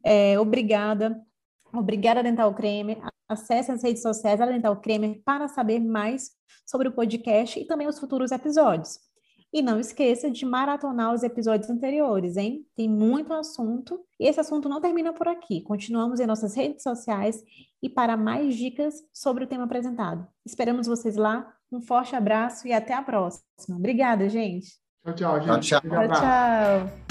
[0.03, 1.19] É, obrigada.
[1.73, 2.97] Obrigada, Dental Creme.
[3.27, 6.31] Acesse as redes sociais da Dental Creme para saber mais
[6.65, 9.06] sobre o podcast e também os futuros episódios.
[9.57, 12.63] E não esqueça de maratonar os episódios anteriores, hein?
[12.75, 15.61] Tem muito assunto e esse assunto não termina por aqui.
[15.61, 17.43] Continuamos em nossas redes sociais
[17.81, 20.27] e para mais dicas sobre o tema apresentado.
[20.45, 21.51] Esperamos vocês lá.
[21.71, 23.43] Um forte abraço e até a próxima.
[23.71, 24.75] Obrigada, gente.
[25.03, 25.69] Tchau, tchau, gente.
[25.69, 26.07] Tchau, tchau.
[26.07, 27.06] tchau.